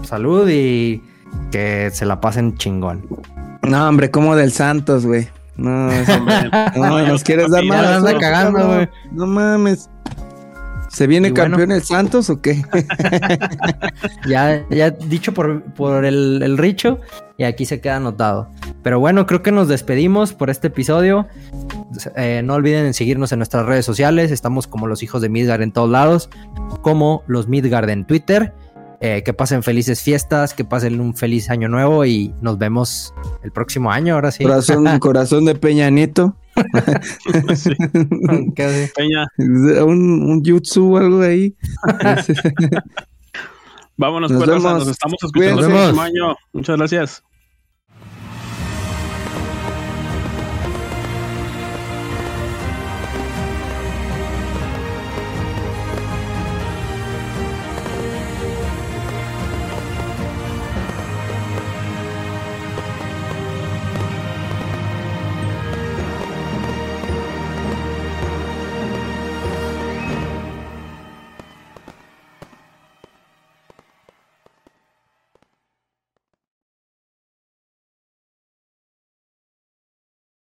[0.03, 1.03] Salud y
[1.51, 3.07] que se la pasen chingón.
[3.63, 5.29] No, hombre, como del Santos, güey.
[5.57, 5.91] No,
[6.77, 8.03] no, nos quieres dar más.
[8.03, 8.89] güey.
[9.13, 9.89] No mames.
[10.95, 12.63] ¿Se viene campeón el Santos o qué?
[14.29, 17.01] ya, ya dicho por, por el, el, Richo,
[17.37, 18.49] y aquí se queda anotado.
[18.85, 21.27] Pero bueno, creo que nos despedimos por este episodio.
[22.17, 24.31] Eh, no olviden seguirnos en nuestras redes sociales.
[24.31, 26.31] Estamos como los hijos de Midgard en todos lados,
[26.83, 28.53] como los Midgard en Twitter.
[29.01, 33.13] Eh, que pasen felices fiestas, que pasen un feliz año nuevo y nos vemos
[33.43, 34.45] el próximo año, ahora sí.
[34.45, 36.37] Corazón, corazón de Peña Nieto.
[39.85, 41.55] Un, un jutsu o algo de ahí.
[43.97, 46.37] Vámonos, pues, nos, nos estamos escuchando el próximo año.
[46.53, 47.23] Muchas gracias.